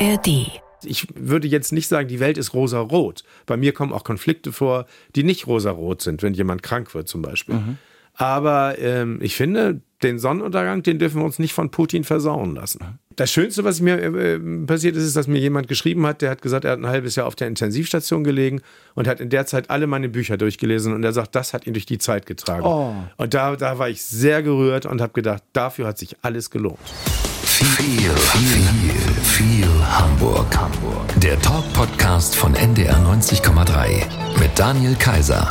ARD. 0.00 0.60
Ich 0.84 1.08
würde 1.14 1.48
jetzt 1.48 1.72
nicht 1.72 1.88
sagen, 1.88 2.08
die 2.08 2.20
Welt 2.20 2.38
ist 2.38 2.54
rosa-rot. 2.54 3.24
Bei 3.46 3.56
mir 3.56 3.72
kommen 3.72 3.92
auch 3.92 4.04
Konflikte 4.04 4.52
vor, 4.52 4.86
die 5.16 5.24
nicht 5.24 5.46
rosa-rot 5.46 6.02
sind, 6.02 6.22
wenn 6.22 6.34
jemand 6.34 6.62
krank 6.62 6.94
wird 6.94 7.08
zum 7.08 7.22
Beispiel. 7.22 7.56
Mhm. 7.56 7.78
Aber 8.14 8.78
ähm, 8.78 9.18
ich 9.20 9.34
finde, 9.34 9.80
den 10.02 10.18
Sonnenuntergang, 10.18 10.82
den 10.82 10.98
dürfen 10.98 11.20
wir 11.20 11.24
uns 11.24 11.38
nicht 11.38 11.52
von 11.52 11.70
Putin 11.70 12.04
versauen 12.04 12.54
lassen. 12.54 12.98
Das 13.16 13.32
Schönste, 13.32 13.64
was 13.64 13.80
mir 13.80 13.98
äh, 14.00 14.38
passiert 14.66 14.96
ist, 14.96 15.04
ist, 15.04 15.16
dass 15.16 15.26
mir 15.26 15.38
jemand 15.40 15.66
geschrieben 15.66 16.06
hat, 16.06 16.22
der 16.22 16.30
hat 16.30 16.42
gesagt, 16.42 16.64
er 16.64 16.72
hat 16.72 16.78
ein 16.78 16.86
halbes 16.86 17.16
Jahr 17.16 17.26
auf 17.26 17.34
der 17.34 17.48
Intensivstation 17.48 18.22
gelegen 18.22 18.60
und 18.94 19.08
hat 19.08 19.20
in 19.20 19.30
der 19.30 19.46
Zeit 19.46 19.70
alle 19.70 19.88
meine 19.88 20.08
Bücher 20.08 20.36
durchgelesen 20.36 20.94
und 20.94 21.02
er 21.02 21.12
sagt, 21.12 21.34
das 21.34 21.52
hat 21.52 21.66
ihn 21.66 21.72
durch 21.72 21.86
die 21.86 21.98
Zeit 21.98 22.26
getragen. 22.26 22.64
Oh. 22.64 22.94
Und 23.16 23.34
da, 23.34 23.56
da 23.56 23.78
war 23.78 23.88
ich 23.88 24.04
sehr 24.04 24.42
gerührt 24.44 24.86
und 24.86 25.00
habe 25.00 25.12
gedacht, 25.12 25.42
dafür 25.52 25.88
hat 25.88 25.98
sich 25.98 26.16
alles 26.22 26.50
gelohnt. 26.50 26.78
Viel, 27.76 28.10
viel, 28.16 28.94
viel 29.22 29.68
Hamburg. 29.84 30.56
Hamburg. 30.56 31.20
Der 31.20 31.38
Talk-Podcast 31.40 32.34
von 32.34 32.54
NDR 32.54 32.96
90,3 32.96 34.02
mit 34.40 34.58
Daniel 34.58 34.94
Kaiser. 34.96 35.48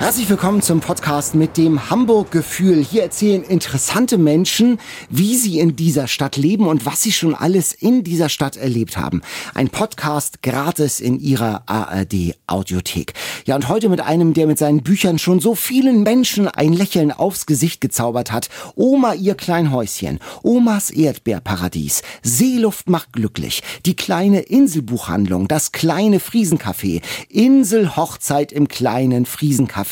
Herzlich 0.00 0.30
willkommen 0.30 0.62
zum 0.62 0.78
Podcast 0.78 1.34
mit 1.34 1.56
dem 1.56 1.90
Hamburg-Gefühl. 1.90 2.82
Hier 2.82 3.02
erzählen 3.02 3.42
interessante 3.42 4.16
Menschen, 4.16 4.78
wie 5.10 5.34
sie 5.34 5.58
in 5.58 5.74
dieser 5.74 6.06
Stadt 6.06 6.36
leben 6.36 6.68
und 6.68 6.86
was 6.86 7.02
sie 7.02 7.10
schon 7.10 7.34
alles 7.34 7.72
in 7.72 8.04
dieser 8.04 8.28
Stadt 8.28 8.56
erlebt 8.56 8.96
haben. 8.96 9.22
Ein 9.54 9.70
Podcast 9.70 10.40
gratis 10.40 11.00
in 11.00 11.18
ihrer 11.18 11.64
ARD-Audiothek. 11.66 13.12
Ja, 13.44 13.56
und 13.56 13.68
heute 13.68 13.88
mit 13.88 14.00
einem, 14.00 14.34
der 14.34 14.46
mit 14.46 14.56
seinen 14.58 14.84
Büchern 14.84 15.18
schon 15.18 15.40
so 15.40 15.56
vielen 15.56 16.04
Menschen 16.04 16.46
ein 16.46 16.72
Lächeln 16.72 17.10
aufs 17.10 17.46
Gesicht 17.46 17.80
gezaubert 17.80 18.30
hat. 18.30 18.50
Oma 18.76 19.14
ihr 19.14 19.34
Kleinhäuschen, 19.34 20.20
Omas 20.44 20.90
Erdbeerparadies, 20.90 22.02
Seeluft 22.22 22.88
macht 22.88 23.14
glücklich, 23.14 23.64
die 23.84 23.96
kleine 23.96 24.42
Inselbuchhandlung, 24.42 25.48
das 25.48 25.72
kleine 25.72 26.20
Friesencafé, 26.20 27.02
Inselhochzeit 27.28 28.52
im 28.52 28.68
kleinen 28.68 29.26
Friesencafé. 29.26 29.87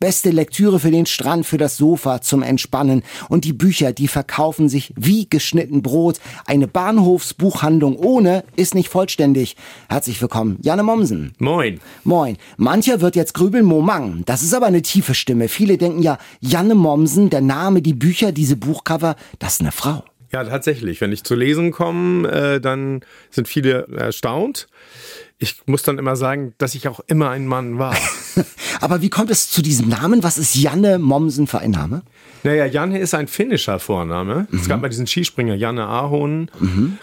Beste 0.00 0.30
Lektüre 0.30 0.80
für 0.80 0.90
den 0.90 1.06
Strand, 1.06 1.46
für 1.46 1.58
das 1.58 1.76
Sofa, 1.76 2.20
zum 2.20 2.42
Entspannen. 2.42 3.02
Und 3.28 3.44
die 3.44 3.52
Bücher, 3.52 3.92
die 3.92 4.08
verkaufen 4.08 4.68
sich 4.68 4.92
wie 4.96 5.28
geschnitten 5.28 5.82
Brot. 5.82 6.20
Eine 6.46 6.66
Bahnhofsbuchhandlung 6.66 7.96
ohne 7.96 8.44
ist 8.56 8.74
nicht 8.74 8.88
vollständig. 8.88 9.56
Herzlich 9.88 10.20
willkommen, 10.20 10.58
Janne 10.62 10.82
Mommsen. 10.82 11.32
Moin. 11.38 11.80
Moin. 12.04 12.36
Mancher 12.56 13.00
wird 13.00 13.16
jetzt 13.16 13.34
grübeln, 13.34 13.64
Momang. 13.64 14.22
Das 14.26 14.42
ist 14.42 14.54
aber 14.54 14.66
eine 14.66 14.82
tiefe 14.82 15.14
Stimme. 15.14 15.48
Viele 15.48 15.78
denken 15.78 16.02
ja, 16.02 16.18
Janne 16.40 16.74
Mommsen, 16.74 17.30
der 17.30 17.40
Name, 17.40 17.82
die 17.82 17.94
Bücher, 17.94 18.32
diese 18.32 18.56
Buchcover, 18.56 19.16
das 19.38 19.54
ist 19.54 19.60
eine 19.60 19.72
Frau. 19.72 20.04
Ja, 20.34 20.42
tatsächlich. 20.42 21.00
Wenn 21.00 21.12
ich 21.12 21.22
zu 21.22 21.36
lesen 21.36 21.70
komme, 21.70 22.28
äh, 22.28 22.60
dann 22.60 23.02
sind 23.30 23.46
viele 23.46 23.86
erstaunt. 23.86 24.66
Ich 25.38 25.62
muss 25.66 25.82
dann 25.82 25.98
immer 25.98 26.16
sagen, 26.16 26.54
dass 26.58 26.74
ich 26.74 26.86
auch 26.88 27.00
immer 27.06 27.30
ein 27.30 27.46
Mann 27.46 27.78
war. 27.78 27.94
Aber 28.80 29.02
wie 29.02 29.10
kommt 29.10 29.30
es 29.30 29.50
zu 29.50 29.62
diesem 29.62 29.88
Namen? 29.88 30.22
Was 30.22 30.38
ist 30.38 30.54
Janne 30.54 30.98
Mommsen 30.98 31.46
für 31.46 31.58
ein 31.58 31.72
Name? 31.72 32.02
Naja, 32.44 32.66
Janne 32.66 32.98
ist 32.98 33.14
ein 33.14 33.26
finnischer 33.26 33.78
Vorname. 33.78 34.46
Es 34.52 34.68
gab 34.68 34.80
mal 34.80 34.88
diesen 34.88 35.06
Skispringer 35.06 35.54
Janne 35.54 35.86
Ahonen, 35.86 36.50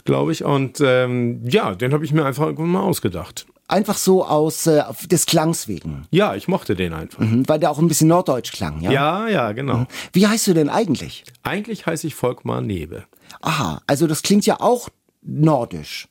glaube 0.06 0.32
ich. 0.32 0.44
Und 0.44 0.80
ähm, 0.86 1.42
ja, 1.48 1.76
den 1.76 1.94
habe 1.94 2.06
ich 2.06 2.14
mir 2.14 2.26
einfach 2.26 2.46
irgendwann 2.46 2.70
mal 2.70 2.82
ausgedacht. 2.82 3.48
Einfach 3.68 3.98
so 3.98 4.26
aus 4.26 4.68
äh, 4.68 4.84
des 5.08 5.26
Klangs 5.26 5.68
wegen. 5.68 6.06
Ja, 6.12 6.36
ich 6.36 6.48
mochte 6.48 6.76
den 6.76 6.94
einfach. 6.94 7.20
Mhm, 7.20 7.48
Weil 7.48 7.60
der 7.60 7.72
auch 7.72 7.80
ein 7.80 7.88
bisschen 7.88 8.10
norddeutsch 8.10 8.52
klang, 8.52 8.82
ja? 8.82 8.92
Ja, 8.92 9.28
ja, 9.30 9.52
genau. 9.54 9.88
Wie 10.14 10.28
heißt 10.28 10.46
du 10.48 10.54
denn 10.54 10.70
eigentlich? 10.70 11.24
Eigentlich 11.44 11.86
heiße 11.86 12.06
ich 12.06 12.14
Volkmar 12.16 12.62
Nebe. 12.62 13.06
Aha, 13.42 13.82
also 13.88 14.08
das 14.08 14.24
klingt 14.24 14.46
ja 14.46 14.60
auch 14.60 14.90
nordisch. 15.22 16.08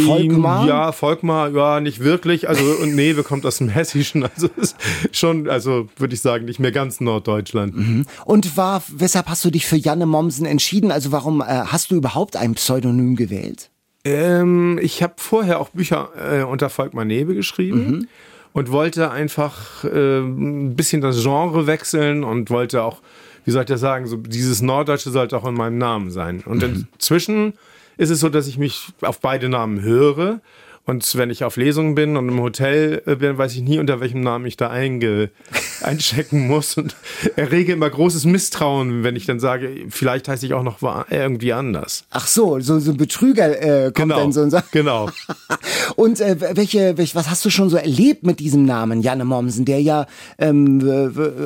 Volkmar? 0.00 0.66
Ja, 0.66 0.92
Volkmar, 0.92 1.50
ja, 1.50 1.80
nicht 1.80 2.00
wirklich. 2.00 2.48
Also, 2.48 2.64
und 2.82 2.94
Nebe 2.94 3.22
kommt 3.22 3.44
aus 3.46 3.58
dem 3.58 3.68
Hessischen. 3.68 4.22
Also, 4.34 4.48
ist 4.56 4.76
schon, 5.12 5.48
also, 5.48 5.88
würde 5.96 6.14
ich 6.14 6.20
sagen, 6.20 6.46
nicht 6.46 6.58
mehr 6.58 6.72
ganz 6.72 7.00
Norddeutschland. 7.00 8.06
Und 8.24 8.56
war, 8.56 8.82
weshalb 8.88 9.28
hast 9.28 9.44
du 9.44 9.50
dich 9.50 9.66
für 9.66 9.76
Janne 9.76 10.06
Mommsen 10.06 10.46
entschieden? 10.46 10.90
Also 10.90 11.12
warum 11.12 11.40
äh, 11.40 11.44
hast 11.44 11.90
du 11.90 11.96
überhaupt 11.96 12.36
ein 12.36 12.54
Pseudonym 12.54 13.16
gewählt? 13.16 13.70
Ähm, 14.04 14.78
ich 14.82 15.02
habe 15.02 15.14
vorher 15.16 15.60
auch 15.60 15.70
Bücher 15.70 16.10
äh, 16.16 16.42
unter 16.42 16.70
Volkmar 16.70 17.04
Nebe 17.04 17.34
geschrieben 17.34 18.08
und 18.52 18.70
wollte 18.70 19.10
einfach 19.10 19.84
äh, 19.84 20.18
ein 20.18 20.74
bisschen 20.74 21.00
das 21.00 21.22
Genre 21.22 21.66
wechseln 21.66 22.24
und 22.24 22.50
wollte 22.50 22.82
auch, 22.82 23.00
wie 23.44 23.50
soll 23.50 23.62
ich 23.62 23.68
das 23.68 23.80
sagen, 23.80 24.06
so 24.06 24.16
dieses 24.16 24.60
Norddeutsche 24.62 25.10
sollte 25.10 25.36
auch 25.36 25.46
in 25.46 25.54
meinem 25.54 25.78
Namen 25.78 26.10
sein. 26.10 26.42
Und 26.44 26.62
inzwischen 26.62 27.54
ist 28.02 28.10
es 28.10 28.20
so, 28.20 28.28
dass 28.28 28.48
ich 28.48 28.58
mich 28.58 28.88
auf 29.00 29.20
beide 29.20 29.48
Namen 29.48 29.80
höre. 29.80 30.40
Und 30.84 31.16
wenn 31.16 31.30
ich 31.30 31.44
auf 31.44 31.56
Lesungen 31.56 31.94
bin 31.94 32.16
und 32.16 32.28
im 32.28 32.40
Hotel 32.40 33.02
äh, 33.06 33.14
bin, 33.14 33.38
weiß 33.38 33.54
ich 33.54 33.62
nie, 33.62 33.78
unter 33.78 34.00
welchem 34.00 34.20
Namen 34.20 34.46
ich 34.46 34.56
da 34.56 34.68
einge 34.68 35.30
einchecken 35.82 36.48
muss 36.48 36.76
und 36.76 36.96
errege 37.36 37.72
immer 37.72 37.88
großes 37.88 38.24
Misstrauen, 38.24 39.04
wenn 39.04 39.14
ich 39.14 39.26
dann 39.26 39.38
sage, 39.38 39.86
vielleicht 39.90 40.26
heiße 40.26 40.44
ich 40.44 40.54
auch 40.54 40.64
noch 40.64 40.78
irgendwie 41.10 41.52
anders. 41.52 42.04
Ach 42.10 42.26
so, 42.26 42.58
so, 42.58 42.80
so 42.80 42.90
ein 42.90 42.96
Betrüger 42.96 43.86
äh, 43.86 43.92
kommt 43.92 44.10
dann 44.10 44.32
so 44.32 44.40
und 44.40 44.50
sagt. 44.50 44.72
genau. 44.72 45.08
Und 45.96 46.20
äh, 46.20 46.36
welche, 46.56 46.96
welche, 46.96 47.14
was 47.14 47.28
hast 47.28 47.44
du 47.44 47.50
schon 47.50 47.68
so 47.68 47.76
erlebt 47.76 48.24
mit 48.24 48.40
diesem 48.40 48.64
Namen, 48.64 49.02
Janne 49.02 49.24
Mommsen, 49.24 49.64
der 49.64 49.80
ja 49.82 50.06
ähm, 50.38 50.80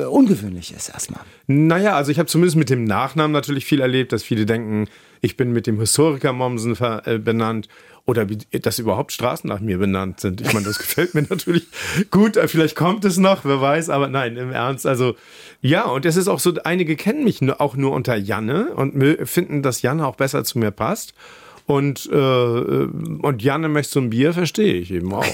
ungewöhnlich 0.09 0.73
ist 0.73 0.89
erstmal? 0.89 1.21
Naja, 1.47 1.95
also 1.95 2.11
ich 2.11 2.19
habe 2.19 2.27
zumindest 2.27 2.55
mit 2.55 2.69
dem 2.69 2.85
Nachnamen 2.85 3.33
natürlich 3.33 3.65
viel 3.65 3.81
erlebt, 3.81 4.13
dass 4.13 4.23
viele 4.23 4.45
denken, 4.45 4.87
ich 5.21 5.35
bin 5.35 5.51
mit 5.51 5.67
dem 5.67 5.79
Historiker 5.79 6.33
Mommsen 6.33 6.77
äh, 6.79 7.17
benannt 7.17 7.67
oder 8.07 8.29
wie, 8.29 8.37
dass 8.37 8.79
überhaupt 8.79 9.11
Straßen 9.11 9.47
nach 9.47 9.59
mir 9.59 9.77
benannt 9.77 10.21
sind. 10.21 10.41
Ich 10.41 10.53
meine, 10.53 10.65
das 10.65 10.79
gefällt 10.79 11.13
mir 11.13 11.23
natürlich 11.23 11.67
gut. 12.09 12.39
Vielleicht 12.47 12.75
kommt 12.75 13.05
es 13.05 13.17
noch, 13.17 13.43
wer 13.45 13.61
weiß, 13.61 13.89
aber 13.89 14.07
nein, 14.07 14.37
im 14.37 14.51
Ernst. 14.51 14.87
Also 14.87 15.15
ja, 15.61 15.83
und 15.83 16.05
es 16.05 16.15
ist 16.15 16.29
auch 16.29 16.39
so, 16.39 16.53
einige 16.63 16.95
kennen 16.95 17.23
mich 17.25 17.41
auch 17.59 17.75
nur 17.75 17.91
unter 17.91 18.15
Janne 18.15 18.73
und 18.73 19.27
finden, 19.27 19.61
dass 19.61 19.81
Janne 19.81 20.07
auch 20.07 20.15
besser 20.15 20.43
zu 20.45 20.57
mir 20.57 20.71
passt. 20.71 21.13
Und, 21.65 22.09
äh, 22.09 22.15
äh, 22.15 22.87
und 23.21 23.43
Janne 23.43 23.67
möchte 23.67 23.93
so 23.93 23.99
ein 23.99 24.09
Bier, 24.09 24.33
verstehe 24.33 24.75
ich 24.75 24.89
eben 24.91 25.13
auch. 25.13 25.25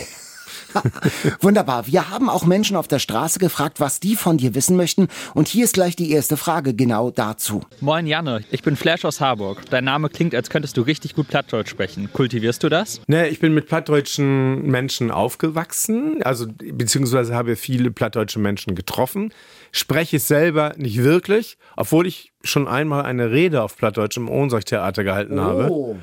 Wunderbar. 1.41 1.88
Wir 1.88 2.09
haben 2.09 2.29
auch 2.29 2.45
Menschen 2.45 2.75
auf 2.75 2.88
der 2.88 3.00
Straße 3.00 3.39
gefragt, 3.39 3.79
was 3.79 4.00
die 4.00 4.16
von 4.16 4.38
dir 4.38 4.56
wissen 4.56 4.75
möchten. 4.75 5.07
Und 5.34 5.47
hier 5.47 5.66
ist 5.66 5.73
gleich 5.73 5.95
die 5.95 6.11
erste 6.11 6.38
Frage 6.38 6.73
genau 6.73 7.11
dazu. 7.11 7.61
Moin 7.79 8.07
Janne, 8.07 8.44
ich 8.51 8.63
bin 8.63 8.75
Flash 8.75 9.06
aus 9.06 9.22
Harburg. 9.22 9.61
Dein 9.69 9.84
Name 9.84 10.09
klingt, 10.09 10.35
als 10.35 10.50
könntest 10.50 10.78
du 10.78 10.81
richtig 10.81 11.16
gut 11.16 11.28
Plattdeutsch 11.28 11.69
sprechen. 11.69 12.11
Kultivierst 12.11 12.63
du 12.63 12.69
das? 12.69 13.01
Ne, 13.07 13.28
ich 13.29 13.39
bin 13.39 13.53
mit 13.53 13.67
plattdeutschen 13.67 14.63
Menschen 14.67 15.11
aufgewachsen, 15.11 16.22
also 16.23 16.45
beziehungsweise 16.47 17.35
habe 17.35 17.55
viele 17.55 17.91
plattdeutsche 17.91 18.40
Menschen 18.40 18.75
getroffen. 18.75 19.34
Spreche 19.72 20.17
es 20.17 20.28
selber 20.28 20.73
nicht 20.78 21.03
wirklich, 21.03 21.57
obwohl 21.75 22.07
ich 22.07 22.34
schon 22.44 22.67
einmal 22.67 23.03
eine 23.03 23.31
Rede 23.31 23.61
auf 23.63 23.78
Plattdeutsch 23.78 24.17
im 24.17 24.29
Ohnsorgtheater 24.29 25.03
gehalten 25.03 25.40
habe. 25.40 25.69
Oh. 25.72 25.97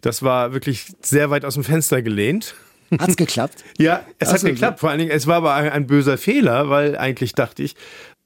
Das 0.00 0.22
war 0.22 0.52
wirklich 0.52 0.92
sehr 1.00 1.30
weit 1.30 1.44
aus 1.44 1.54
dem 1.54 1.64
Fenster 1.64 2.02
gelehnt. 2.02 2.54
Hat's 2.98 3.16
geklappt? 3.16 3.64
Ja, 3.78 4.02
es 4.18 4.28
Ach 4.28 4.34
hat 4.34 4.40
so, 4.40 4.46
geklappt. 4.48 4.80
Vor 4.80 4.90
allen 4.90 4.98
Dingen, 4.98 5.10
es 5.10 5.26
war 5.26 5.36
aber 5.36 5.54
ein, 5.54 5.68
ein 5.70 5.86
böser 5.86 6.18
Fehler, 6.18 6.68
weil 6.70 6.96
eigentlich 6.96 7.32
dachte 7.34 7.62
ich, 7.62 7.74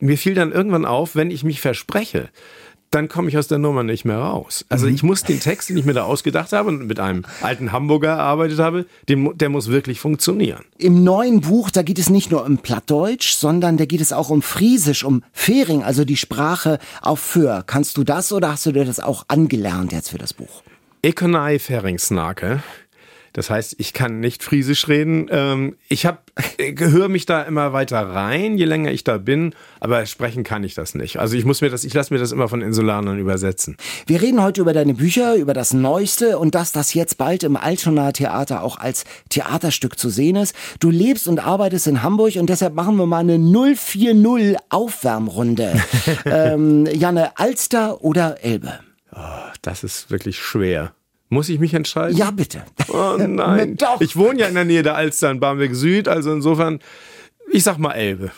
mir 0.01 0.17
fiel 0.19 0.35
dann 0.35 0.53
irgendwann 0.53 0.85
auf, 0.85 1.17
wenn 1.17 1.31
ich 1.31 1.43
mich 1.45 1.61
verspreche, 1.61 2.29
dann 2.91 3.09
komme 3.09 3.29
ich 3.29 3.37
aus 3.37 3.49
der 3.49 3.59
Nummer 3.59 3.83
nicht 3.83 4.07
mehr 4.07 4.17
raus. 4.17 4.65
Also 4.71 4.87
Mhm. 4.87 4.95
ich 4.95 5.03
muss 5.03 5.23
den 5.23 5.41
Text, 5.41 5.69
den 5.69 5.77
ich 5.77 5.85
mir 5.85 5.93
da 5.93 6.05
ausgedacht 6.05 6.53
habe 6.53 6.69
und 6.71 6.87
mit 6.87 6.99
einem 7.01 7.25
alten 7.43 7.71
Hamburger 7.73 8.09
erarbeitet 8.11 8.59
habe, 8.61 8.87
den, 9.11 9.37
der 9.37 9.51
muss 9.51 9.69
wirklich 9.69 10.01
funktionieren. 10.01 10.65
Im 10.79 11.05
neuen 11.05 11.43
Buch, 11.43 11.71
da 11.71 11.83
geht 11.83 11.99
es 11.99 12.09
nicht 12.09 12.31
nur 12.31 12.47
um 12.47 12.57
Plattdeutsch, 12.59 13.33
sondern 13.35 13.77
da 13.77 13.85
geht 13.85 14.01
es 14.01 14.13
auch 14.15 14.31
um 14.31 14.41
Friesisch, 14.41 15.05
um 15.05 15.23
Fering, 15.33 15.83
also 15.83 16.07
die 16.07 16.17
Sprache 16.17 16.79
auf 17.03 17.21
Föhr. 17.21 17.63
Kannst 17.67 17.99
du 17.99 18.05
das 18.05 18.33
oder 18.33 18.53
hast 18.53 18.65
du 18.65 18.73
dir 18.73 18.87
das 18.87 19.01
auch 19.01 19.25
angelernt 19.29 19.93
jetzt 19.93 20.09
für 20.09 20.19
das 20.19 20.33
Buch? 20.33 20.63
Ekonai 21.03 21.59
Feringsnake. 21.59 22.63
Das 23.33 23.51
heißt, 23.51 23.77
ich 23.79 23.93
kann 23.93 24.21
nicht 24.21 24.43
Friesisch 24.43 24.89
reden. 24.89 25.29
Ähm, 25.31 25.77
ich 25.89 26.07
habe 26.07 26.19
höre 26.59 27.09
mich 27.09 27.27
da 27.27 27.43
immer 27.43 27.73
weiter 27.73 28.01
rein, 28.01 28.59
je 28.59 28.65
länger 28.65 28.91
ich 28.91 29.05
da 29.05 29.19
bin, 29.19 29.55
aber 29.81 30.05
sprechen 30.07 30.45
kann 30.45 30.65
ich 30.65 30.75
das 30.75 30.95
nicht. 30.95 31.19
Also 31.19 31.37
ich 31.37 31.45
muss 31.45 31.61
mir 31.61 31.71
das, 31.71 31.85
ich 31.85 31.95
lasse 31.95 32.13
mir 32.13 32.21
das 32.21 32.33
immer 32.33 32.49
von 32.49 32.63
Insulanern 32.63 33.19
übersetzen. 33.19 33.77
Wir 34.07 34.23
reden 34.23 34.43
heute 34.43 34.61
über 34.61 34.73
deine 34.73 34.95
Bücher, 34.95 35.35
über 35.37 35.55
das 35.55 35.73
Neueste 35.73 36.39
und 36.39 36.55
das, 36.55 36.73
das 36.73 36.95
jetzt 36.95 37.19
bald 37.19 37.43
im 37.43 37.57
Altonaer 37.57 38.13
Theater 38.13 38.63
auch 38.63 38.79
als 38.79 39.05
Theaterstück 39.29 39.99
zu 39.99 40.11
sehen 40.11 40.37
ist. 40.37 40.55
Du 40.81 40.91
lebst 40.91 41.29
und 41.29 41.41
arbeitest 41.41 41.87
in 41.87 42.03
Hamburg 42.03 42.37
und 42.37 42.49
deshalb 42.49 42.75
machen 42.75 42.97
wir 42.97 43.07
mal 43.07 43.19
eine 43.19 43.39
040 43.39 44.57
Aufwärmrunde. 44.69 45.81
ähm, 46.25 46.87
Janne, 46.87 47.39
Alster 47.39 48.03
oder 48.05 48.43
Elbe? 48.45 48.81
Das 49.63 49.85
ist 49.85 50.11
wirklich 50.11 50.39
schwer. 50.39 50.93
Muss 51.31 51.49
ich 51.49 51.59
mich 51.61 51.75
entscheiden? 51.75 52.17
Ja, 52.17 52.31
bitte. 52.31 52.63
Oh 52.89 53.17
nein. 53.19 53.77
Doch. 53.77 54.01
Ich 54.01 54.17
wohne 54.17 54.41
ja 54.41 54.47
in 54.47 54.55
der 54.55 54.65
Nähe 54.65 54.83
der 54.83 54.97
Alster 54.97 55.31
in 55.31 55.41
Barmbek 55.41 55.75
Süd, 55.75 56.09
also 56.09 56.33
insofern, 56.33 56.81
ich 57.53 57.63
sag 57.65 57.79
mal 57.79 57.93
Elbe. 57.93 58.31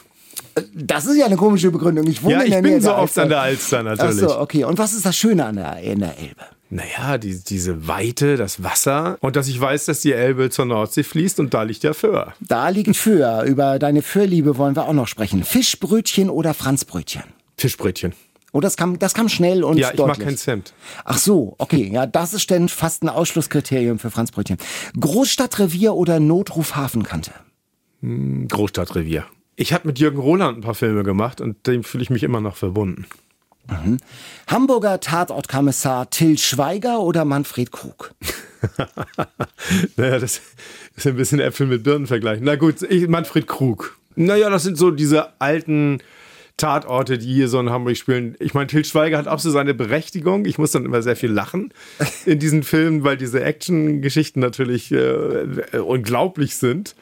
Das 0.74 1.06
ist 1.06 1.16
ja 1.16 1.26
eine 1.26 1.36
komische 1.36 1.70
Begründung. 1.70 2.06
Ich 2.08 2.22
wohne 2.22 2.34
Ja, 2.34 2.40
in 2.40 2.46
ich 2.46 2.52
der 2.54 2.62
bin 2.62 2.70
Nähe 2.72 2.80
so 2.80 2.88
der 2.88 2.98
oft 2.98 3.18
an 3.18 3.28
der 3.28 3.40
Alster 3.40 3.78
Ach 3.80 3.84
natürlich. 3.84 4.18
so, 4.20 4.38
okay. 4.40 4.64
Und 4.64 4.78
was 4.78 4.92
ist 4.92 5.06
das 5.06 5.16
Schöne 5.16 5.44
an 5.44 5.56
der, 5.56 5.78
in 5.78 6.00
der 6.00 6.18
Elbe? 6.18 6.42
Naja, 6.72 7.18
die, 7.18 7.38
diese 7.42 7.88
Weite, 7.88 8.36
das 8.36 8.62
Wasser 8.62 9.18
und 9.20 9.34
dass 9.36 9.48
ich 9.48 9.60
weiß, 9.60 9.86
dass 9.86 10.00
die 10.00 10.12
Elbe 10.12 10.50
zur 10.50 10.66
Nordsee 10.66 11.02
fließt 11.02 11.40
und 11.40 11.52
da 11.52 11.62
liegt 11.64 11.82
der 11.82 11.94
Föhr. 11.94 12.34
Da 12.40 12.68
liegt 12.68 12.96
Föhr. 12.96 13.42
Über 13.42 13.78
deine 13.80 14.02
Föhrliebe 14.02 14.56
wollen 14.56 14.76
wir 14.76 14.86
auch 14.86 14.92
noch 14.92 15.08
sprechen. 15.08 15.42
Fischbrötchen 15.42 16.30
oder 16.30 16.54
Franzbrötchen? 16.54 17.22
Fischbrötchen. 17.56 18.12
Oh, 18.52 18.60
das 18.60 18.76
kam, 18.76 18.98
das 18.98 19.14
kam 19.14 19.28
schnell 19.28 19.62
und 19.62 19.76
Ja, 19.78 19.90
ich 19.90 19.96
deutlich. 19.96 20.18
mag 20.18 20.26
kein 20.26 20.36
Zimt. 20.36 20.72
Ach 21.04 21.18
so, 21.18 21.54
okay. 21.58 21.88
Ja, 21.92 22.06
das 22.06 22.34
ist 22.34 22.50
dann 22.50 22.68
fast 22.68 23.02
ein 23.04 23.08
Ausschlusskriterium 23.08 23.98
für 23.98 24.10
Franzbrötchen. 24.10 24.58
Großstadtrevier 24.98 25.94
oder 25.94 26.18
Notruf 26.20 26.74
Hafenkante? 26.74 27.32
Großstadtrevier. 28.02 29.24
Ich 29.56 29.72
habe 29.72 29.86
mit 29.88 29.98
Jürgen 29.98 30.18
Roland 30.18 30.58
ein 30.58 30.60
paar 30.62 30.74
Filme 30.74 31.02
gemacht 31.02 31.40
und 31.40 31.66
dem 31.66 31.84
fühle 31.84 32.02
ich 32.02 32.10
mich 32.10 32.22
immer 32.22 32.40
noch 32.40 32.56
verbunden. 32.56 33.06
Hamburger 34.48 34.98
Tatortkommissar 34.98 36.10
Till 36.10 36.38
Schweiger 36.38 37.00
oder 37.00 37.24
Manfred 37.24 37.70
Krug? 37.70 38.14
Naja, 39.96 40.18
das 40.18 40.40
ist 40.96 41.06
ein 41.06 41.16
bisschen 41.16 41.40
Äpfel 41.40 41.66
mit 41.66 41.82
Birnen 41.82 42.06
vergleichen. 42.06 42.44
Na 42.44 42.56
gut, 42.56 42.82
ich, 42.82 43.08
Manfred 43.08 43.46
Krug. 43.46 43.96
Naja, 44.16 44.50
das 44.50 44.64
sind 44.64 44.76
so 44.76 44.90
diese 44.90 45.40
alten 45.40 45.98
Tatorte, 46.60 47.18
die 47.18 47.32
hier 47.32 47.48
so 47.48 47.58
in 47.58 47.70
Hamburg 47.70 47.96
spielen. 47.96 48.36
Ich 48.38 48.54
meine, 48.54 48.66
Til 48.66 48.84
Schweiger 48.84 49.18
hat 49.18 49.28
auch 49.28 49.38
so 49.38 49.50
seine 49.50 49.74
Berechtigung. 49.74 50.44
Ich 50.44 50.58
muss 50.58 50.72
dann 50.72 50.84
immer 50.84 51.02
sehr 51.02 51.16
viel 51.16 51.30
lachen 51.30 51.72
in 52.26 52.38
diesen 52.38 52.62
Filmen, 52.62 53.02
weil 53.02 53.16
diese 53.16 53.42
Action-Geschichten 53.42 54.40
natürlich 54.40 54.92
äh, 54.92 55.78
unglaublich 55.78 56.56
sind. 56.56 56.94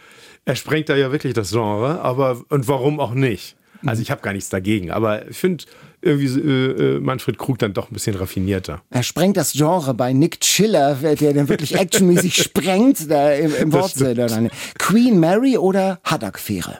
Er 0.44 0.56
sprengt 0.56 0.88
da 0.88 0.96
ja 0.96 1.12
wirklich 1.12 1.34
das 1.34 1.50
Genre, 1.50 2.00
aber 2.00 2.42
und 2.48 2.68
warum 2.68 3.00
auch 3.00 3.12
nicht? 3.12 3.56
Also 3.86 4.02
ich 4.02 4.10
habe 4.10 4.22
gar 4.22 4.32
nichts 4.32 4.48
dagegen, 4.48 4.90
aber 4.90 5.28
ich 5.28 5.36
finde 5.36 5.64
irgendwie 6.00 6.40
äh, 6.40 6.96
äh, 6.96 7.00
Manfred 7.00 7.38
Krug 7.38 7.58
dann 7.58 7.74
doch 7.74 7.90
ein 7.90 7.94
bisschen 7.94 8.16
raffinierter. 8.16 8.82
Er 8.90 9.02
sprengt 9.02 9.36
das 9.36 9.52
Genre 9.52 9.94
bei 9.94 10.12
Nick 10.12 10.40
Chiller, 10.40 10.94
der 10.94 11.32
dann 11.32 11.48
wirklich 11.48 11.74
actionmäßig 11.74 12.34
sprengt, 12.42 13.10
da 13.10 13.32
im, 13.32 13.54
im 13.54 13.70
dann. 13.70 14.50
Queen 14.78 15.18
Mary 15.20 15.58
oder 15.58 16.00
Haddock-Fähre? 16.04 16.78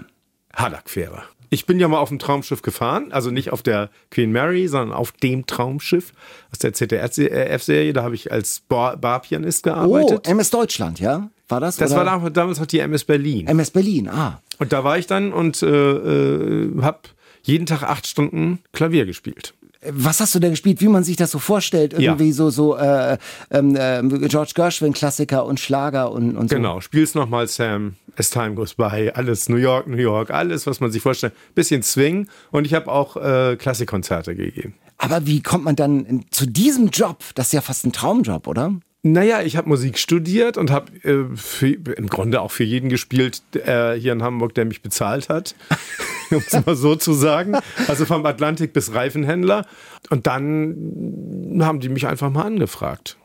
Haddock-Fähre. 0.55 1.23
Ich 1.51 1.65
bin 1.67 1.81
ja 1.81 1.89
mal 1.89 1.99
auf 1.99 2.11
dem 2.11 2.19
Traumschiff 2.19 2.63
gefahren, 2.63 3.11
also 3.13 3.31
nicht 3.31 3.53
auf 3.53 3.63
der 3.63 3.91
Queen 4.11 4.33
Mary, 4.33 4.69
sondern 4.69 4.97
auf 4.97 5.13
dem 5.13 5.47
Traumschiff 5.47 6.13
aus 6.53 6.59
der 6.59 6.73
ZDF-Serie. 6.75 7.93
Da 7.93 8.03
habe 8.03 8.15
ich 8.15 8.31
als 8.33 8.61
Bar 8.69 8.97
Barpianist 8.97 9.67
Oh, 9.67 9.71
gearbeitet. 9.71 10.29
MS 10.29 10.51
Deutschland, 10.51 11.01
ja? 11.01 11.31
War 11.49 11.61
das? 11.61 11.77
das 11.77 11.93
oder? 11.93 12.05
war 12.05 12.31
damals- 12.31 12.59
noch 12.61 12.67
die 12.67 12.81
MS 12.81 13.05
Berlin. 13.05 13.47
MS 13.47 13.71
Berlin, 13.71 14.09
ah. 14.09 14.41
Und 14.59 14.73
da 14.73 14.85
war 14.85 14.99
ich 14.99 15.07
dann 15.07 15.33
und 15.33 15.63
äh, 15.63 15.67
äh, 15.67 16.83
habe 16.83 16.99
jeden 17.43 17.65
Tag 17.67 17.83
acht 17.83 18.07
Stunden 18.07 18.59
Klavier 18.73 19.07
gespielt. 19.07 19.55
Was 19.93 20.21
hast 20.21 20.35
du 20.35 20.41
da 20.41 20.49
gespielt, 20.49 20.81
wie 20.81 20.89
man 20.89 21.05
sich 21.05 21.17
das 21.17 21.31
so 21.31 21.39
vorstellt? 21.39 21.93
Irgendwie 21.93 22.27
Ja. 22.29 22.33
so, 22.33 22.51
so 22.51 22.77
äh, 22.77 23.17
ähm, 23.51 23.77
ähm, 23.79 24.29
George 24.29 24.53
Gershwin, 24.55 24.93
Klassiker 24.93 25.45
und 25.47 25.61
Schlager 25.61 26.11
und, 26.11 26.37
und 26.37 26.51
so. 26.51 26.57
Genau, 26.57 26.81
spiel's 26.81 27.15
nochmal, 27.15 27.47
Sam. 27.47 27.95
As 28.17 28.31
time 28.31 28.55
goes 28.55 28.75
by. 28.75 29.13
Alles 29.15 29.49
New 29.49 29.57
York, 29.57 29.87
New 29.87 29.97
York, 29.97 30.31
alles, 30.31 30.67
was 30.67 30.81
man 30.81 30.91
sich 30.91 31.03
vorstellt. 31.03 31.33
Bisschen 31.55 31.85
Swing. 31.85 32.27
Und 32.51 32.65
ich 32.67 32.75
habe 32.75 32.91
auch 32.91 33.17
äh, 33.17 33.55
Klassikkonzerte 33.57 34.35
gegeben. 34.35 34.75
Aber 34.97 35.27
wie 35.27 35.41
kommt 35.43 35.63
man 35.65 35.77
dann 35.77 36.25
zu 36.31 36.47
diesem 36.47 36.89
Job? 36.89 37.23
Das 37.37 37.47
ist 37.47 37.53
ja 37.53 37.61
fast 37.61 37.87
ein 37.87 37.93
Traumjob, 37.93 38.49
oder? 38.49 38.73
Naja, 39.05 39.43
ich 39.43 39.57
habe 39.57 39.69
Musik 39.69 39.97
studiert 39.99 40.57
und 40.57 40.71
habe 40.71 40.91
äh, 41.05 41.73
im 41.97 42.09
Grunde 42.09 42.41
auch 42.41 42.51
für 42.51 42.65
jeden 42.65 42.89
gespielt 42.89 43.43
äh, 43.55 43.95
hier 43.95 44.13
in 44.13 44.23
Hamburg, 44.23 44.55
der 44.55 44.65
mich 44.65 44.83
bezahlt 44.83 45.29
hat, 45.29 45.55
um 46.31 46.39
es 46.45 46.67
mal 46.67 46.75
so 46.75 46.97
zu 46.97 47.13
sagen. 47.13 47.57
Also 47.87 48.05
vom 48.07 48.27
Atlantik 48.27 48.73
bis 48.73 48.93
Reifenhändler. 48.95 49.67
Und 50.11 50.27
dann 50.27 51.61
haben 51.63 51.79
die 51.81 51.89
mich 51.89 52.07
einfach 52.07 52.31
mal 52.31 52.45
angefragt. 52.45 53.17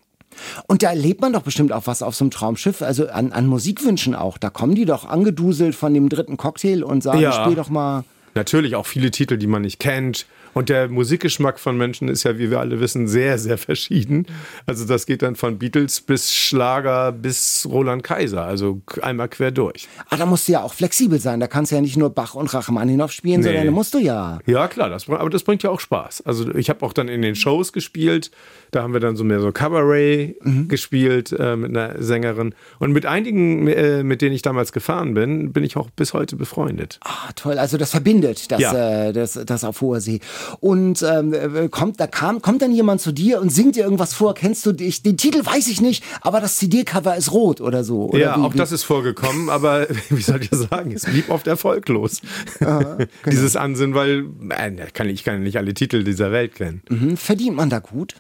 Und 0.68 0.84
da 0.84 0.90
erlebt 0.90 1.22
man 1.22 1.34
doch 1.34 1.42
bestimmt 1.44 1.72
auch 1.72 1.88
was 1.88 2.02
auf 2.02 2.16
so 2.16 2.24
einem 2.24 2.32
Traumschiff, 2.32 2.82
also 2.82 3.08
an, 3.08 3.32
an 3.32 3.48
Musikwünschen 3.48 4.16
auch. 4.16 4.38
Da 4.38 4.50
kommen 4.50 4.76
die 4.76 4.86
doch 4.86 5.06
angeduselt 5.06 5.76
von 5.76 5.94
dem 5.94 6.10
dritten 6.10 6.38
Cocktail 6.38 6.84
und 6.84 7.02
sagen, 7.04 7.20
Ja. 7.20 7.44
spiel 7.44 7.56
doch 7.56 7.70
mal. 7.70 8.04
Natürlich 8.36 8.76
auch 8.76 8.86
viele 8.88 9.12
Titel, 9.12 9.38
die 9.38 9.48
man 9.48 9.62
nicht 9.62 9.80
kennt. 9.80 10.26
Und 10.54 10.70
der 10.70 10.88
Musikgeschmack 10.90 11.60
von 11.60 11.78
Menschen 11.78 12.08
ist 12.08 12.24
ja, 12.24 12.38
wie 12.38 12.50
wir 12.52 12.60
alle 12.60 12.80
wissen, 12.80 13.08
sehr, 13.08 13.38
sehr 13.38 13.58
verschieden. 13.58 14.28
Also 14.66 14.86
das 14.86 15.06
geht 15.06 15.22
dann 15.22 15.36
von 15.36 15.58
Beatles 15.60 16.02
bis 16.02 16.34
Schlager 16.34 17.12
bis 17.12 17.68
Roland 17.70 18.04
Kaiser. 18.04 18.44
Also 18.44 18.82
einmal 19.02 19.30
quer 19.30 19.52
durch. 19.52 19.88
Ah, 20.10 20.18
da 20.18 20.26
musst 20.26 20.48
du 20.48 20.54
ja 20.54 20.62
auch 20.62 20.74
flexibel 20.74 21.20
sein. 21.20 21.40
Da 21.40 21.48
kannst 21.48 21.72
du 21.72 21.76
ja 21.76 21.82
nicht 21.82 21.98
nur 21.98 22.10
Bach 22.10 22.36
und 22.36 22.54
Rachmaninoff 22.54 23.12
spielen, 23.12 23.42
Nee. 23.42 23.48
sondern 23.48 23.66
da 23.66 23.72
musst 23.72 23.94
du 23.94 23.98
ja. 24.00 24.40
Ja, 24.46 24.68
klar, 24.68 24.90
das, 24.90 25.10
aber 25.10 25.30
das 25.30 25.44
bringt 25.44 25.64
ja 25.64 25.70
auch 25.70 25.80
Spaß. 25.80 26.22
Also 26.26 26.54
ich 26.56 26.70
habe 26.70 26.86
auch 26.86 26.94
dann 26.94 27.08
in 27.08 27.22
den 27.22 27.36
Shows 27.36 27.74
gespielt. 27.74 28.32
Da 28.72 28.82
haben 28.84 28.94
wir 28.94 29.00
dann 29.00 29.16
so 29.16 29.24
mehr 29.24 29.40
so 29.40 29.52
Cabaret 29.52 30.36
gespielt 30.68 31.32
äh, 31.38 31.56
mit 31.56 31.70
einer 31.76 32.02
Sängerin. 32.02 32.56
Und 32.80 32.92
mit 32.92 33.06
einigen, 33.06 33.68
äh, 33.68 34.04
mit 34.04 34.22
denen 34.22 34.34
ich 34.36 34.42
damals 34.42 34.72
gefahren 34.74 35.14
bin, 35.14 35.54
bin 35.54 35.64
ich 35.64 35.78
auch 35.78 35.90
bis 35.92 36.14
heute 36.14 36.36
befreundet. 36.36 37.00
Ah, 37.04 37.32
toll. 37.36 37.58
Also 37.60 37.78
das 37.78 37.92
verbindet, 37.92 38.52
das, 38.52 38.60
Ja. 38.62 39.08
äh, 39.10 39.14
das, 39.14 39.34
das 39.46 39.64
auf 39.64 39.82
hoher 39.82 40.02
See. 40.02 40.20
Und 40.60 41.04
ähm, 41.04 41.34
äh, 41.34 41.70
kommt, 41.70 42.00
da 42.00 42.08
kam, 42.08 42.42
kommt 42.42 42.62
dann 42.62 42.72
jemand 42.72 43.02
zu 43.02 43.12
dir 43.12 43.42
und 43.42 43.50
singt 43.50 43.76
dir 43.76 43.84
irgendwas 43.84 44.14
vor? 44.14 44.34
Kennst 44.34 44.66
du 44.66 44.72
dich? 44.72 45.02
Den 45.04 45.18
Titel 45.18 45.46
weiß 45.46 45.68
ich 45.68 45.82
nicht, 45.82 46.04
aber 46.22 46.40
das 46.40 46.58
CD-Cover 46.58 47.16
ist 47.16 47.32
rot 47.32 47.62
oder 47.62 47.84
so. 47.84 48.10
Oder 48.10 48.20
ja, 48.20 48.38
wie, 48.38 48.42
auch 48.42 48.54
wie? 48.54 48.58
das 48.58 48.72
ist 48.72 48.84
vorgekommen, 48.84 49.50
aber 49.50 49.88
wie 50.10 50.22
soll 50.22 50.42
ich 50.42 50.50
sagen, 50.50 50.92
es 50.92 51.06
blieb 51.06 51.30
oft 51.30 51.48
erfolglos. 51.48 52.22
genau. 52.60 52.98
Dieses 53.26 53.56
Ansinnen, 53.56 53.96
weil 53.96 54.26
äh, 54.50 54.72
kann, 54.94 55.10
ich 55.10 55.24
kann 55.24 55.44
nicht 55.44 55.58
alle 55.58 55.74
Titel 55.74 56.04
dieser 56.04 56.32
Welt 56.32 56.56
kennen. 56.56 56.82
Hm, 56.90 57.18
verdient 57.18 57.56
man 57.56 57.70
da 57.70 57.80
gut? 57.80 58.16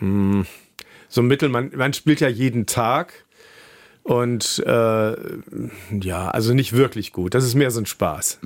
So 0.00 1.20
ein 1.20 1.26
Mittel, 1.26 1.48
man, 1.48 1.70
man 1.76 1.92
spielt 1.92 2.20
ja 2.20 2.28
jeden 2.28 2.66
Tag. 2.66 3.23
Und 4.04 4.62
äh, 4.66 5.16
ja, 5.98 6.28
also 6.28 6.52
nicht 6.52 6.74
wirklich 6.74 7.10
gut. 7.12 7.32
Das 7.32 7.42
ist 7.42 7.54
mehr 7.54 7.70
so 7.70 7.80
ein 7.80 7.86
Spaß. 7.86 8.38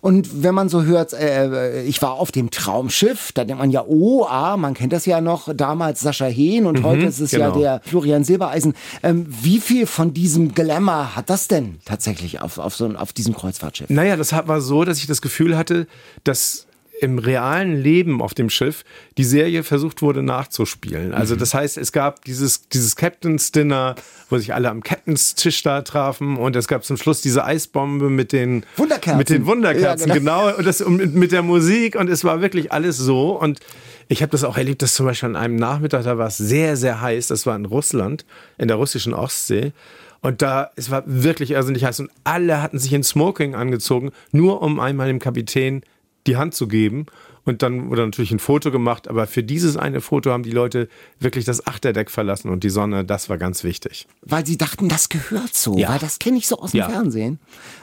Und 0.00 0.42
wenn 0.42 0.56
man 0.56 0.68
so 0.68 0.82
hört, 0.82 1.12
äh, 1.12 1.84
ich 1.84 2.02
war 2.02 2.14
auf 2.14 2.32
dem 2.32 2.50
Traumschiff, 2.50 3.30
da 3.30 3.44
denkt 3.44 3.60
man 3.60 3.70
ja, 3.70 3.84
oh, 3.86 4.26
ah, 4.28 4.56
man 4.56 4.74
kennt 4.74 4.92
das 4.92 5.06
ja 5.06 5.20
noch, 5.20 5.54
damals 5.54 6.00
Sascha 6.00 6.26
Hehn 6.26 6.66
und 6.66 6.82
heute 6.82 7.04
ist 7.06 7.20
es 7.20 7.30
ja 7.30 7.50
genau. 7.50 7.60
der 7.60 7.80
Florian 7.84 8.24
Silbereisen. 8.24 8.74
Ähm, 9.04 9.26
wie 9.28 9.60
viel 9.60 9.86
von 9.86 10.12
diesem 10.14 10.52
Glamour 10.52 11.14
hat 11.14 11.30
das 11.30 11.46
denn 11.46 11.78
tatsächlich 11.84 12.40
auf, 12.40 12.58
auf, 12.58 12.74
so, 12.74 12.88
auf 12.96 13.12
diesem 13.12 13.36
Kreuzfahrtschiff? 13.36 13.90
Naja, 13.90 14.16
das 14.16 14.32
war 14.32 14.60
so, 14.60 14.84
dass 14.84 14.98
ich 14.98 15.06
das 15.06 15.22
Gefühl 15.22 15.56
hatte, 15.56 15.86
dass 16.24 16.66
im 17.04 17.18
realen 17.18 17.80
Leben 17.80 18.22
auf 18.22 18.32
dem 18.32 18.48
Schiff 18.48 18.82
die 19.18 19.24
Serie 19.24 19.62
versucht 19.62 20.00
wurde 20.00 20.22
nachzuspielen. 20.22 21.12
Also 21.12 21.36
das 21.36 21.52
heißt, 21.52 21.76
es 21.76 21.92
gab 21.92 22.24
dieses, 22.24 22.68
dieses 22.70 22.96
Captain's 22.96 23.52
Dinner, 23.52 23.94
wo 24.30 24.38
sich 24.38 24.54
alle 24.54 24.70
am 24.70 24.82
Captain's 24.82 25.34
Tisch 25.34 25.62
da 25.62 25.82
trafen 25.82 26.36
und 26.36 26.56
es 26.56 26.66
gab 26.66 26.82
zum 26.82 26.96
Schluss 26.96 27.20
diese 27.20 27.44
Eisbombe 27.44 28.08
mit 28.08 28.32
den 28.32 28.64
Wunderkerzen. 28.76 29.18
Mit 29.18 29.28
den 29.28 29.44
Wunderkerzen, 29.44 30.08
Ja, 30.08 30.14
genau. 30.14 30.56
Und, 30.56 30.66
das, 30.66 30.80
und 30.80 30.96
mit, 30.96 31.14
mit 31.14 31.32
der 31.32 31.42
Musik 31.42 31.94
und 31.94 32.08
es 32.08 32.24
war 32.24 32.40
wirklich 32.40 32.72
alles 32.72 32.96
so 32.96 33.38
und 33.38 33.60
ich 34.08 34.22
habe 34.22 34.32
das 34.32 34.44
auch 34.44 34.56
erlebt, 34.56 34.80
dass 34.82 34.94
zum 34.94 35.06
Beispiel 35.06 35.28
an 35.28 35.36
einem 35.36 35.56
Nachmittag, 35.56 36.04
da 36.04 36.16
war 36.16 36.28
es 36.28 36.38
sehr, 36.38 36.76
sehr 36.76 37.00
heiß, 37.00 37.28
das 37.28 37.46
war 37.46 37.54
in 37.56 37.66
Russland, 37.66 38.24
in 38.58 38.68
der 38.68 38.76
russischen 38.76 39.14
Ostsee. 39.14 39.72
Und 40.20 40.40
da, 40.40 40.70
es 40.76 40.90
war 40.90 41.02
wirklich 41.06 41.50
irrsinnig 41.50 41.84
heiß 41.84 42.00
und 42.00 42.10
alle 42.24 42.62
hatten 42.62 42.78
sich 42.78 42.94
in 42.94 43.02
Smoking 43.02 43.54
angezogen, 43.54 44.10
nur 44.32 44.62
um 44.62 44.80
einmal 44.80 45.06
dem 45.08 45.18
Kapitän 45.18 45.82
die 46.26 46.36
Hand 46.36 46.54
zu 46.54 46.68
geben. 46.68 47.06
Und 47.46 47.60
dann 47.62 47.90
wurde 47.90 48.02
natürlich 48.06 48.30
ein 48.32 48.38
Foto 48.38 48.70
gemacht, 48.70 49.06
aber 49.06 49.26
für 49.26 49.42
dieses 49.42 49.76
eine 49.76 50.00
Foto 50.00 50.30
haben 50.30 50.44
die 50.44 50.50
Leute 50.50 50.88
wirklich 51.20 51.44
das 51.44 51.66
Achterdeck 51.66 52.10
verlassen 52.10 52.48
und 52.48 52.64
die 52.64 52.70
Sonne, 52.70 53.04
das 53.04 53.28
war 53.28 53.36
ganz 53.36 53.64
wichtig. 53.64 54.06
Weil 54.22 54.46
sie 54.46 54.56
dachten, 54.56 54.88
das 54.88 55.10
gehört 55.10 55.54
so, 55.54 55.76
Ja. 55.76 55.90
weil 55.90 55.98
das 55.98 56.18
kenne 56.18 56.38
ich 56.38 56.48
so 56.48 56.58
aus 56.58 56.70
dem 56.70 56.78
Ja. 56.78 56.88
Fernsehen. 56.88 57.38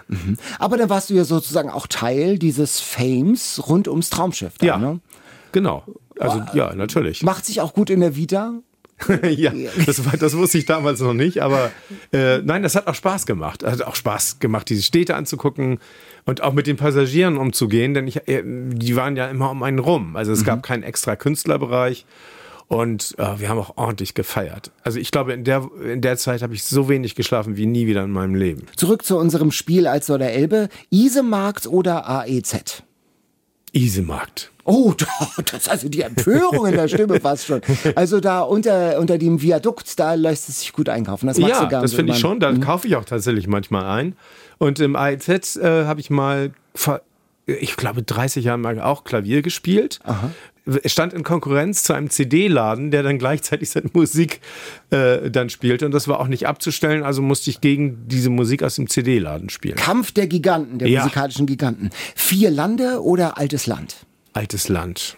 Mhm. 0.08 0.38
Aber 0.58 0.78
dann 0.78 0.90
warst 0.90 1.12
du 1.12 1.14
ja 1.14 1.26
sozusagen 1.26 1.70
auch 1.70 1.86
Teil 1.86 2.40
dieses 2.40 2.80
Fames 2.80 3.62
rund 3.68 3.88
ums 3.88 4.10
Traumschiff. 4.10 4.58
Da, 4.58 4.66
Ja, 4.66 4.78
Ne? 4.80 5.00
genau. 5.52 5.84
Also 6.20 6.42
ja, 6.56 6.74
natürlich. 6.74 7.22
Macht 7.22 7.46
sich 7.46 7.62
auch 7.62 7.74
gut 7.74 7.92
in 7.92 8.00
der 8.00 8.16
Vita. 8.16 8.54
ja, 9.30 9.52
das, 9.88 10.06
war, 10.06 10.16
das 10.18 10.36
wusste 10.38 10.60
ich 10.60 10.66
damals 10.66 11.00
noch 11.00 11.14
nicht, 11.14 11.42
aber 11.42 11.72
äh, 12.14 12.38
nein, 12.40 12.62
das 12.62 12.76
hat 12.76 12.86
auch 12.86 12.94
Spaß 12.94 13.26
gemacht. 13.26 13.64
Hat 13.64 13.82
auch 13.82 13.96
Spaß 13.96 14.38
gemacht, 14.40 14.70
diese 14.70 14.84
Städte 14.84 15.16
anzugucken 15.16 15.80
und 16.26 16.42
auch 16.42 16.54
mit 16.54 16.68
den 16.68 16.78
Passagieren 16.78 17.38
umzugehen, 17.38 17.94
denn 17.94 18.08
ich, 18.08 18.28
äh, 18.28 18.44
die 18.46 18.96
waren 18.96 19.16
ja 19.16 19.28
immer 19.28 19.52
um 19.52 19.64
einen 19.64 19.80
rum. 19.80 20.16
Also 20.16 20.32
es 20.32 20.44
gab 20.44 20.64
keinen 20.64 20.84
extra 20.84 21.16
Künstlerbereich 21.16 22.06
und 22.68 23.16
äh, 23.18 23.40
wir 23.40 23.50
haben 23.50 23.58
auch 23.58 23.76
ordentlich 23.76 24.14
gefeiert. 24.14 24.72
Also 24.84 24.98
ich 24.98 25.12
glaube, 25.12 25.34
in 25.34 25.44
der, 25.44 25.70
in 25.84 26.00
der 26.00 26.18
Zeit 26.18 26.42
habe 26.42 26.54
ich 26.54 26.64
so 26.64 26.88
wenig 26.88 27.16
geschlafen 27.16 27.58
wie 27.58 27.66
nie 27.66 27.86
wieder 27.86 28.04
in 28.04 28.12
meinem 28.12 28.36
Leben. 28.36 28.66
Zurück 28.78 29.04
zu 29.04 29.18
unserem 29.18 29.52
Spiel 29.52 29.88
als 29.88 30.06
der 30.06 30.34
Elbe. 30.34 30.70
Isemarkt 30.90 31.68
oder 31.68 32.08
AEZ? 32.08 32.84
Isemarkt. 33.74 34.52
Oh, 34.64 34.94
das 35.52 35.64
ist 35.64 35.70
also 35.70 35.90
die 35.90 36.02
Empörung 36.02 36.68
in 36.68 36.76
der 36.76 36.88
Stimme 36.88 37.20
fast 37.22 37.46
schon. 37.46 37.62
Also 37.96 38.20
da 38.20 38.42
unter, 38.42 39.00
unter 39.00 39.18
dem 39.18 39.42
Viadukt, 39.42 40.00
da 40.00 40.14
lässt 40.14 40.50
es 40.50 40.62
sich 40.62 40.72
gut 40.72 40.88
einkaufen. 40.88 41.28
Das 41.28 41.38
magst 41.38 41.56
Ja, 41.56 41.64
du 41.64 41.70
gern 41.70 41.82
das 41.82 41.92
so 41.92 41.98
finde 41.98 42.14
ich 42.14 42.20
schon. 42.20 42.40
Da 42.40 42.54
kaufe 42.54 42.88
ich 42.88 42.96
auch 42.96 43.06
tatsächlich 43.06 43.48
manchmal 43.48 43.86
ein. 43.86 44.16
Und 44.62 44.80
im 44.80 44.96
AEZ 44.96 45.56
äh, 45.58 45.86
habe 45.86 46.02
ich 46.02 46.12
mal 46.12 46.52
ich 47.48 47.76
glaube, 47.76 48.04
30 48.04 48.46
Jahren 48.46 48.62
mal 48.62 48.80
auch 48.80 49.04
Klavier 49.04 49.42
gespielt. 49.42 50.00
es 50.84 50.92
stand 50.92 51.14
in 51.14 51.24
Konkurrenz 51.24 51.82
zu 51.82 51.94
einem 51.94 52.12
CD-Laden, 52.12 52.92
der 52.92 53.02
dann 53.02 53.18
gleichzeitig 53.18 53.72
seine 53.72 53.90
Musik 53.94 54.40
äh, 54.92 55.32
dann 55.32 55.50
spielte. 55.50 55.88
Und 55.88 55.92
das 55.94 56.08
war 56.08 56.20
auch 56.20 56.28
nicht 56.28 56.48
abzustellen, 56.48 57.02
also 57.02 57.24
musste 57.24 57.50
ich 57.50 57.60
gegen 57.60 58.08
diese 58.08 58.30
Musik 58.30 58.62
aus 58.62 58.76
dem 58.76 58.88
CD-Laden 58.88 59.50
spielen. 59.50 59.76
Kampf 59.78 60.12
der 60.12 60.28
Giganten, 60.28 60.78
der 60.78 60.88
Ja. 60.90 61.02
musikalischen 61.02 61.48
Giganten. 61.48 61.90
Vier 62.16 62.52
Lande 62.52 63.02
oder 63.02 63.40
altes 63.40 63.66
Land? 63.66 64.06
Altes 64.34 64.70
Land. 64.70 65.18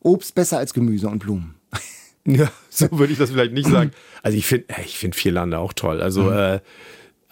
Obst 0.00 0.34
besser 0.34 0.56
als 0.56 0.72
Gemüse 0.72 1.08
und 1.08 1.18
Blumen. 1.18 1.54
Ja, 2.28 2.50
so 2.70 2.88
würde 2.98 3.12
ich 3.12 3.20
das 3.20 3.30
vielleicht 3.30 3.52
nicht 3.52 3.68
sagen. 3.68 3.92
Also 4.20 4.36
ich 4.36 4.46
finde 4.46 4.66
ich 4.84 4.98
find 4.98 5.14
vier 5.14 5.30
Lande 5.30 5.60
auch 5.60 5.72
toll. 5.72 6.02
Also 6.02 6.28
äh, 6.32 6.58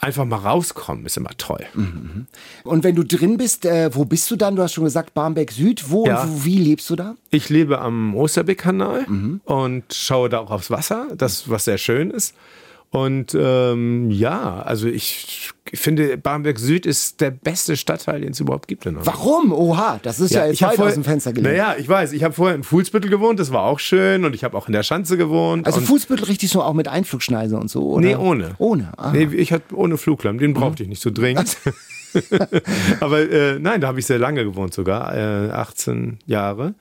einfach 0.04 0.24
mal 0.24 0.36
rauskommen 0.36 1.04
ist 1.06 1.16
immer 1.16 1.30
toll. 1.38 1.64
Und 2.64 2.84
wenn 2.84 2.94
du 2.94 3.02
drin 3.04 3.36
bist, 3.36 3.64
äh, 3.64 3.90
wo 3.94 4.04
bist 4.04 4.30
du 4.30 4.36
dann? 4.36 4.56
Du 4.56 4.62
hast 4.62 4.72
schon 4.74 4.84
gesagt, 4.84 5.14
Barmbek 5.14 5.50
Süd. 5.52 5.90
Wo 5.90 6.06
Ja. 6.06 6.22
und 6.22 6.30
wo, 6.30 6.44
wie 6.44 6.58
lebst 6.58 6.88
du 6.90 6.96
da? 6.96 7.14
Ich 7.30 7.48
lebe 7.48 7.80
am 7.80 8.14
Osterbeck-Kanal 8.14 9.06
und 9.44 9.84
schaue 9.92 10.28
da 10.28 10.38
auch 10.38 10.50
aufs 10.50 10.70
Wasser, 10.70 11.08
das 11.16 11.48
was 11.50 11.64
sehr 11.64 11.78
schön 11.78 12.10
ist. 12.10 12.34
Und 12.94 13.36
ähm, 13.36 14.08
ja, 14.12 14.62
also 14.62 14.86
ich 14.86 15.50
finde, 15.72 16.16
Barmbek 16.16 16.60
Süd 16.60 16.86
ist 16.86 17.20
der 17.20 17.32
beste 17.32 17.76
Stadtteil, 17.76 18.20
den 18.20 18.30
es 18.30 18.38
überhaupt 18.38 18.68
gibt 18.68 18.86
in 18.86 18.96
Hamburg. 18.96 19.06
Warum? 19.12 19.52
Oha, 19.52 19.98
das 20.04 20.20
ist 20.20 20.32
ja, 20.32 20.46
jetzt 20.46 20.54
ich 20.54 20.62
hab 20.62 20.70
weit 20.70 20.76
vorher- 20.76 20.90
aus 20.90 20.94
dem 20.94 21.02
Fenster 21.02 21.32
gelegt. 21.32 21.56
Naja, 21.56 21.74
ich 21.76 21.88
weiß, 21.88 22.12
ich 22.12 22.22
habe 22.22 22.34
vorher 22.34 22.54
in 22.54 22.62
Fuhlsbüttel 22.62 23.10
gewohnt, 23.10 23.40
das 23.40 23.50
war 23.52 23.62
auch 23.62 23.80
schön 23.80 24.24
und 24.24 24.32
ich 24.32 24.44
habe 24.44 24.56
auch 24.56 24.68
in 24.68 24.72
der 24.74 24.84
Schanze 24.84 25.16
gewohnt. 25.16 25.66
also 25.66 25.80
und 25.80 25.86
Fußbüttel 25.86 26.26
richtig 26.26 26.50
so 26.50 26.62
auch 26.62 26.72
mit 26.74 26.86
Einflugschneise 26.86 27.56
und 27.58 27.68
so, 27.68 27.82
oder? 27.94 28.06
Nee, 28.06 28.14
ohne. 28.14 28.52
Ohne, 28.58 28.92
ah. 28.96 29.10
Nee, 29.10 29.24
ich 29.34 29.50
hatte 29.52 29.74
ohne 29.74 29.96
Fluglamm, 29.96 30.38
den 30.38 30.54
brauchte 30.54 30.84
ich 30.84 30.88
nicht 30.88 31.02
so 31.02 31.10
dringend. 31.10 31.56
Aber 33.00 33.28
äh, 33.28 33.58
nein, 33.58 33.80
da 33.80 33.88
habe 33.88 33.98
ich 33.98 34.06
sehr 34.06 34.20
lange 34.20 34.44
gewohnt 34.44 34.72
sogar, 34.72 35.16
äh, 35.16 35.50
18 35.50 36.18
Jahre. 36.26 36.74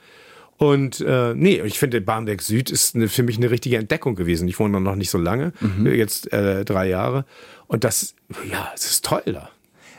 Und 0.58 1.02
äh, 1.02 1.34
nee, 1.36 1.62
ich 1.66 1.80
finde, 1.80 2.00
Barmbek 2.02 2.42
Süd 2.42 2.70
ist 2.70 2.96
eine, 2.96 3.08
für 3.10 3.24
mich 3.24 3.38
eine 3.38 3.50
richtige 3.52 3.78
Entdeckung 3.78 4.16
gewesen. 4.16 4.48
Ich 4.48 4.60
wohne 4.60 4.80
noch 4.80 4.96
nicht 4.96 5.10
so 5.10 5.18
lange, 5.18 5.52
jetzt 5.84 6.32
äh, 6.32 6.64
drei 6.64 6.88
Jahre. 6.88 7.26
Und 7.68 7.84
das, 7.84 8.14
ja, 8.50 8.72
es 8.76 8.86
ist 8.86 9.06
toll 9.06 9.24
da. 9.26 9.50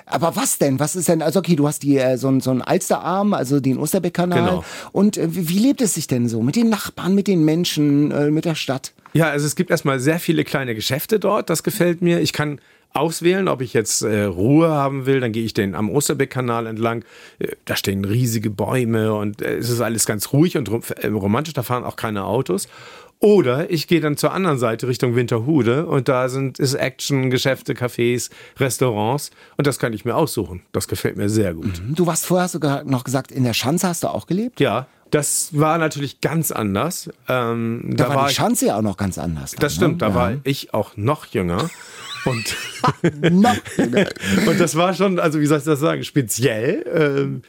Aber 0.07 0.37
was 0.37 0.59
denn? 0.59 0.79
Was 0.81 0.97
ist 0.97 1.09
denn? 1.09 1.23
Also 1.23 1.39
okay, 1.39 1.57
du 1.57 1.67
hast 1.67 1.83
die 1.83 1.97
äh, 1.97 2.19
so, 2.19 2.29
ein- 2.29 2.41
so 2.43 2.51
einen 2.51 2.61
Alsterarm, 2.63 3.33
also 3.33 3.59
den 3.61 3.79
Osterbeck-Kanal. 3.79 4.39
Genau. 4.51 4.65
Und 4.93 5.17
äh, 5.17 5.35
wie 5.35 5.49
wie 5.49 5.59
lebt 5.59 5.81
es 5.81 5.95
sich 5.95 6.07
denn 6.07 6.29
so? 6.29 6.43
Mit 6.43 6.57
den 6.57 6.69
Nachbarn, 6.69 7.15
mit 7.15 7.27
den 7.27 7.43
Menschen, 7.45 8.11
äh, 8.11 8.31
mit 8.31 8.45
der 8.45 8.55
Stadt? 8.55 8.93
Ja, 9.15 9.31
also 9.31 9.47
es 9.47 9.57
gibt 9.57 9.71
erstmal 9.71 10.01
sehr 10.01 10.19
viele 10.19 10.45
kleine 10.45 10.75
Geschäfte 10.75 11.19
dort, 11.19 11.49
das 11.49 11.63
gefällt 11.63 12.03
mir. 12.03 12.21
Ich 12.21 12.33
kann 12.35 12.61
auswählen, 12.95 13.49
ob 13.49 13.61
ich 13.61 13.75
jetzt 13.75 14.03
äh, 14.03 14.23
Ruhe 14.23 14.69
haben 14.69 15.05
will, 15.05 15.21
dann 15.21 15.33
gehe 15.33 15.45
ich 15.45 15.53
den 15.53 15.75
am 15.75 15.91
Osterbeck-Kanal 15.91 16.67
entlang. 16.67 17.05
Äh, 17.41 17.49
da 17.65 17.77
stehen 17.77 18.05
riesige 18.05 18.51
Bäume 18.51 19.13
und 19.15 19.43
äh, 19.43 19.57
es 19.57 19.69
ist 19.69 19.81
alles 19.81 20.07
ganz 20.07 20.33
ruhig 20.33 20.57
und 20.57 20.69
äh, 20.69 21.09
romantisch, 21.09 21.55
da 21.55 21.63
fahren 21.63 21.85
auch 21.85 21.97
keine 21.97 22.25
Autos. 22.25 22.69
Oder 23.19 23.71
ich 23.71 23.89
gehe 23.89 24.01
dann 24.01 24.17
zur 24.17 24.33
anderen 24.33 24.59
Seite 24.59 24.87
Richtung 24.87 25.17
Winterhude 25.17 25.87
und 25.87 26.09
da 26.09 26.29
sind 26.29 26.59
ist 26.59 26.75
Action, 26.75 27.31
Geschäfte, 27.31 27.73
Cafés, 27.73 28.31
Restaurants 28.59 29.31
und 29.57 29.67
das 29.67 29.79
kann 29.79 29.93
ich 29.93 30.05
mir 30.05 30.15
aussuchen. 30.15 30.63
Das 30.73 30.89
gefällt 30.89 31.17
mir 31.17 31.29
sehr 31.29 31.55
gut. 31.55 31.81
Du 31.95 32.07
warst 32.07 32.27
vorher 32.27 32.49
sogar 32.49 32.85
noch 32.85 33.03
gesagt, 33.03 33.33
in 33.33 33.45
der 33.45 33.55
Schanze 33.55 33.89
hast 33.89 34.05
du 34.05 34.09
auch 34.09 34.27
gelebt? 34.27 34.61
Ja, 34.61 34.87
das 35.11 35.51
war 35.53 35.79
natürlich 35.79 36.21
ganz 36.21 36.51
anders. 36.51 37.09
Ähm, 37.29 37.93
Da, 37.97 38.09
war 38.15 38.25
die 38.27 38.31
ich- 38.31 38.37
Schanze 38.37 38.67
ja 38.67 38.79
auch 38.79 38.83
noch 38.83 38.97
ganz 38.97 39.19
anders. 39.19 39.53
dann, 39.53 39.61
Das 39.61 39.75
stimmt, 39.75 39.93
ne? 40.01 40.09
da 40.09 40.15
war 40.15 40.33
ich 40.45 40.75
auch 40.75 40.97
noch 40.97 41.27
jünger. 41.27 41.71
Und, 42.25 42.57
Noch. 43.33 43.55
und 44.47 44.59
das 44.59 44.77
war 44.77 44.95
schon, 44.95 45.19
also 45.21 45.41
wie 45.41 45.47
soll 45.47 45.59
ich 45.59 45.65
das 45.65 45.79
sagen, 45.79 46.05
speziell. 46.05 46.83
Ähm, 46.95 47.43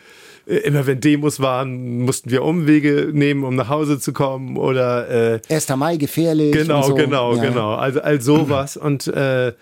äh, 0.45 0.57
immer 0.67 0.85
wenn 0.85 1.00
Demos 1.00 1.39
waren, 1.39 2.01
mussten 2.01 2.29
wir 2.29 2.43
Umwege 2.43 3.09
nehmen, 3.13 3.45
um 3.45 3.55
nach 3.55 3.69
Hause 3.69 4.00
zu 4.01 4.12
kommen 4.12 4.57
oder 4.57 5.35
äh, 5.35 5.39
1. 5.50 5.69
Mai 5.77 5.95
gefährlich. 5.95 6.51
genau, 6.51 6.83
so. 6.83 6.93
genau, 6.95 7.35
Ja, 7.38 7.43
ja. 7.43 7.50
genau. 7.50 7.74
Also 7.75 8.01
all 8.01 8.19
sowas. 8.21 8.75
Und 8.75 9.07
äh, 9.07 9.53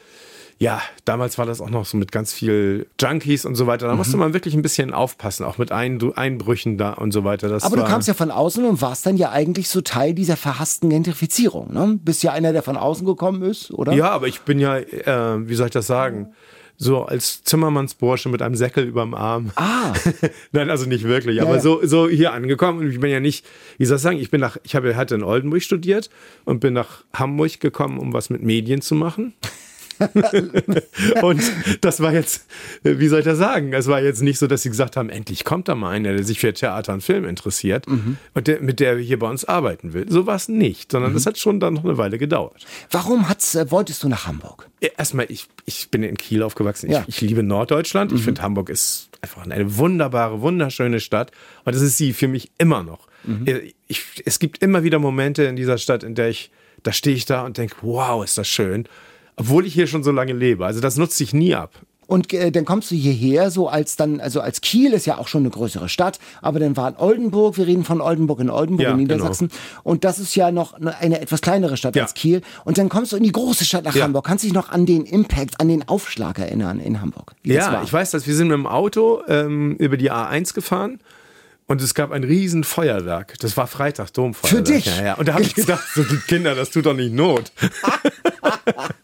ja, 0.59 0.81
damals 1.05 1.37
war 1.37 1.45
das 1.45 1.59
auch 1.61 1.69
noch 1.69 1.85
so 1.85 1.97
mit 1.97 2.11
ganz 2.11 2.31
viel 2.31 2.87
Junkies 2.99 3.43
und 3.45 3.55
so 3.55 3.67
weiter. 3.67 3.87
Da 3.87 3.93
Mhm. 3.93 3.97
musste 3.97 4.17
man 4.17 4.33
wirklich 4.33 4.53
ein 4.53 4.61
bisschen 4.61 4.93
aufpassen, 4.93 5.43
auch 5.45 5.57
mit 5.57 5.71
Ein 5.71 5.99
Einbrüchen 6.15 6.77
da 6.77 6.93
und 6.93 7.11
so 7.11 7.23
weiter. 7.23 7.49
Das 7.49 7.63
Aber 7.63 7.75
du 7.77 7.83
kamst 7.83 8.07
ja 8.07 8.13
von 8.13 8.31
außen 8.31 8.63
und 8.65 8.81
warst 8.81 9.05
dann 9.05 9.17
ja 9.17 9.31
eigentlich 9.31 9.67
so 9.67 9.81
Teil 9.81 10.13
dieser 10.13 10.37
verhassten 10.37 10.89
Gentrifizierung. 10.89 11.73
Ne? 11.73 11.99
Bist 12.03 12.23
ja 12.23 12.31
einer, 12.31 12.53
der 12.53 12.63
von 12.63 12.77
außen 12.77 13.05
gekommen 13.05 13.41
ist, 13.41 13.71
oder? 13.71 13.93
Ja, 13.93 14.11
aber 14.11 14.27
ich 14.27 14.41
bin 14.41 14.59
ja, 14.59 14.77
äh, 14.77 15.47
wie 15.47 15.55
soll 15.55 15.67
ich 15.67 15.73
das 15.73 15.87
sagen? 15.87 16.33
So 16.75 17.03
als 17.03 17.43
Zimmermannsbursche 17.43 18.29
mit 18.29 18.41
einem 18.41 18.55
Säckel 18.55 18.83
überm 18.85 19.13
Arm. 19.13 19.51
Ah. 19.55 19.93
Nein, 20.53 20.69
also 20.71 20.87
nicht 20.87 21.03
wirklich, 21.03 21.41
aber 21.41 21.55
ja. 21.55 21.59
so, 21.61 21.85
so 21.85 22.09
hier 22.09 22.33
angekommen. 22.33 22.79
Und 22.79 22.89
ich 22.91 22.99
bin 22.99 23.11
ja 23.11 23.19
nicht, 23.19 23.45
wie 23.77 23.85
soll 23.85 23.97
ich 23.97 24.01
sagen, 24.01 24.17
ich 24.17 24.31
bin 24.31 24.41
nach, 24.41 24.57
ich 24.63 24.75
habe, 24.75 24.95
hatte 24.95 25.13
in 25.15 25.23
Oldenburg 25.23 25.61
studiert 25.61 26.09
und 26.45 26.61
bin 26.61 26.73
nach 26.73 27.03
Hamburg 27.13 27.59
gekommen, 27.59 27.99
um 27.99 28.11
was 28.11 28.29
mit 28.31 28.41
Medien 28.41 28.81
zu 28.81 28.95
machen. 28.95 29.33
und 31.21 31.41
das 31.81 31.99
war 31.99 32.13
jetzt, 32.13 32.45
äh, 32.83 32.97
wie 32.99 33.07
soll 33.07 33.19
ich 33.19 33.25
das 33.25 33.37
sagen? 33.37 33.73
Es 33.73 33.87
war 33.87 34.01
jetzt 34.01 34.21
nicht 34.21 34.39
so, 34.39 34.47
dass 34.47 34.61
sie 34.63 34.69
gesagt 34.69 34.97
haben, 34.97 35.09
endlich 35.09 35.43
kommt 35.43 35.67
da 35.67 35.75
mal 35.75 35.91
einer, 35.91 36.13
der 36.13 36.23
sich 36.23 36.39
für 36.39 36.53
Theater 36.53 36.93
und 36.93 37.01
Film 37.01 37.25
interessiert 37.25 37.85
und 37.87 38.47
der, 38.47 38.61
mit 38.61 38.79
der 38.79 38.97
hier 38.97 39.19
bei 39.19 39.29
uns 39.29 39.45
arbeiten 39.45 39.93
will. 39.93 40.05
So 40.09 40.25
war 40.25 40.35
es 40.35 40.47
nicht, 40.47 40.91
sondern 40.91 41.13
das 41.13 41.25
hat 41.25 41.37
schon 41.37 41.59
dann 41.59 41.73
noch 41.75 41.83
eine 41.83 41.97
Weile 41.97 42.17
gedauert. 42.17 42.65
Warum 42.91 43.29
hat's, 43.29 43.55
äh, 43.55 43.69
wolltest 43.71 44.03
du 44.03 44.09
nach 44.09 44.27
Hamburg? 44.27 44.69
Erstmal, 44.97 45.25
ich, 45.29 45.47
ich 45.65 45.89
bin 45.89 46.03
in 46.03 46.17
Kiel 46.17 46.43
aufgewachsen. 46.43 46.91
Ja. 46.91 47.03
Ich, 47.07 47.15
ich 47.15 47.21
liebe 47.29 47.43
Norddeutschland. 47.43 48.11
Ich 48.11 48.21
finde, 48.23 48.41
Hamburg 48.41 48.69
ist 48.69 49.09
einfach 49.21 49.43
eine 49.45 49.77
wunderbare, 49.77 50.41
wunderschöne 50.41 50.99
Stadt. 50.99 51.31
Und 51.63 51.75
das 51.75 51.81
ist 51.81 51.97
sie 51.97 52.13
für 52.13 52.27
mich 52.27 52.51
immer 52.57 52.83
noch. 52.83 53.07
Äh, 53.45 53.71
Ich, 53.87 54.03
es 54.25 54.39
gibt 54.39 54.61
immer 54.61 54.83
wieder 54.83 54.99
Momente 54.99 55.43
in 55.43 55.55
dieser 55.55 55.77
Stadt, 55.77 56.03
in 56.03 56.15
der 56.15 56.29
ich, 56.29 56.51
da 56.83 56.91
stehe 56.91 57.15
ich 57.15 57.25
da 57.25 57.45
und 57.45 57.57
denke, 57.57 57.75
wow, 57.81 58.23
ist 58.23 58.37
das 58.37 58.47
schön. 58.49 58.85
Obwohl 59.35 59.65
ich 59.65 59.73
hier 59.73 59.87
schon 59.87 60.03
so 60.03 60.11
lange 60.11 60.33
lebe. 60.33 60.65
Also 60.65 60.79
das 60.79 60.97
nutzt 60.97 61.17
sich 61.17 61.33
nie 61.33 61.55
ab. 61.55 61.71
Und 62.05 62.31
äh, 62.33 62.51
dann 62.51 62.65
kommst 62.65 62.91
du 62.91 62.95
hierher, 62.95 63.49
so 63.49 63.69
als 63.69 63.95
dann, 63.95 64.19
also 64.19 64.41
als 64.41 64.59
Kiel 64.59 64.91
ist 64.93 65.05
ja 65.05 65.17
auch 65.17 65.27
schon 65.29 65.43
eine 65.43 65.49
größere 65.49 65.87
Stadt, 65.87 66.19
aber 66.41 66.59
dann 66.59 66.75
war 66.75 66.89
in 66.89 66.97
Oldenburg, 66.97 67.57
wir 67.57 67.65
reden 67.65 67.85
von 67.85 68.01
Oldenburg 68.01 68.41
in 68.41 68.49
Oldenburg 68.49 68.83
Ja, 68.85 68.91
in 68.91 68.97
Niedersachsen, 68.97 69.49
und 69.83 70.03
das 70.03 70.19
ist 70.19 70.35
ja 70.35 70.51
noch 70.51 70.73
eine, 70.73 70.95
eine 70.97 71.21
etwas 71.21 71.41
kleinere 71.41 71.77
Stadt 71.77 71.95
Ja. 71.95 72.03
als 72.03 72.13
Kiel. 72.13 72.41
Und 72.65 72.77
dann 72.77 72.89
kommst 72.89 73.13
du 73.13 73.15
in 73.15 73.23
die 73.23 73.31
große 73.31 73.63
Stadt 73.63 73.85
nach 73.85 73.95
Ja. 73.95 74.03
Hamburg. 74.03 74.25
Kannst 74.25 74.43
du 74.43 74.47
dich 74.47 74.53
noch 74.53 74.69
an 74.69 74.85
den 74.85 75.05
Impact, 75.05 75.61
an 75.61 75.69
den 75.69 75.87
Aufschlag 75.87 76.39
erinnern 76.39 76.79
in 76.79 76.99
Hamburg? 76.99 77.33
Ja, 77.45 77.81
ich 77.83 77.91
weiß 77.93 78.11
das. 78.11 78.27
Wir 78.27 78.35
sind 78.35 78.49
mit 78.49 78.55
dem 78.57 78.67
Auto 78.67 79.21
ähm, 79.29 79.77
über 79.77 79.95
die 79.95 80.11
A1 80.11 80.53
gefahren. 80.53 80.99
Und 81.65 81.81
es 81.81 81.93
gab 81.93 82.11
ein 82.11 82.25
riesen 82.25 82.65
Feuerwerk. 82.65 83.35
Das 83.39 83.55
war 83.55 83.67
Freitag, 83.67 84.11
Domfeuerwerk. 84.13 84.67
Für 84.67 84.73
dich? 84.73 84.85
Ja, 84.85 85.03
ja. 85.03 85.13
Und 85.13 85.29
da 85.29 85.33
habe 85.35 85.43
ich 85.43 85.55
gedacht, 85.55 85.85
so 85.95 86.03
die 86.03 86.17
Kinder, 86.27 86.53
das 86.53 86.69
tut 86.71 86.85
doch 86.85 86.93
nicht 86.93 87.13
Not. 87.13 87.53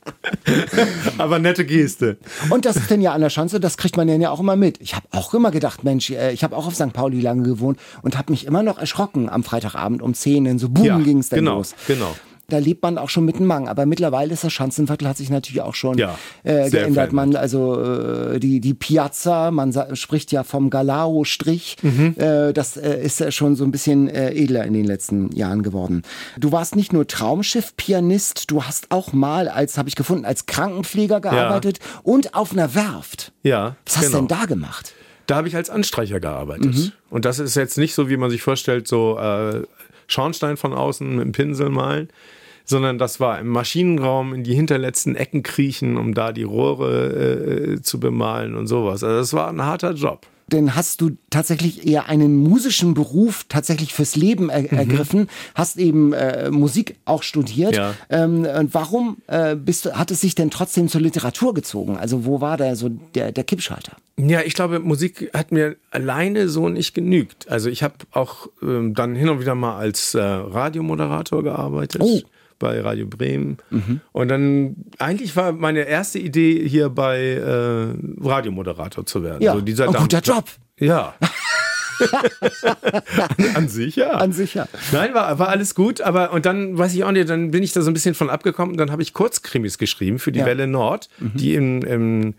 Aber 1.18 1.40
nette 1.40 1.66
Geste. 1.66 2.18
Und 2.50 2.66
das 2.66 2.76
ist 2.76 2.92
dann 2.92 3.02
ja 3.02 3.14
an 3.14 3.22
der 3.22 3.30
Schanze, 3.30 3.60
das 3.60 3.78
kriegt 3.78 3.98
man 3.98 4.08
ja 4.08 4.30
auch 4.32 4.40
immer 4.40 4.56
mit. 4.56 4.80
Ich 4.82 4.96
habe 4.96 5.06
auch 5.12 5.34
immer 5.34 5.52
gedacht, 5.52 5.84
Mensch, 5.84 6.10
äh, 6.12 6.32
ich 6.32 6.44
habe 6.44 6.56
auch 6.56 6.68
auf 6.68 6.76
St. 6.76 6.94
Pauli 6.94 7.22
lange 7.22 7.44
gewohnt 7.44 7.80
und 8.02 8.18
habe 8.18 8.32
mich 8.32 8.46
immer 8.46 8.64
noch 8.64 8.78
erschrocken 8.78 9.30
am 9.30 9.44
Freitagabend 9.44 10.02
um 10.02 10.14
10, 10.14 10.44
denn 10.46 10.60
so 10.60 10.70
boom 10.70 10.86
Ja, 10.86 10.98
ging 11.00 11.20
es 11.20 11.30
dann 11.30 11.40
genau, 11.40 11.58
los. 11.58 11.76
genau. 11.88 12.16
Da 12.50 12.58
lebt 12.58 12.84
man 12.84 12.98
auch 12.98 13.10
schon 13.10 13.26
mit 13.26 13.40
dem 13.40 13.46
Mang. 13.46 13.68
Aber 13.68 13.86
mittlerweile 13.86 14.34
ist 14.34 14.44
das 14.44 14.54
Schanzenviertel 14.54 15.08
hat 15.08 15.18
sich 15.18 15.30
natürlich 15.30 15.62
auch 15.62 15.76
schon 15.76 15.98
Ja, 15.98 16.18
äh, 16.44 16.70
geändert. 16.70 17.14
Man, 17.14 17.36
also 17.36 17.82
äh, 17.82 18.40
die, 18.40 18.60
die 18.60 18.74
Piazza, 18.74 19.52
man 19.52 19.74
spricht 19.96 20.32
ja 20.32 20.44
vom 20.44 20.70
Galao-Strich. 20.70 21.78
Mhm. 21.82 22.16
Äh, 22.18 22.54
das 22.54 22.78
äh, 22.78 23.02
ist 23.02 23.20
ja 23.20 23.32
schon 23.32 23.56
so 23.56 23.64
ein 23.64 23.72
bisschen 23.72 24.10
äh, 24.10 24.32
edler 24.32 24.66
in 24.66 24.74
den 24.74 24.86
letzten 24.86 25.32
Jahren 25.36 25.64
geworden. 25.64 26.04
Du 26.38 26.52
warst 26.52 26.76
nicht 26.76 26.94
nur 26.94 27.08
Traumschiff-Pianist, 27.08 28.52
du 28.52 28.64
hast 28.64 28.92
auch 28.92 29.14
mal, 29.14 29.48
als 29.48 29.78
habe 29.78 29.90
ich 29.90 29.96
gefunden, 29.96 30.26
als 30.26 30.46
Krankenpfleger 30.46 31.22
gearbeitet 31.22 31.80
und 32.04 32.34
auf 32.36 32.52
einer 32.52 32.76
Werft. 32.76 33.32
Ja, 33.44 33.76
Was 33.86 33.98
hast 33.98 34.06
du 34.06 34.12
genau. 34.12 34.28
denn 34.28 34.28
da 34.40 34.46
gemacht? 34.46 34.94
Da 35.28 35.36
habe 35.36 35.48
ich 35.48 35.56
als 35.56 35.70
Anstreicher 35.70 36.20
gearbeitet. 36.20 36.76
Mhm. 36.76 36.92
Und 37.12 37.26
das 37.26 37.38
ist 37.38 37.56
jetzt 37.56 37.78
nicht 37.78 37.94
so, 37.94 38.10
wie 38.10 38.18
man 38.18 38.32
sich 38.32 38.42
vorstellt, 38.42 38.88
so 38.88 39.18
äh, 39.20 39.62
Schornstein 40.08 40.58
von 40.58 40.74
außen 40.74 41.16
mit 41.16 41.26
dem 41.26 41.32
Pinsel 41.34 41.70
malen, 41.70 42.10
sondern 42.70 42.98
das 43.00 43.20
war 43.20 43.40
im 43.40 43.48
Maschinenraum 43.48 44.34
in 44.34 44.44
die 44.44 44.54
hinterletzten 44.54 45.16
Ecken 45.16 45.42
kriechen, 45.44 45.98
um 45.98 46.14
da 46.14 46.32
die 46.32 46.44
Rohre 46.44 47.74
äh, 47.78 47.82
zu 47.82 48.00
bemalen 48.00 48.56
und 48.56 48.68
sowas. 48.68 49.04
Also 49.04 49.18
das 49.18 49.34
war 49.34 49.50
ein 49.50 49.62
harter 49.62 49.94
Job. 49.94 50.26
Denn 50.52 50.76
hast 50.76 51.02
du 51.02 51.12
tatsächlich 51.30 51.86
eher 51.86 52.10
einen 52.10 52.36
musischen 52.38 52.96
Beruf 52.96 53.46
tatsächlich 53.50 53.94
fürs 53.94 54.16
Leben 54.16 54.46
Mhm. 54.46 54.50
er 54.50 54.72
ergriffen, 54.72 55.30
hast 55.54 55.78
eben 55.78 56.14
äh, 56.14 56.50
Musik 56.50 56.96
auch 57.06 57.22
studiert. 57.22 57.76
Ja. 57.76 57.94
Ähm, 58.10 58.46
und 58.46 58.74
warum 58.74 59.18
äh, 59.28 59.56
bist 59.56 59.86
du, 59.86 59.94
hat 59.94 60.10
es 60.10 60.22
sich 60.22 60.34
denn 60.34 60.50
trotzdem 60.50 60.88
zur 60.88 61.02
Literatur 61.02 61.54
gezogen? 61.54 61.98
Also 61.98 62.26
wo 62.26 62.42
war 62.42 62.58
da 62.58 62.76
so 62.76 62.90
der, 62.90 63.32
der 63.32 63.44
Kippschalter? 63.44 63.94
Ja, 64.18 64.42
ich 64.42 64.54
glaube, 64.56 64.80
Musik 64.80 65.30
hat 65.34 65.52
mir 65.52 65.76
alleine 65.92 66.50
so 66.50 66.68
nicht 66.68 66.94
genügt. 66.96 67.48
Also 67.50 67.70
ich 67.70 67.84
habe 67.84 67.96
auch 68.12 68.48
ähm, 68.64 68.96
dann 68.96 69.16
hin 69.16 69.30
und 69.30 69.40
wieder 69.42 69.56
mal 69.56 69.78
als 69.78 70.16
äh, 70.16 70.22
Radiomoderator 70.22 71.44
gearbeitet. 71.44 72.02
Oh. 72.04 72.22
Bei 72.60 72.82
Radio 72.82 73.08
Bremen. 73.08 73.58
Und 74.12 74.28
dann, 74.28 74.76
eigentlich 74.98 75.36
war 75.38 75.54
meine 75.54 75.82
erste 75.88 76.20
Idee, 76.20 76.68
hier 76.68 76.90
bei 76.90 77.18
äh, 77.22 77.94
Radiomoderator 78.22 79.06
zu 79.06 79.24
werden. 79.24 79.42
Ja, 79.42 79.54
so 79.54 79.62
dieser 79.62 79.86
ein 79.86 79.94
Dampf- 79.94 80.02
guter 80.04 80.20
Job. 80.20 80.46
Ja. 80.78 81.14
an, 83.38 83.56
an 83.56 83.68
sich 83.70 83.96
ja. 83.96 84.12
An 84.12 84.32
sich 84.34 84.54
ja. 84.54 84.68
Nein, 84.92 85.14
war, 85.14 85.40
war 85.40 85.50
alles 85.50 85.76
gut, 85.76 86.02
aber 86.02 86.32
und 86.32 86.46
dann 86.46 86.78
weiß 86.78 86.94
ich 86.94 87.04
auch 87.04 87.12
nicht, 87.12 87.30
dann 87.30 87.52
bin 87.52 87.64
ich 87.64 87.74
da 87.74 87.82
so 87.82 87.90
ein 87.92 87.94
bisschen 87.94 88.16
von 88.16 88.30
abgekommen 88.30 88.72
und 88.74 88.78
dann 88.78 88.92
habe 88.92 89.02
ich 89.02 89.14
Kurzkrimis 89.14 89.78
geschrieben 89.78 90.20
für 90.20 90.32
die 90.32 90.40
Ja. 90.40 90.46
Welle 90.46 90.68
Nord, 90.68 91.10
die 91.20 91.56
im, 91.56 91.82
im 91.84 92.36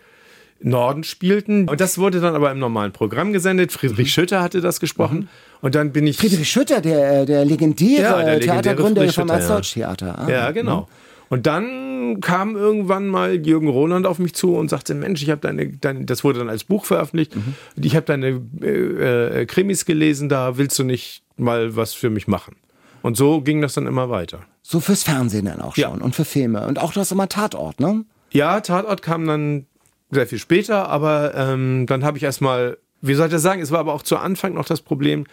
Norden 0.62 1.04
spielten. 1.04 1.68
Und 1.68 1.80
das 1.80 1.98
wurde 1.98 2.20
dann 2.20 2.34
aber 2.34 2.50
im 2.52 2.58
normalen 2.58 2.92
Programm 2.92 3.32
gesendet. 3.32 3.72
Friedrich 3.72 4.12
Schütter 4.12 4.42
hatte 4.42 4.60
das 4.60 4.80
gesprochen. 4.80 5.28
Und 5.60 5.74
dann 5.74 5.92
bin 5.92 6.06
ich. 6.06 6.16
Friedrich 6.18 6.50
Schütter, 6.50 6.80
der, 6.80 7.26
der 7.26 7.44
legendäre 7.44 8.02
Ja, 8.02 8.16
der 8.16 8.34
legendäre 8.34 8.40
Theatergründer 8.62 9.00
Friedrich 9.02 9.14
vom 9.14 9.28
ja. 9.28 9.34
Erzdeutschtheater. 9.34 10.18
Ah. 10.18 10.30
Ja, 10.30 10.50
genau. 10.50 10.88
Und 11.28 11.46
dann 11.46 12.20
kam 12.20 12.56
irgendwann 12.56 13.06
mal 13.06 13.34
Jürgen 13.46 13.68
Roland 13.68 14.04
auf 14.04 14.18
mich 14.18 14.34
zu 14.34 14.56
und 14.56 14.68
sagte, 14.68 14.94
Mensch, 14.94 15.22
ich 15.22 15.30
habe 15.30 15.40
deine, 15.40 15.68
deine, 15.68 16.04
das 16.04 16.24
wurde 16.24 16.40
dann 16.40 16.48
als 16.48 16.64
Buch 16.64 16.84
veröffentlicht, 16.84 17.36
und 17.36 17.86
ich 17.86 17.94
habe 17.94 18.04
deine 18.04 18.40
äh, 18.60 19.42
äh, 19.42 19.46
Krimis 19.46 19.84
gelesen, 19.84 20.28
da 20.28 20.58
willst 20.58 20.76
du 20.80 20.82
nicht 20.82 21.22
mal 21.36 21.76
was 21.76 21.94
für 21.94 22.10
mich 22.10 22.26
machen. 22.26 22.56
Und 23.02 23.16
so 23.16 23.42
ging 23.42 23.62
das 23.62 23.74
dann 23.74 23.86
immer 23.86 24.10
weiter. 24.10 24.40
So 24.62 24.80
fürs 24.80 25.04
Fernsehen 25.04 25.44
dann 25.46 25.60
auch 25.60 25.76
Ja. 25.76 25.90
schon 25.90 26.02
und 26.02 26.16
für 26.16 26.24
Filme. 26.24 26.66
Und 26.66 26.80
auch 26.80 26.92
du 26.92 26.98
hast 26.98 27.12
immer 27.12 27.28
Tatort, 27.28 27.78
ne? 27.78 28.04
Ja, 28.32 28.60
Tatort 28.60 29.02
kam 29.02 29.24
dann 29.26 29.66
sehr 30.10 30.26
viel 30.26 30.38
später, 30.38 30.88
aber 30.88 31.34
ähm, 31.34 31.86
dann 31.86 32.04
habe 32.04 32.18
ich 32.18 32.24
erstmal, 32.24 32.78
wie 33.00 33.14
soll 33.14 33.26
ich 33.26 33.32
das 33.32 33.42
sagen, 33.42 33.62
es 33.62 33.70
war 33.70 33.80
aber 33.80 33.94
auch 33.94 34.02
zu 34.02 34.16
Anfang 34.16 34.54
noch 34.54 34.66
das 34.66 34.80
Problem, 34.80 35.26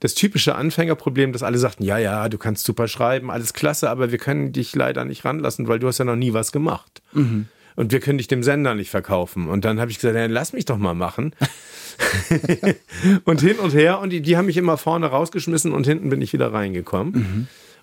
das 0.00 0.14
typische 0.14 0.54
Anfängerproblem, 0.54 1.32
dass 1.32 1.42
alle 1.42 1.58
sagten, 1.58 1.84
ja, 1.84 1.98
ja, 1.98 2.28
du 2.28 2.36
kannst 2.36 2.66
super 2.66 2.88
schreiben, 2.88 3.30
alles 3.30 3.54
klasse, 3.54 3.88
aber 3.90 4.10
wir 4.10 4.18
können 4.18 4.52
dich 4.52 4.74
leider 4.74 5.04
nicht 5.04 5.24
ranlassen, 5.24 5.68
weil 5.68 5.78
du 5.78 5.86
hast 5.86 5.98
ja 5.98 6.04
noch 6.04 6.16
nie 6.16 6.32
was 6.32 6.52
gemacht. 6.52 7.00
Und 7.76 7.90
wir 7.90 8.00
können 8.00 8.18
dich 8.18 8.28
dem 8.28 8.42
Sender 8.42 8.74
nicht 8.74 8.90
verkaufen. 8.90 9.48
Und 9.48 9.64
dann 9.64 9.80
habe 9.80 9.90
ich 9.90 9.98
gesagt, 9.98 10.14
ja, 10.14 10.26
lass 10.26 10.52
mich 10.52 10.64
doch 10.64 10.78
mal 10.78 10.94
machen. 10.94 11.34
und 13.24 13.40
hin 13.40 13.58
und 13.58 13.74
her. 13.74 13.98
Und 14.00 14.10
die, 14.10 14.20
die 14.20 14.36
haben 14.36 14.46
mich 14.46 14.56
immer 14.56 14.76
vorne 14.76 15.06
rausgeschmissen 15.06 15.72
und 15.72 15.86
hinten 15.86 16.08
bin 16.08 16.22
ich 16.22 16.32
wieder 16.32 16.52
reingekommen. 16.52 17.14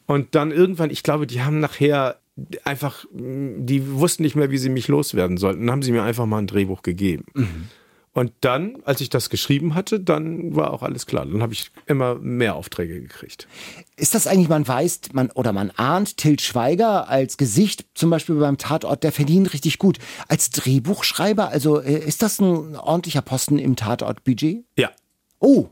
Und 0.06 0.36
dann 0.36 0.52
irgendwann, 0.52 0.92
ich 0.92 1.04
glaube, 1.04 1.28
die 1.28 1.42
haben 1.42 1.60
nachher 1.60 2.21
einfach, 2.64 3.06
mh, 3.12 3.60
die 3.66 3.92
wussten 3.94 4.24
nicht 4.24 4.36
mehr, 4.36 4.52
wie 4.52 4.58
sie 4.58 4.70
mich 4.70 4.88
loswerden 4.88 5.38
sollten. 5.38 5.62
Dann 5.62 5.72
haben 5.72 5.84
sie 5.84 5.92
mir 5.92 6.04
einfach 6.04 6.26
mal 6.26 6.40
ein 6.40 6.48
Drehbuch 6.48 6.82
gegeben. 6.82 7.26
Und 8.14 8.34
dann, 8.42 8.78
als 8.84 9.00
ich 9.00 9.10
das 9.10 9.30
geschrieben 9.30 9.74
hatte, 9.74 10.00
dann 10.02 10.54
war 10.54 10.72
auch 10.74 10.84
alles 10.84 11.06
klar. 11.06 11.26
Dann 11.26 11.42
habe 11.42 11.54
ich 11.54 11.72
immer 11.86 12.16
mehr 12.16 12.56
Aufträge 12.56 13.00
gekriegt. 13.02 13.48
Ist 13.96 14.14
das 14.16 14.28
eigentlich, 14.28 14.50
man 14.50 14.68
weiß, 14.68 15.00
man 15.14 15.32
oder 15.32 15.54
man 15.54 15.72
ahnt, 15.72 16.18
Til 16.18 16.38
Schweiger 16.40 17.08
als 17.08 17.38
Gesicht, 17.38 17.86
zum 17.94 18.10
Beispiel 18.10 18.36
beim 18.36 18.58
Tatort, 18.58 19.04
der 19.04 19.14
verdient 19.14 19.54
richtig 19.54 19.78
gut. 19.80 19.98
Als 20.28 20.50
Drehbuchschreiber, 20.50 21.48
also 21.50 21.80
äh, 21.80 22.00
ist 22.00 22.22
das 22.22 22.40
ein 22.40 22.76
ordentlicher 22.76 23.22
Posten 23.22 23.58
im 23.60 23.78
Tatortbudget? 23.78 24.66
Ja. 24.78 24.90
Oh, 25.40 25.68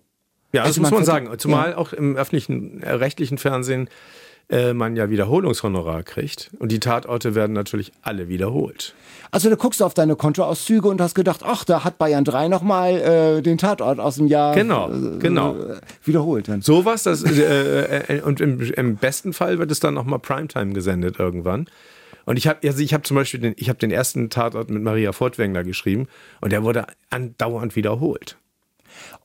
Ja, 0.54 0.62
das 0.64 0.68
Also 0.78 0.82
muss 0.82 0.92
man 0.92 1.04
sagen. 1.06 1.30
Zumal 1.40 1.74
auch 1.76 1.92
im 1.92 2.16
öffentlichen, 2.16 2.82
äh, 2.82 2.92
rechtlichen 2.92 3.38
Fernsehen 3.38 3.90
äh, 4.50 4.74
man 4.74 4.96
ja 4.96 5.10
Wiederholungshonorar 5.10 6.04
kriegt. 6.04 6.52
Und 6.60 6.72
die 6.72 6.80
Tatorte 6.80 7.36
werden 7.36 7.54
natürlich 7.54 7.92
alle 8.02 8.28
wiederholt. 8.30 8.96
also 9.32 9.50
da 9.50 9.56
guckst 9.56 9.80
du 9.80 9.86
auf 9.86 9.94
deine 9.94 10.16
Kontoauszüge 10.16 10.88
und 10.88 11.00
hast 11.00 11.14
gedacht, 11.16 11.42
ach, 11.44 11.64
da 11.64 11.84
hat 11.84 11.98
Bayern 11.98 12.24
3 12.26 12.48
nochmal 12.48 12.94
äh, 12.94 13.42
den 13.42 13.58
Tatort 13.58 14.00
aus 14.00 14.16
dem 14.16 14.28
Jahr 14.28 14.56
Genau, 14.56 14.92
äh, 14.92 15.20
genau. 15.20 15.56
äh, 15.56 15.78
wiederholt. 16.04 16.48
Dann. 16.48 16.62
Sowas, 16.62 17.04
das, 17.04 17.24
äh, 17.24 18.18
äh, 18.18 18.22
und 18.22 18.42
im, 18.42 18.60
im 18.60 18.96
besten 18.96 19.34
Fall 19.34 19.60
wird 19.60 19.70
es 19.72 19.80
dann 19.80 19.94
nochmal 19.94 20.20
Primetime 20.20 20.74
gesendet 20.74 21.20
irgendwann. 21.20 21.68
Und 22.26 22.38
ich 22.38 22.48
habe 22.48 22.68
also 22.68 22.80
ich 22.82 22.94
hab 22.94 23.08
zum 23.08 23.16
Beispiel 23.16 23.40
den, 23.40 23.54
ich 23.58 23.70
hab 23.70 23.80
den 23.80 23.92
ersten 23.92 24.30
Tatort 24.30 24.70
mit 24.70 24.84
Maria 24.84 25.14
Fortwängler 25.14 25.64
geschrieben 25.64 26.08
und 26.42 26.52
der 26.52 26.64
wurde 26.64 26.86
andauernd 27.10 27.76
wiederholt. 27.76 28.38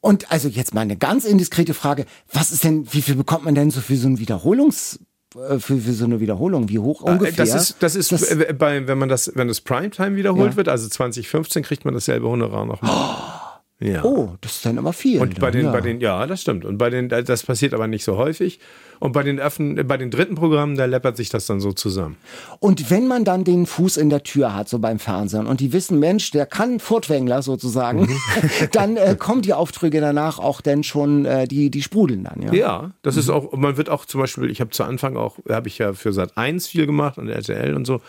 Und 0.00 0.30
also 0.30 0.48
jetzt 0.48 0.74
mal 0.74 0.82
eine 0.82 0.96
ganz 0.96 1.24
indiskrete 1.24 1.74
Frage, 1.74 2.06
was 2.32 2.52
ist 2.52 2.64
denn, 2.64 2.86
wie 2.92 3.02
viel 3.02 3.14
bekommt 3.14 3.44
man 3.44 3.54
denn 3.54 3.70
so 3.70 3.80
für 3.80 3.96
so 3.96 4.08
ein 4.08 4.18
Wiederholungs, 4.18 4.96
äh, 4.96 5.13
für, 5.58 5.58
für 5.78 5.92
so 5.92 6.04
eine 6.04 6.20
Wiederholung? 6.20 6.68
Wie 6.68 6.78
hoch 6.78 7.02
ungefähr? 7.02 7.44
Äh, 7.44 7.48
Das 7.48 7.54
ist, 7.70 7.76
das 7.82 7.94
ist 7.96 8.12
äh, 8.30 8.52
bei, 8.56 8.86
wenn 8.86 8.98
man 8.98 9.08
das, 9.08 9.30
wenn 9.34 9.48
das 9.48 9.60
Primetime 9.60 10.16
wiederholt 10.16 10.52
Ja. 10.52 10.56
wird, 10.56 10.68
also 10.68 10.88
2015, 10.88 11.62
kriegt 11.62 11.84
man 11.84 11.94
dasselbe 11.94 12.28
Honorar 12.28 12.64
nochmal. 12.66 13.33
Ja. 13.80 14.04
Oh, 14.04 14.34
das 14.40 14.56
ist 14.56 14.66
dann 14.66 14.76
immer 14.76 14.92
viel. 14.92 15.20
Und 15.20 15.40
bei 15.40 15.50
dann, 15.50 15.60
den, 15.60 15.64
ja. 15.66 15.72
bei 15.72 15.80
den, 15.80 16.00
ja, 16.00 16.26
das 16.26 16.40
stimmt. 16.42 16.64
Und 16.64 16.78
bei 16.78 16.90
den, 16.90 17.08
das 17.08 17.42
passiert 17.42 17.74
aber 17.74 17.88
nicht 17.88 18.04
so 18.04 18.16
häufig. 18.16 18.60
Und 19.00 19.12
bei 19.12 19.24
den 19.24 19.40
öffnen, 19.40 19.86
bei 19.86 19.96
den 19.96 20.10
dritten 20.10 20.36
Programmen, 20.36 20.76
da 20.76 20.84
läppert 20.84 21.16
sich 21.16 21.28
das 21.28 21.46
dann 21.46 21.60
so 21.60 21.72
zusammen. 21.72 22.16
Und 22.60 22.90
wenn 22.90 23.08
man 23.08 23.24
dann 23.24 23.42
den 23.42 23.66
Fuß 23.66 23.96
in 23.96 24.08
der 24.08 24.22
Tür 24.22 24.54
hat, 24.54 24.68
so 24.68 24.78
beim 24.78 24.98
Fernsehen, 25.00 25.46
und 25.46 25.60
die 25.60 25.72
wissen, 25.72 25.98
Mensch, 25.98 26.30
der 26.30 26.46
kann 26.46 26.78
Furtwängler 26.78 27.42
sozusagen, 27.42 28.04
Mhm. 28.04 28.08
dann 28.72 28.96
äh, 28.96 29.16
kommen 29.18 29.42
die 29.42 29.52
Aufträge 29.52 30.00
danach 30.00 30.38
auch 30.38 30.60
denn 30.60 30.82
schon, 30.82 31.24
äh, 31.24 31.46
die, 31.46 31.70
die 31.70 31.82
sprudeln 31.82 32.24
dann, 32.24 32.42
ja? 32.42 32.52
Ja, 32.52 32.90
das 33.02 33.16
ist 33.16 33.28
auch, 33.28 33.52
man 33.52 33.76
wird 33.76 33.88
auch 33.88 34.04
zum 34.04 34.20
Beispiel, 34.20 34.50
ich 34.50 34.60
habe 34.60 34.70
zu 34.70 34.84
Anfang 34.84 35.16
auch, 35.16 35.38
habe 35.48 35.68
ich 35.68 35.78
ja 35.78 35.92
für 35.92 36.12
Sat 36.12 36.36
1 36.36 36.66
viel 36.66 36.86
gemacht 36.86 37.18
und 37.18 37.28
RTL 37.28 37.74
und 37.74 37.86
so. 37.86 38.00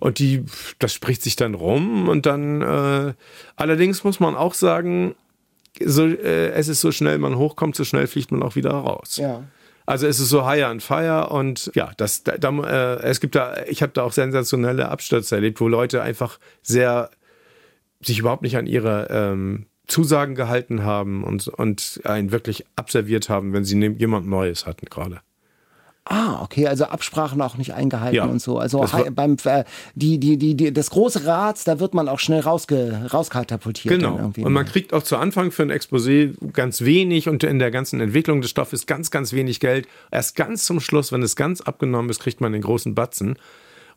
Und 0.00 0.18
die, 0.18 0.44
das 0.78 0.92
spricht 0.92 1.22
sich 1.22 1.36
dann 1.36 1.54
rum 1.54 2.08
und 2.08 2.26
dann, 2.26 2.62
äh, 2.62 3.14
allerdings 3.56 4.04
muss 4.04 4.20
man 4.20 4.34
auch 4.34 4.54
sagen, 4.54 5.14
so, 5.80 6.06
äh, 6.06 6.50
es 6.50 6.68
ist 6.68 6.80
so 6.80 6.92
schnell 6.92 7.18
man 7.18 7.36
hochkommt, 7.36 7.76
so 7.76 7.84
schnell 7.84 8.06
fliegt 8.06 8.32
man 8.32 8.42
auch 8.42 8.56
wieder 8.56 8.70
raus. 8.70 9.16
Ja. 9.16 9.44
Also 9.86 10.06
es 10.06 10.20
ist 10.20 10.28
so 10.28 10.46
higher 10.46 10.68
and 10.68 10.82
fire 10.82 11.28
und 11.30 11.70
ja, 11.74 11.92
das, 11.96 12.22
da, 12.22 12.38
da, 12.38 12.50
äh, 12.50 13.02
es 13.02 13.20
gibt 13.20 13.34
da, 13.34 13.64
ich 13.66 13.82
habe 13.82 13.92
da 13.92 14.04
auch 14.04 14.12
sensationelle 14.12 14.88
Abstürze 14.88 15.34
erlebt, 15.34 15.60
wo 15.60 15.68
Leute 15.68 16.02
einfach 16.02 16.38
sehr 16.62 17.10
sich 18.00 18.18
überhaupt 18.18 18.42
nicht 18.42 18.56
an 18.56 18.66
ihre 18.66 19.08
ähm, 19.10 19.66
Zusagen 19.86 20.34
gehalten 20.34 20.84
haben 20.84 21.24
und, 21.24 21.48
und 21.48 22.00
einen 22.04 22.32
wirklich 22.32 22.64
abserviert 22.76 23.28
haben, 23.28 23.52
wenn 23.52 23.64
sie 23.64 23.74
ne- 23.74 23.96
jemand 23.98 24.26
Neues 24.26 24.66
hatten 24.66 24.86
gerade. 24.86 25.20
Ah, 26.04 26.42
okay, 26.42 26.66
also 26.66 26.86
Absprachen 26.86 27.40
auch 27.40 27.56
nicht 27.56 27.74
eingehalten 27.74 28.16
Ja. 28.16 28.24
und 28.24 28.42
so. 28.42 28.58
Also 28.58 28.84
beim 29.14 29.36
äh, 29.44 29.62
die, 29.94 30.18
die, 30.18 30.36
die, 30.36 30.56
die, 30.56 30.72
das 30.72 30.90
große 30.90 31.26
Rad, 31.26 31.66
da 31.68 31.78
wird 31.78 31.94
man 31.94 32.08
auch 32.08 32.18
schnell 32.18 32.40
rausge, 32.40 33.08
rauskatapultiert. 33.12 33.94
Genau. 34.00 34.32
Und 34.36 34.52
man 34.52 34.66
kriegt 34.66 34.92
auch 34.94 35.04
zu 35.04 35.16
Anfang 35.16 35.52
für 35.52 35.62
ein 35.62 35.70
Exposé 35.70 36.34
ganz 36.52 36.80
wenig 36.80 37.28
und 37.28 37.44
in 37.44 37.60
der 37.60 37.70
ganzen 37.70 38.00
Entwicklung 38.00 38.40
des 38.40 38.50
Stoffes 38.50 38.86
ganz, 38.86 39.12
ganz 39.12 39.32
wenig 39.32 39.60
Geld. 39.60 39.86
Erst 40.10 40.34
ganz 40.34 40.64
zum 40.64 40.80
Schluss, 40.80 41.12
wenn 41.12 41.22
es 41.22 41.36
ganz 41.36 41.60
abgenommen 41.60 42.10
ist, 42.10 42.18
kriegt 42.18 42.40
man 42.40 42.52
den 42.52 42.62
großen 42.62 42.96
Batzen. 42.96 43.36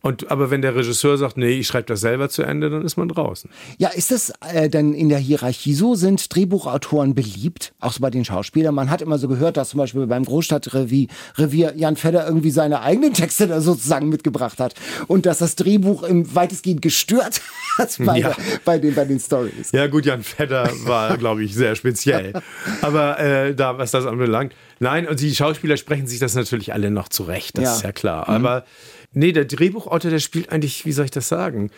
Und, 0.01 0.29
aber 0.31 0.51
wenn 0.51 0.62
der 0.62 0.75
Regisseur 0.75 1.17
sagt, 1.17 1.38
nee, 1.38 1.49
ich 1.60 1.67
schreibe 1.67 1.88
das 1.88 2.01
selber 2.01 2.29
zu 2.29 2.43
Ende, 2.43 2.69
dann 2.69 2.84
ist 2.84 2.95
man 2.97 3.08
draußen. 3.08 3.49
Ja, 3.77 3.89
ist 3.89 4.12
das 4.12 4.31
äh, 4.53 4.69
denn 4.69 4.93
in 4.93 5.10
der 5.10 5.17
Hierarchie 5.17 5.73
so? 5.73 5.95
Sind 5.95 6.34
Drehbuchautoren 6.36 7.15
beliebt? 7.15 7.73
Auch 7.79 7.91
so 7.91 8.01
bei 8.01 8.10
den 8.12 8.23
Schauspielern? 8.25 8.75
Man 8.75 8.89
hat 8.91 9.01
immer 9.01 9.17
so 9.17 9.27
gehört, 9.27 9.58
dass 9.58 9.69
zum 9.69 9.79
Beispiel 9.79 10.05
beim 10.08 10.23
Großstadtrevier 10.25 11.08
Revier 11.38 11.73
Jan 11.75 11.95
Fedder 11.95 12.27
irgendwie 12.27 12.51
seine 12.51 12.81
eigenen 12.81 13.13
Texte 13.13 13.47
da 13.47 13.62
sozusagen 13.62 14.10
mitgebracht 14.10 14.60
hat. 14.60 14.75
Und 15.08 15.25
dass 15.25 15.39
das 15.39 15.55
Drehbuch 15.55 16.03
im 16.03 16.34
weitestgehend 16.36 16.81
gestört 16.81 17.41
hat 17.77 17.95
bei, 18.05 18.19
Ja. 18.19 18.36
bei 18.63 18.77
den, 18.77 18.93
bei 18.95 19.05
den 19.05 19.19
Stories. 19.19 19.71
Ja, 19.71 19.88
gut, 19.88 20.05
Jan 20.05 20.21
Fedder 20.23 20.69
war, 20.84 21.17
glaube 21.17 21.43
ich, 21.43 21.55
sehr 21.55 21.75
speziell. 21.75 22.34
Aber 22.81 23.19
äh, 23.19 23.55
da, 23.55 23.77
was 23.77 23.91
das 23.91 24.05
anbelangt. 24.05 24.53
Nein, 24.79 25.08
und 25.08 25.19
die 25.21 25.34
Schauspieler 25.34 25.77
sprechen 25.77 26.05
sich 26.05 26.19
das 26.19 26.36
natürlich 26.36 26.73
alle 26.73 26.91
noch 26.91 27.10
zurecht, 27.10 27.58
das 27.58 27.63
Ja. 27.63 27.75
ist 27.75 27.84
ja 27.84 27.91
klar. 27.91 28.27
Aber 28.29 28.65
nee, 29.15 29.32
der 29.32 29.45
Drehbuchautor, 29.45 30.12
der 30.12 30.19
spielt 30.19 30.51
eigentlich, 30.51 30.86
wie 30.86 30.91
soll 30.91 31.06
ich 31.06 31.12
das 31.12 31.28
sagen? 31.28 31.71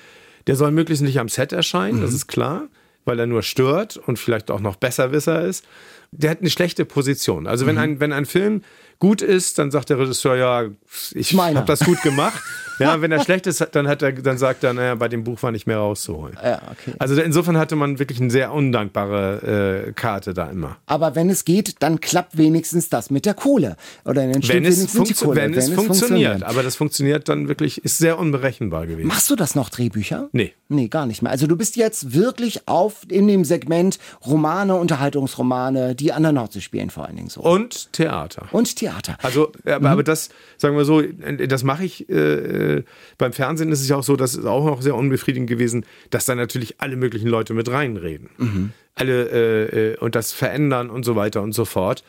Der 0.47 0.55
soll 0.55 0.71
möglichst 0.71 1.03
nicht 1.03 1.19
am 1.19 1.29
Set 1.29 1.51
erscheinen, 1.51 2.01
das 2.01 2.13
ist 2.13 2.27
klar, 2.27 2.67
weil 3.05 3.19
er 3.19 3.27
nur 3.27 3.43
stört 3.43 3.97
und 3.97 4.17
vielleicht 4.17 4.51
auch 4.51 4.59
noch 4.59 4.75
Besserwisser 4.75 5.43
ist. 5.43 5.65
Der 6.11 6.31
hat 6.31 6.39
eine 6.39 6.49
schlechte 6.49 6.85
Position. 6.85 7.47
Also 7.47 7.65
wenn 7.65 7.77
ein, 7.77 7.99
wenn 7.99 8.13
ein 8.13 8.25
Film 8.25 8.61
gut 8.99 9.21
ist, 9.21 9.59
dann 9.59 9.71
sagt 9.71 9.89
der 9.89 9.99
Regisseur, 9.99 10.35
ja, 10.35 10.65
ich 11.13 11.37
habe 11.37 11.65
das 11.65 11.81
gut 11.81 12.01
gemacht. 12.01 12.41
Ja, 12.79 13.01
wenn 13.01 13.11
er 13.11 13.23
schlecht 13.23 13.47
ist, 13.47 13.65
dann 13.71 13.87
hat 13.87 14.01
er, 14.01 14.11
dann 14.11 14.37
sagt 14.37 14.63
er, 14.63 14.73
naja, 14.73 14.95
bei 14.95 15.07
dem 15.07 15.23
Buch 15.23 15.41
war 15.41 15.51
nicht 15.51 15.65
mehr 15.67 15.77
rauszuholen. 15.77 16.37
Ja, 16.43 16.61
okay. 16.71 16.93
Also 16.99 17.19
insofern 17.19 17.57
hatte 17.57 17.75
man 17.75 17.99
wirklich 17.99 18.21
eine 18.21 18.29
sehr 18.29 18.51
undankbare 18.53 19.87
äh, 19.87 19.91
Karte 19.93 20.33
da 20.33 20.49
immer. 20.49 20.77
Aber 20.85 21.15
wenn 21.15 21.29
es 21.29 21.45
geht, 21.45 21.75
dann 21.79 21.99
klappt 22.01 22.37
wenigstens 22.37 22.89
das 22.89 23.09
mit 23.09 23.25
der 23.25 23.33
Kohle. 23.33 23.77
Oder 24.05 24.27
dann 24.27 24.47
Wenn 24.47 24.65
es, 24.65 24.85
die 24.91 25.13
Kohle. 25.13 25.35
wenn 25.35 25.53
es 25.53 25.69
funktioniert. 25.71 26.43
Aber 26.43 26.63
das 26.63 26.75
funktioniert 26.75 27.27
dann 27.29 27.47
wirklich, 27.47 27.83
ist 27.83 27.97
sehr 27.97 28.19
unberechenbar 28.19 28.85
gewesen. 28.85 29.07
Machst 29.07 29.29
du 29.29 29.35
das 29.35 29.55
noch, 29.55 29.69
Drehbücher? 29.69 30.29
Nee. 30.31 30.53
Nee, 30.69 30.89
gar 30.89 31.05
nicht 31.05 31.21
mehr. 31.21 31.31
Also 31.31 31.47
du 31.47 31.55
bist 31.55 31.77
jetzt 31.77 32.13
wirklich 32.13 32.67
auf 32.67 33.05
in 33.09 33.27
dem 33.27 33.45
Segment 33.45 33.99
Romane, 34.25 34.75
Unterhaltungsromane, 34.75 35.95
die 35.95 36.11
an 36.11 36.23
der 36.23 36.33
Nordsee 36.33 36.61
spielen 36.61 36.89
vor 36.89 37.05
allen 37.05 37.15
Dingen 37.15 37.29
so. 37.29 37.41
Und 37.41 37.91
Theater. 37.93 38.47
Und 38.51 38.75
Theater. 38.75 38.86
Also, 39.21 39.51
Mhm. 39.63 39.71
aber, 39.71 39.89
aber 39.89 40.03
das, 40.03 40.29
sagen 40.57 40.75
wir 40.77 40.85
so, 40.85 41.01
das 41.01 41.63
mache 41.63 41.83
ich. 41.83 42.09
Äh, 42.09 42.83
beim 43.17 43.33
Fernsehen 43.33 43.71
ist 43.71 43.81
es 43.81 43.89
ja 43.89 43.95
auch 43.97 44.03
so, 44.03 44.15
das 44.15 44.35
ist 44.35 44.45
auch 44.45 44.65
noch 44.65 44.81
sehr 44.81 44.95
unbefriedigend 44.95 45.49
gewesen, 45.49 45.85
dass 46.09 46.25
da 46.25 46.35
natürlich 46.35 46.79
alle 46.79 46.95
möglichen 46.95 47.27
Leute 47.27 47.53
mit 47.53 47.69
reinreden. 47.69 48.29
Mhm. 48.37 48.71
Alle 48.95 49.29
äh, 49.29 49.91
äh, 49.93 49.97
und 49.97 50.15
das 50.15 50.31
verändern 50.33 50.89
und 50.89 51.03
so 51.03 51.15
weiter 51.15 51.41
und 51.41 51.53
so 51.53 51.65
fort. 51.65 52.03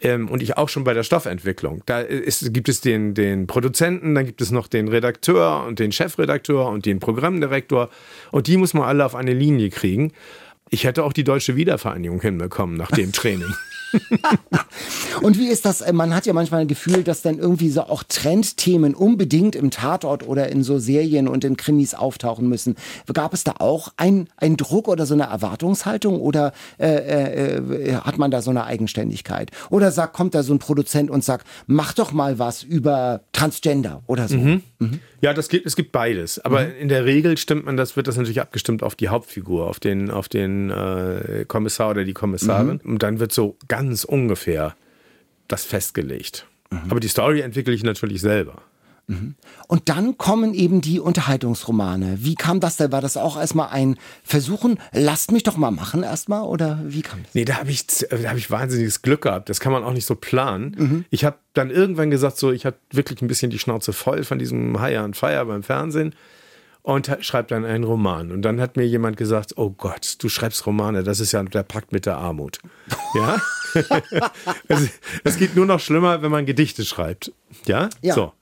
Ähm, 0.00 0.28
und 0.28 0.42
ich 0.42 0.56
auch 0.56 0.68
schon 0.68 0.82
bei 0.82 0.94
der 0.94 1.04
Stoffentwicklung. 1.04 1.82
Da 1.86 2.00
ist, 2.00 2.52
gibt 2.52 2.68
es 2.68 2.80
den, 2.80 3.14
den 3.14 3.46
Produzenten, 3.46 4.16
dann 4.16 4.26
gibt 4.26 4.40
es 4.40 4.50
noch 4.50 4.66
den 4.66 4.88
Redakteur 4.88 5.64
und 5.64 5.78
den 5.78 5.92
Chefredakteur 5.92 6.66
und 6.66 6.86
den 6.86 6.98
Programmdirektor. 6.98 7.88
Und 8.32 8.48
die 8.48 8.56
muss 8.56 8.74
man 8.74 8.82
alle 8.82 9.04
auf 9.04 9.14
eine 9.14 9.32
Linie 9.32 9.70
kriegen. 9.70 10.12
Ich 10.70 10.82
hätte 10.84 11.04
auch 11.04 11.12
die 11.12 11.22
deutsche 11.22 11.54
Wiedervereinigung 11.54 12.20
hinbekommen 12.20 12.76
nach 12.76 12.90
dem 12.90 13.12
Training. 13.12 13.52
Und 15.22 15.38
wie 15.38 15.48
ist 15.48 15.64
das? 15.64 15.80
äh, 15.80 15.92
Man 15.92 16.14
hat 16.14 16.26
ja 16.26 16.32
manchmal 16.32 16.62
ein 16.62 16.68
Gefühl, 16.68 17.04
dass 17.04 17.22
dann 17.22 17.38
irgendwie 17.38 17.70
so 17.70 17.82
auch 17.82 18.02
Trendthemen 18.02 18.94
unbedingt 18.94 19.54
im 19.54 19.70
Tatort 19.70 20.26
oder 20.26 20.48
in 20.48 20.62
so 20.62 20.78
Serien 20.78 21.28
und 21.28 21.44
in 21.44 21.56
Krimis 21.56 21.94
auftauchen 21.94 22.48
müssen. 22.48 22.76
Gab 23.12 23.34
es 23.34 23.44
da 23.44 23.54
auch 23.58 23.88
ein, 23.96 24.28
ein 24.36 24.56
Druck 24.56 24.88
oder 24.88 25.06
so 25.06 25.14
eine 25.14 25.24
Erwartungshaltung 25.24 26.20
oder 26.20 26.52
äh, 26.78 26.88
äh, 26.88 27.56
äh, 27.56 27.94
hat 27.96 28.18
man 28.18 28.30
da 28.30 28.42
so 28.42 28.50
eine 28.50 28.64
Eigenständigkeit? 28.64 29.50
Oder 29.70 29.90
sagt, 29.92 30.14
kommt 30.14 30.34
da 30.34 30.42
so 30.42 30.52
ein 30.52 30.58
Produzent 30.58 31.10
und 31.10 31.24
sagt, 31.24 31.46
mach 31.66 31.92
doch 31.92 32.12
mal 32.12 32.38
was 32.38 32.62
über 32.62 33.20
Transgender 33.32 34.02
oder 34.06 34.28
so? 34.28 34.36
Ja, 35.20 35.32
das 35.34 35.48
gibt, 35.48 35.66
es 35.66 35.76
gibt 35.76 35.92
beides. 35.92 36.38
Aber 36.38 36.64
Mhm. 36.64 36.72
in 36.80 36.88
der 36.88 37.04
Regel 37.04 37.36
stimmt 37.38 37.64
man, 37.66 37.76
das 37.76 37.96
wird 37.96 38.08
das 38.08 38.16
natürlich 38.16 38.40
abgestimmt 38.40 38.82
auf 38.82 38.94
die 38.94 39.08
Hauptfigur, 39.08 39.66
auf 39.68 39.78
den, 39.80 40.10
auf 40.10 40.28
den 40.28 40.70
äh, 40.70 41.44
Kommissar 41.46 41.90
oder 41.90 42.04
die 42.04 42.12
Kommissarin. 42.14 42.80
Mhm. 42.82 42.92
Und 42.94 43.02
dann 43.02 43.18
wird 43.20 43.32
so 43.32 43.56
ganz 43.68 44.04
ungefähr 44.04 44.74
das 45.48 45.64
festgelegt. 45.64 46.46
Mhm. 46.70 46.80
Aber 46.90 47.00
die 47.00 47.08
Story 47.08 47.40
entwickle 47.40 47.74
ich 47.74 47.82
natürlich 47.84 48.20
selber. 48.20 48.62
Und 49.68 49.88
dann 49.88 50.18
kommen 50.18 50.54
eben 50.54 50.80
die 50.80 51.00
Unterhaltungsromane. 51.00 52.18
Wie 52.20 52.34
kam 52.34 52.60
das 52.60 52.76
denn? 52.76 52.92
War 52.92 53.00
das 53.00 53.16
auch 53.16 53.38
erstmal 53.38 53.68
ein 53.70 53.96
Versuchen? 54.24 54.78
Lasst 54.92 55.32
mich 55.32 55.42
doch 55.42 55.56
mal 55.56 55.70
machen 55.70 56.02
erstmal 56.02 56.42
oder 56.42 56.80
wie 56.84 57.02
kam 57.02 57.22
das? 57.22 57.34
Nee, 57.34 57.44
da 57.44 57.58
habe 57.58 57.70
ich, 57.70 57.86
da 57.86 58.28
hab 58.28 58.36
ich 58.36 58.50
wahnsinniges 58.50 59.02
Glück 59.02 59.22
gehabt. 59.22 59.48
Das 59.48 59.60
kann 59.60 59.72
man 59.72 59.84
auch 59.84 59.92
nicht 59.92 60.06
so 60.06 60.14
planen. 60.14 60.76
Mhm. 60.78 61.04
Ich 61.10 61.24
habe 61.24 61.36
dann 61.54 61.70
irgendwann 61.70 62.10
gesagt, 62.10 62.38
so, 62.38 62.52
ich 62.52 62.66
habe 62.66 62.76
wirklich 62.90 63.22
ein 63.22 63.28
bisschen 63.28 63.50
die 63.50 63.58
Schnauze 63.58 63.92
voll 63.92 64.24
von 64.24 64.38
diesem 64.38 64.80
High 64.80 64.98
on 64.98 65.14
Fire 65.14 65.44
beim 65.46 65.62
Fernsehen 65.62 66.14
und 66.82 67.10
schreibe 67.20 67.48
dann 67.48 67.64
einen 67.64 67.84
Roman. 67.84 68.32
Und 68.32 68.42
dann 68.42 68.60
hat 68.60 68.76
mir 68.76 68.84
jemand 68.84 69.16
gesagt, 69.16 69.54
oh 69.56 69.70
Gott, 69.70 70.16
du 70.18 70.28
schreibst 70.28 70.66
Romane, 70.66 71.04
das 71.04 71.20
ist 71.20 71.32
ja 71.32 71.42
der 71.42 71.62
Pakt 71.62 71.92
mit 71.92 72.06
der 72.06 72.18
Armut. 72.18 72.58
Ja? 73.14 73.42
es, 74.68 74.88
es 75.22 75.36
geht 75.36 75.54
nur 75.54 75.66
noch 75.66 75.80
schlimmer, 75.80 76.22
wenn 76.22 76.30
man 76.30 76.46
Gedichte 76.46 76.82
schreibt. 76.82 77.30
Ja? 77.66 77.90
Ja. 78.00 78.14
So. 78.14 78.32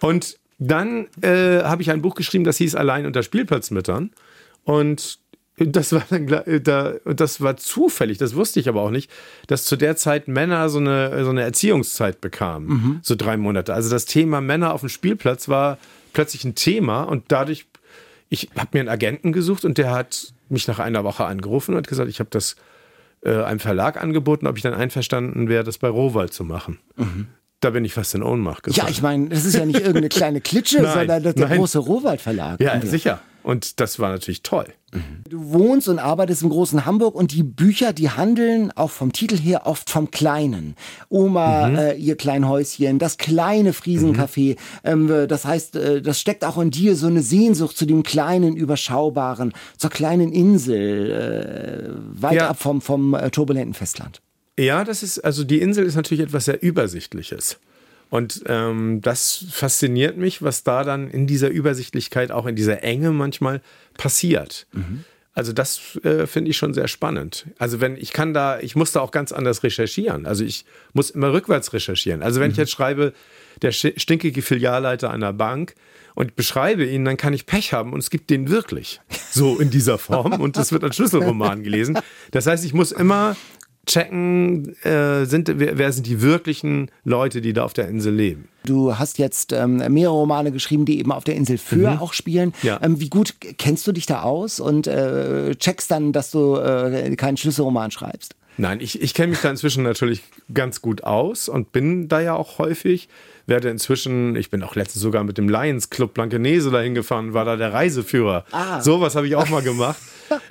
Und 0.00 0.38
dann 0.58 1.06
äh, 1.22 1.62
habe 1.62 1.82
ich 1.82 1.90
ein 1.90 2.02
Buch 2.02 2.14
geschrieben, 2.14 2.44
das 2.44 2.56
hieß 2.58 2.74
Allein 2.74 3.06
unter 3.06 3.22
Spielplatzmüttern. 3.22 4.10
Und 4.64 5.18
das 5.56 5.92
war 5.92 6.02
dann 6.10 6.28
äh, 6.28 6.60
da, 6.60 6.94
das 7.04 7.40
war 7.40 7.56
zufällig, 7.56 8.18
das 8.18 8.34
wusste 8.34 8.60
ich 8.60 8.68
aber 8.68 8.82
auch 8.82 8.90
nicht, 8.90 9.10
dass 9.46 9.64
zu 9.64 9.76
der 9.76 9.96
Zeit 9.96 10.28
Männer 10.28 10.68
so 10.68 10.78
eine, 10.78 11.24
so 11.24 11.30
eine 11.30 11.42
Erziehungszeit 11.42 12.20
bekamen. 12.20 12.68
So 13.02 13.14
drei 13.16 13.36
Monate. 13.36 13.72
Also 13.72 13.90
das 13.90 14.04
Thema 14.04 14.40
Männer 14.40 14.74
auf 14.74 14.80
dem 14.80 14.88
Spielplatz 14.88 15.48
war 15.48 15.78
plötzlich 16.12 16.44
ein 16.44 16.54
Thema 16.54 17.02
und 17.02 17.24
dadurch, 17.28 17.66
ich 18.28 18.50
habe 18.56 18.70
mir 18.72 18.80
einen 18.80 18.88
Agenten 18.88 19.32
gesucht 19.32 19.64
und 19.64 19.78
der 19.78 19.90
hat 19.92 20.32
mich 20.48 20.68
nach 20.68 20.78
einer 20.78 21.04
Woche 21.04 21.24
angerufen 21.24 21.72
und 21.72 21.78
hat 21.78 21.88
gesagt, 21.88 22.08
ich 22.08 22.20
habe 22.20 22.30
das 22.30 22.56
äh, 23.22 23.42
einem 23.42 23.60
Verlag 23.60 24.02
angeboten, 24.02 24.46
ob 24.46 24.56
ich 24.56 24.62
dann 24.62 24.74
einverstanden 24.74 25.48
wäre, 25.48 25.64
das 25.64 25.78
bei 25.78 25.88
Rohwald 25.88 26.32
zu 26.32 26.44
machen. 26.44 26.78
Da 27.66 27.70
bin 27.70 27.84
ich 27.84 27.94
fast 27.94 28.14
in 28.14 28.22
Ohnmacht 28.22 28.64
Ja, 28.68 28.72
gefallen. 28.84 28.92
ich 28.92 29.02
meine, 29.02 29.28
das 29.28 29.44
ist 29.44 29.54
ja 29.56 29.66
nicht 29.66 29.80
irgendeine 29.80 30.08
kleine 30.08 30.40
Klitsche, 30.40 30.80
Nein, 30.82 30.94
sondern 30.98 31.22
das 31.24 31.34
der 31.34 31.48
nein. 31.48 31.58
große 31.58 31.80
Rohwald 31.80 32.20
Verlag. 32.20 32.60
Ja, 32.60 32.80
sicher. 32.80 33.18
Und 33.42 33.80
das 33.80 33.98
war 33.98 34.10
natürlich 34.10 34.42
toll. 34.42 34.66
Du 35.28 35.52
wohnst 35.52 35.88
und 35.88 35.98
arbeitest 35.98 36.42
im 36.42 36.48
großen 36.48 36.86
Hamburg 36.86 37.16
und 37.16 37.32
die 37.32 37.42
Bücher, 37.42 37.92
die 37.92 38.10
handeln 38.10 38.70
auch 38.76 38.90
vom 38.90 39.12
Titel 39.12 39.36
her 39.36 39.62
oft 39.66 39.90
vom 39.90 40.12
Kleinen. 40.12 40.76
Oma, 41.08 41.68
Mhm. 41.68 41.76
äh, 41.76 41.92
ihr 41.94 42.16
Kleinhäuschen, 42.16 43.00
das 43.00 43.18
kleine 43.18 43.72
Friesencafé. 43.72 44.56
Ähm, 44.84 45.10
äh, 45.10 45.26
das 45.26 45.44
heißt, 45.44 45.74
äh, 45.74 46.02
das 46.02 46.20
steckt 46.20 46.44
auch 46.44 46.58
in 46.58 46.70
dir 46.70 46.94
so 46.94 47.08
eine 47.08 47.22
Sehnsucht 47.22 47.76
zu 47.76 47.84
dem 47.84 48.04
kleinen, 48.04 48.54
überschaubaren, 48.56 49.52
zur 49.76 49.90
kleinen 49.90 50.30
Insel, 50.32 51.96
äh, 52.14 52.22
weit 52.22 52.34
Ja. 52.34 52.50
ab 52.50 52.60
vom, 52.60 52.80
vom 52.80 53.14
äh, 53.14 53.28
turbulenten 53.30 53.74
Festland. 53.74 54.20
Ja, 54.58 54.84
das 54.84 55.02
ist, 55.02 55.18
also 55.20 55.44
die 55.44 55.60
Insel 55.60 55.84
ist 55.84 55.96
natürlich 55.96 56.24
etwas 56.24 56.46
sehr 56.46 56.62
Übersichtliches. 56.62 57.58
Und 58.08 58.44
ähm, 58.46 59.00
das 59.02 59.44
fasziniert 59.50 60.16
mich, 60.16 60.40
was 60.40 60.62
da 60.62 60.84
dann 60.84 61.10
in 61.10 61.26
dieser 61.26 61.48
Übersichtlichkeit, 61.48 62.30
auch 62.30 62.46
in 62.46 62.54
dieser 62.54 62.82
Enge 62.82 63.10
manchmal 63.10 63.60
passiert. 63.94 64.66
Also 65.34 65.52
das 65.52 65.96
äh, 66.02 66.26
finde 66.26 66.50
ich 66.50 66.56
schon 66.56 66.72
sehr 66.72 66.88
spannend. 66.88 67.46
Also 67.58 67.80
wenn 67.80 67.96
ich 67.96 68.12
kann 68.12 68.32
da, 68.32 68.58
ich 68.60 68.74
muss 68.74 68.92
da 68.92 69.00
auch 69.00 69.10
ganz 69.10 69.32
anders 69.32 69.62
recherchieren. 69.62 70.24
Also 70.24 70.44
ich 70.44 70.64
muss 70.94 71.10
immer 71.10 71.32
rückwärts 71.32 71.74
recherchieren. 71.74 72.22
Also 72.22 72.40
wenn 72.40 72.50
ich 72.50 72.56
jetzt 72.56 72.70
schreibe, 72.70 73.12
der 73.60 73.72
stinkige 73.72 74.40
Filialleiter 74.40 75.10
einer 75.10 75.32
Bank 75.32 75.74
und 76.14 76.36
beschreibe 76.36 76.86
ihn, 76.86 77.04
dann 77.04 77.18
kann 77.18 77.34
ich 77.34 77.44
Pech 77.44 77.74
haben 77.74 77.92
und 77.92 77.98
es 77.98 78.08
gibt 78.08 78.30
den 78.30 78.48
wirklich 78.48 79.00
so 79.30 79.58
in 79.58 79.68
dieser 79.68 79.98
Form 79.98 80.40
und 80.40 80.56
das 80.56 80.72
wird 80.72 80.84
als 80.84 80.96
Schlüsselroman 80.96 81.62
gelesen. 81.62 81.98
Das 82.30 82.46
heißt, 82.46 82.64
ich 82.64 82.72
muss 82.72 82.92
immer 82.92 83.36
checken, 83.86 84.76
äh, 84.84 85.24
sind, 85.24 85.50
wer, 85.54 85.78
wer 85.78 85.92
sind 85.92 86.06
die 86.06 86.20
wirklichen 86.20 86.90
Leute, 87.04 87.40
die 87.40 87.52
da 87.52 87.64
auf 87.64 87.72
der 87.72 87.88
Insel 87.88 88.14
leben. 88.14 88.48
Du 88.64 88.98
hast 88.98 89.18
jetzt 89.18 89.52
ähm, 89.52 89.76
mehrere 89.92 90.14
Romane 90.14 90.50
geschrieben, 90.50 90.84
die 90.84 90.98
eben 90.98 91.12
auf 91.12 91.24
der 91.24 91.36
Insel 91.36 91.56
Föhr 91.56 92.02
auch 92.02 92.12
spielen. 92.12 92.52
Mhm. 92.62 92.68
Ja. 92.68 92.80
Ähm, 92.82 93.00
wie 93.00 93.08
gut 93.08 93.34
kennst 93.58 93.86
du 93.86 93.92
dich 93.92 94.06
da 94.06 94.22
aus 94.22 94.60
und 94.60 94.86
äh, 94.86 95.54
checkst 95.54 95.90
dann, 95.90 96.12
dass 96.12 96.32
du 96.32 96.56
äh, 96.56 97.14
keinen 97.16 97.36
Schlüsselroman 97.36 97.90
schreibst? 97.92 98.34
Nein, 98.58 98.80
ich, 98.80 99.02
ich 99.02 99.14
kenne 99.14 99.28
mich 99.28 99.40
da 99.40 99.50
inzwischen 99.50 99.82
natürlich 99.82 100.22
ganz 100.52 100.80
gut 100.80 101.04
aus 101.04 101.48
und 101.48 101.72
bin 101.72 102.08
da 102.08 102.20
ja 102.20 102.34
auch 102.34 102.58
häufig. 102.58 103.08
Werde 103.46 103.68
inzwischen, 103.68 104.34
ich 104.34 104.50
bin 104.50 104.62
auch 104.64 104.74
letztens 104.74 105.02
sogar 105.02 105.22
mit 105.22 105.38
dem 105.38 105.48
Lions 105.48 105.90
Club 105.90 106.14
Blankenese 106.14 106.70
dahin 106.70 106.94
gefahren, 106.94 107.32
war 107.32 107.44
da 107.44 107.56
der 107.56 107.72
Reiseführer. 107.72 108.44
Ah. 108.50 108.80
Sowas 108.80 109.14
habe 109.14 109.28
ich 109.28 109.36
auch 109.36 109.48
mal 109.48 109.62
gemacht. 109.62 109.98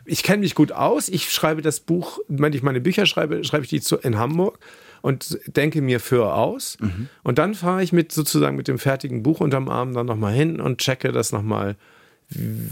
Ich 0.05 0.23
kenne 0.23 0.39
mich 0.39 0.55
gut 0.55 0.71
aus. 0.71 1.09
Ich 1.09 1.29
schreibe 1.31 1.61
das 1.61 1.81
Buch, 1.81 2.19
wenn 2.29 2.53
ich 2.53 2.63
meine 2.63 2.79
Bücher 2.79 3.05
schreibe, 3.05 3.43
schreibe 3.43 3.65
ich 3.65 3.69
die 3.69 3.81
zu, 3.81 3.97
in 3.97 4.17
Hamburg 4.17 4.59
und 5.01 5.39
denke 5.47 5.81
mir 5.81 5.99
für 5.99 6.33
aus. 6.33 6.77
Und 7.23 7.37
dann 7.37 7.53
fahre 7.53 7.83
ich 7.83 7.91
mit 7.91 8.13
sozusagen 8.13 8.55
mit 8.55 8.69
dem 8.69 8.79
fertigen 8.79 9.23
Buch 9.23 9.41
unterm 9.41 9.67
Arm 9.67 9.93
dann 9.93 10.05
nochmal 10.05 10.33
hin 10.33 10.61
und 10.61 10.77
checke 10.77 11.11
das 11.11 11.33
nochmal 11.33 11.75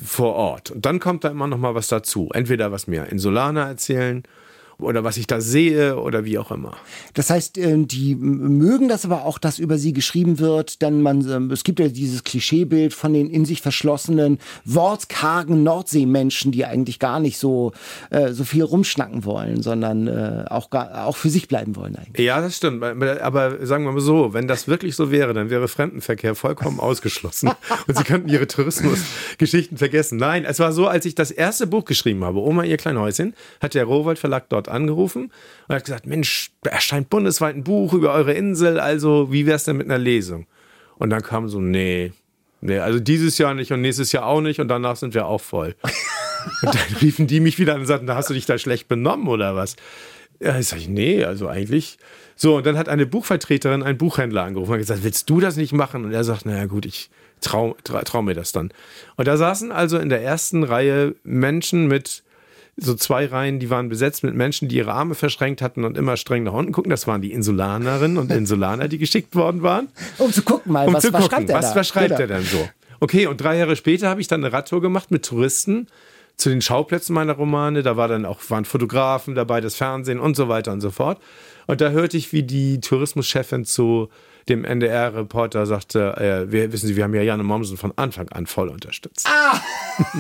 vor 0.06 0.36
Ort. 0.36 0.72
Und 0.72 0.86
dann 0.86 1.00
kommt 1.00 1.26
da 1.26 1.30
immer 1.30 1.48
noch 1.48 1.58
mal 1.58 1.76
was 1.76 1.90
dazu. 1.90 2.30
Entweder 2.34 2.72
was 2.72 2.88
mir 2.88 3.08
Insulaner 3.08 3.68
erzählen 3.68 4.24
oder 4.80 5.04
was 5.04 5.18
ich 5.18 5.28
da 5.28 5.42
sehe 5.42 5.98
oder 5.98 6.26
wie 6.26 6.38
auch 6.38 6.52
immer. 6.52 6.76
Das 7.14 7.30
heißt, 7.30 7.58
äh, 7.58 7.78
die 7.78 8.16
mögen 8.16 8.88
das 8.88 9.06
aber 9.06 9.26
auch, 9.26 9.38
dass 9.38 9.60
über 9.60 9.78
sie 9.78 9.94
geschrieben 9.94 10.40
wird, 10.40 10.82
denn 10.82 11.02
man, 11.02 11.30
ähm, 11.30 11.52
es 11.52 11.64
gibt 11.64 11.80
ja 11.80 11.88
dieses 11.88 12.24
Klischeebild 12.24 12.94
von 12.94 13.14
den 13.14 13.30
in 13.30 13.46
sich 13.46 13.62
verschlossenen, 13.62 14.40
wortkargen 14.66 15.64
Nordseemenschen, 15.64 16.52
die 16.52 16.66
eigentlich 16.66 17.00
gar 17.00 17.20
nicht 17.20 17.38
so, 17.38 17.72
äh, 18.10 18.32
so 18.32 18.44
viel 18.44 18.64
rumschnacken 18.64 19.26
wollen, 19.26 19.62
sondern 19.62 20.08
äh, 20.08 20.46
auch, 20.50 20.70
gar, 20.70 21.06
auch 21.06 21.16
für 21.16 21.30
sich 21.30 21.48
bleiben 21.48 21.76
wollen 21.76 21.96
eigentlich. 21.96 22.26
Ja, 22.26 22.42
das 22.42 22.58
stimmt. 22.58 22.84
Aber 22.84 23.66
sagen 23.66 23.86
wir 23.86 23.92
mal 23.92 24.02
so, 24.02 24.34
wenn 24.34 24.48
das 24.48 24.68
wirklich 24.68 24.96
so 24.96 25.12
wäre, 25.12 25.34
dann 25.34 25.50
wäre 25.50 25.68
Fremdenverkehr 25.68 26.36
vollkommen 26.36 26.80
ausgeschlossen. 26.84 27.52
Und 27.88 27.98
Sie 27.98 28.04
könnten 28.04 28.30
Ihre 28.30 28.48
Tourismusgeschichten 28.48 29.78
vergessen. 29.78 30.18
Nein, 30.18 30.46
es 30.46 30.60
war 30.60 30.72
so, 30.72 30.88
als 30.88 31.06
ich 31.06 31.16
das 31.16 31.32
erste 31.32 31.68
Buch 31.68 31.86
geschrieben 31.86 32.24
habe, 32.24 32.40
Oma, 32.40 32.64
ihr 32.64 32.78
Kleinhäuschen, 32.78 33.34
hat 33.62 33.74
der 33.74 33.86
Rowold 33.86 34.20
Verlag 34.20 34.50
dort 34.50 34.63
angerufen 34.70 35.32
und 35.68 35.76
hat 35.76 35.86
gesagt, 35.86 36.06
Mensch, 36.06 36.52
da 36.62 36.72
erscheint 36.72 37.10
bundesweit 37.10 37.56
ein 37.56 37.64
Buch 37.64 37.94
über 37.94 38.14
eure 38.14 38.34
Insel, 38.34 38.80
also 38.80 39.32
wie 39.32 39.46
wär's 39.46 39.64
denn 39.66 39.78
mit 39.78 39.88
einer 39.88 39.98
Lesung? 39.98 40.48
Und 40.98 41.10
dann 41.10 41.22
kam 41.22 41.50
so, 41.50 41.60
nee, 41.60 42.12
nee, 42.62 42.80
also 42.80 43.00
dieses 43.00 43.38
Jahr 43.38 43.54
nicht 43.54 43.72
und 43.72 43.82
nächstes 43.82 44.12
Jahr 44.12 44.26
auch 44.26 44.42
nicht 44.42 44.60
und 44.60 44.68
danach 44.68 44.96
sind 44.96 45.14
wir 45.14 45.26
auch 45.26 45.42
voll. 45.42 45.76
Und 46.62 46.76
dann 46.76 46.98
riefen 47.02 47.26
die 47.26 47.40
mich 47.40 47.58
wieder 47.58 47.74
an 47.74 47.80
und 47.80 47.86
sagten, 47.86 48.06
da 48.06 48.16
hast 48.16 48.30
du 48.30 48.34
dich 48.34 48.46
da 48.46 48.58
schlecht 48.58 48.90
benommen 48.90 49.30
oder 49.30 49.56
was? 49.56 49.78
Ja, 50.42 50.60
ich 50.60 50.68
sag 50.68 50.80
ich, 50.80 50.90
nee, 50.90 51.24
also 51.24 51.48
eigentlich. 51.48 51.98
So, 52.36 52.58
und 52.58 52.66
dann 52.66 52.78
hat 52.78 52.90
eine 52.90 53.06
Buchvertreterin 53.06 53.82
einen 53.82 53.98
Buchhändler 53.98 54.44
angerufen 54.44 54.74
und 54.74 54.80
gesagt, 54.80 55.04
willst 55.04 55.30
du 55.30 55.40
das 55.40 55.56
nicht 55.56 55.72
machen? 55.72 56.04
Und 56.04 56.12
er 56.12 56.26
sagt, 56.26 56.46
naja 56.46 56.66
gut, 56.66 56.86
ich 56.86 57.10
trau, 57.40 57.78
trau, 57.84 58.02
trau 58.02 58.22
mir 58.22 58.34
das 58.34 58.52
dann. 58.52 58.74
Und 59.16 59.28
da 59.28 59.38
saßen 59.38 59.72
also 59.72 59.98
in 59.98 60.10
der 60.10 60.22
ersten 60.22 60.64
Reihe 60.64 61.16
Menschen 61.24 61.88
mit 61.88 62.24
so 62.78 62.96
zwei 62.96 63.26
Reihen, 63.28 63.60
die 63.60 63.70
waren 63.70 63.90
besetzt 63.90 64.24
mit 64.24 64.34
Menschen, 64.36 64.68
die 64.68 64.78
ihre 64.78 64.94
Arme 64.94 65.16
verschränkt 65.16 65.62
hatten 65.62 65.84
und 65.84 65.98
immer 65.98 66.18
streng 66.18 66.44
nach 66.44 66.54
unten 66.54 66.72
gucken. 66.72 66.90
Das 66.90 67.06
waren 67.08 67.22
die 67.22 67.32
Insulanerinnen 67.32 68.18
und 68.18 68.32
Insulaner, 68.32 68.88
die 68.88 68.98
geschickt 68.98 69.36
worden 69.36 69.62
waren 69.62 69.90
Um 70.18 70.32
zu 70.32 70.42
gucken 70.42 70.72
mal, 70.72 70.88
um 70.88 70.94
was, 70.94 71.04
zu 71.04 71.14
was 71.14 71.22
gucken, 71.22 71.36
schreibt 71.38 71.50
er 71.50 71.56
was, 71.58 71.74
da? 71.74 71.80
was 71.80 71.88
schreibt 71.88 72.10
Genau. 72.10 72.22
er 72.22 72.28
denn 72.28 72.44
so? 72.44 72.68
Okay, 73.00 73.28
und 73.28 73.38
drei 73.42 73.58
Jahre 73.58 73.76
später 73.76 74.10
habe 74.10 74.22
ich 74.22 74.28
dann 74.28 74.44
eine 74.44 74.54
Radtour 74.54 74.82
gemacht 74.82 75.12
mit 75.12 75.26
Touristen 75.26 75.88
zu 76.38 76.50
den 76.50 76.62
Schauplätzen 76.62 77.14
meiner 77.14 77.34
Romane. 77.34 77.84
Da 77.84 77.96
war 77.98 78.08
dann 78.08 78.26
auch, 78.26 78.40
waren 78.50 78.66
Fotografen 78.66 79.36
dabei, 79.36 79.62
das 79.62 79.76
Fernsehen 79.76 80.20
und 80.20 80.36
so 80.36 80.48
weiter 80.48 80.72
und 80.72 80.82
so 80.82 80.90
fort. 80.90 81.22
Und 81.68 81.80
da 81.82 81.90
hörte 81.90 82.18
ich, 82.18 82.34
wie 82.34 82.44
die 82.44 82.82
Tourismuschefin 82.82 83.66
zu 83.66 84.10
dem 84.50 84.66
NDR-Reporter 84.66 85.66
sagte, 85.66 86.18
äh, 86.18 86.52
wir, 86.52 86.72
wissen 86.72 86.88
Sie, 86.88 86.96
wir 86.96 87.04
haben 87.04 87.14
ja 87.14 87.22
Janne 87.22 87.44
Mommsen 87.44 87.78
von 87.78 87.94
Anfang 87.96 88.30
an 88.30 88.46
voll 88.48 88.70
unterstützt. 88.70 89.28
Ah! 89.30 89.60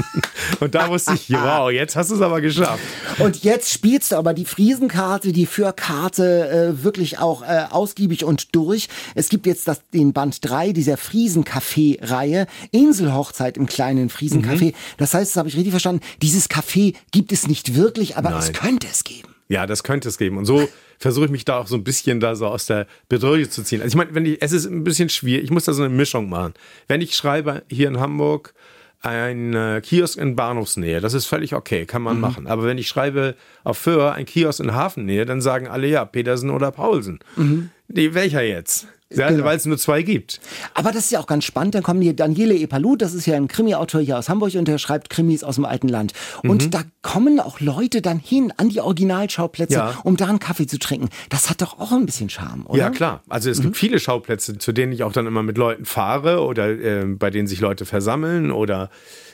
und 0.59 0.75
da 0.75 0.89
wusste 0.89 1.13
ich, 1.13 1.31
wow, 1.31 1.71
jetzt 1.71 1.95
hast 1.95 2.11
du 2.11 2.15
es 2.15 2.21
aber 2.21 2.41
geschafft. 2.41 2.83
Und 3.19 3.43
jetzt 3.43 3.71
spielst 3.71 4.11
du 4.11 4.15
aber 4.15 4.33
die 4.33 4.45
Friesenkarte, 4.45 5.31
die 5.31 5.45
Fürkarte 5.45 6.75
äh, 6.79 6.83
wirklich 6.83 7.19
auch 7.19 7.43
äh, 7.43 7.65
ausgiebig 7.69 8.23
und 8.23 8.55
durch. 8.55 8.87
Es 9.15 9.29
gibt 9.29 9.45
jetzt 9.45 9.67
das, 9.67 9.81
den 9.93 10.13
Band 10.13 10.37
3 10.41 10.73
dieser 10.73 10.97
Friesencafé-Reihe, 10.97 12.47
Inselhochzeit 12.71 13.57
im 13.57 13.65
kleinen 13.65 14.09
Friesencafé. 14.09 14.67
Mhm. 14.67 14.73
Das 14.97 15.13
heißt, 15.13 15.31
das 15.31 15.37
habe 15.37 15.49
ich 15.49 15.55
richtig 15.55 15.71
verstanden, 15.71 16.03
dieses 16.21 16.49
Café 16.49 16.95
gibt 17.11 17.31
es 17.31 17.47
nicht 17.47 17.75
wirklich, 17.75 18.17
aber 18.17 18.37
es 18.37 18.45
Nein. 18.45 18.53
könnte 18.53 18.87
es 18.87 19.03
geben. 19.03 19.32
Ja, 19.53 19.67
das 19.67 19.83
könnte 19.83 20.09
es 20.09 20.17
geben. 20.17 20.37
Und 20.37 20.45
so 20.45 20.67
versuche 20.97 21.25
ich 21.25 21.31
mich 21.31 21.45
da 21.45 21.59
auch 21.59 21.67
so 21.67 21.75
ein 21.75 21.83
bisschen 21.83 22.19
da 22.19 22.35
so 22.35 22.47
aus 22.47 22.65
der 22.65 22.87
Bedrohung 23.07 23.47
zu 23.51 23.61
ziehen. 23.61 23.83
Also 23.83 23.93
ich 23.93 23.97
meine, 23.97 24.15
wenn 24.15 24.25
ich, 24.25 24.41
es 24.41 24.51
ist 24.51 24.65
ein 24.65 24.83
bisschen 24.83 25.09
schwierig, 25.09 25.43
ich 25.43 25.51
muss 25.51 25.65
da 25.65 25.73
so 25.73 25.83
eine 25.83 25.93
Mischung 25.93 26.27
machen. 26.27 26.55
Wenn 26.87 27.01
ich 27.01 27.15
schreibe 27.15 27.61
hier 27.69 27.87
in 27.87 27.99
Hamburg 27.99 28.55
ein 29.01 29.53
äh, 29.53 29.79
Kiosk 29.83 30.17
in 30.17 30.35
Bahnhofsnähe, 30.35 31.01
das 31.01 31.13
ist 31.13 31.27
völlig 31.27 31.53
okay, 31.53 31.85
kann 31.85 32.01
man 32.01 32.15
mhm. 32.15 32.21
machen. 32.21 32.47
Aber 32.47 32.63
wenn 32.63 32.79
ich 32.79 32.87
schreibe 32.87 33.35
auf 33.63 33.77
Föhr 33.77 34.13
ein 34.13 34.25
Kiosk 34.25 34.59
in 34.59 34.73
Hafennähe, 34.73 35.27
dann 35.27 35.39
sagen 35.39 35.67
alle 35.67 35.85
ja, 35.85 36.03
Petersen 36.03 36.49
oder 36.49 36.71
Paulsen. 36.71 37.19
Mhm. 37.35 37.69
Nee, 37.89 38.15
welcher 38.15 38.41
jetzt? 38.41 38.87
Ja, 39.15 39.29
genau. 39.29 39.43
Weil 39.45 39.57
es 39.57 39.65
nur 39.65 39.77
zwei 39.77 40.01
gibt. 40.01 40.39
Aber 40.73 40.91
das 40.91 41.05
ist 41.05 41.11
ja 41.11 41.19
auch 41.19 41.27
ganz 41.27 41.45
spannend. 41.45 41.75
Dann 41.75 41.83
kommen 41.83 42.01
hier 42.01 42.13
Daniele 42.13 42.55
Epalut, 42.55 43.01
das 43.01 43.13
ist 43.13 43.25
ja 43.25 43.35
ein 43.35 43.47
Krimi-Autor 43.47 44.01
hier 44.01 44.17
aus 44.17 44.29
Hamburg 44.29 44.55
und 44.55 44.67
der 44.67 44.77
schreibt 44.77 45.09
Krimis 45.09 45.43
aus 45.43 45.55
dem 45.55 45.65
alten 45.65 45.87
Land. 45.87 46.13
Und 46.43 46.65
mhm. 46.65 46.71
da 46.71 46.83
kommen 47.01 47.39
auch 47.39 47.59
Leute 47.59 48.01
dann 48.01 48.19
hin 48.19 48.53
an 48.57 48.69
die 48.69 48.81
Originalschauplätze, 48.81 49.75
ja. 49.75 49.99
um 50.03 50.17
da 50.17 50.27
einen 50.27 50.39
Kaffee 50.39 50.67
zu 50.67 50.79
trinken. 50.79 51.09
Das 51.29 51.49
hat 51.49 51.61
doch 51.61 51.79
auch 51.79 51.91
ein 51.91 52.05
bisschen 52.05 52.29
Charme, 52.29 52.65
oder? 52.65 52.79
Ja, 52.79 52.89
klar. 52.89 53.23
Also 53.29 53.49
es 53.49 53.59
mhm. 53.59 53.63
gibt 53.63 53.77
viele 53.77 53.99
Schauplätze, 53.99 54.57
zu 54.57 54.71
denen 54.71 54.91
ich 54.91 55.03
auch 55.03 55.11
dann 55.11 55.27
immer 55.27 55.43
mit 55.43 55.57
Leuten 55.57 55.85
fahre 55.85 56.41
oder 56.41 56.69
äh, 56.69 57.05
bei 57.05 57.29
denen 57.29 57.47
sich 57.47 57.59
Leute 57.59 57.85
versammeln 57.85 58.51
oder 58.51 58.89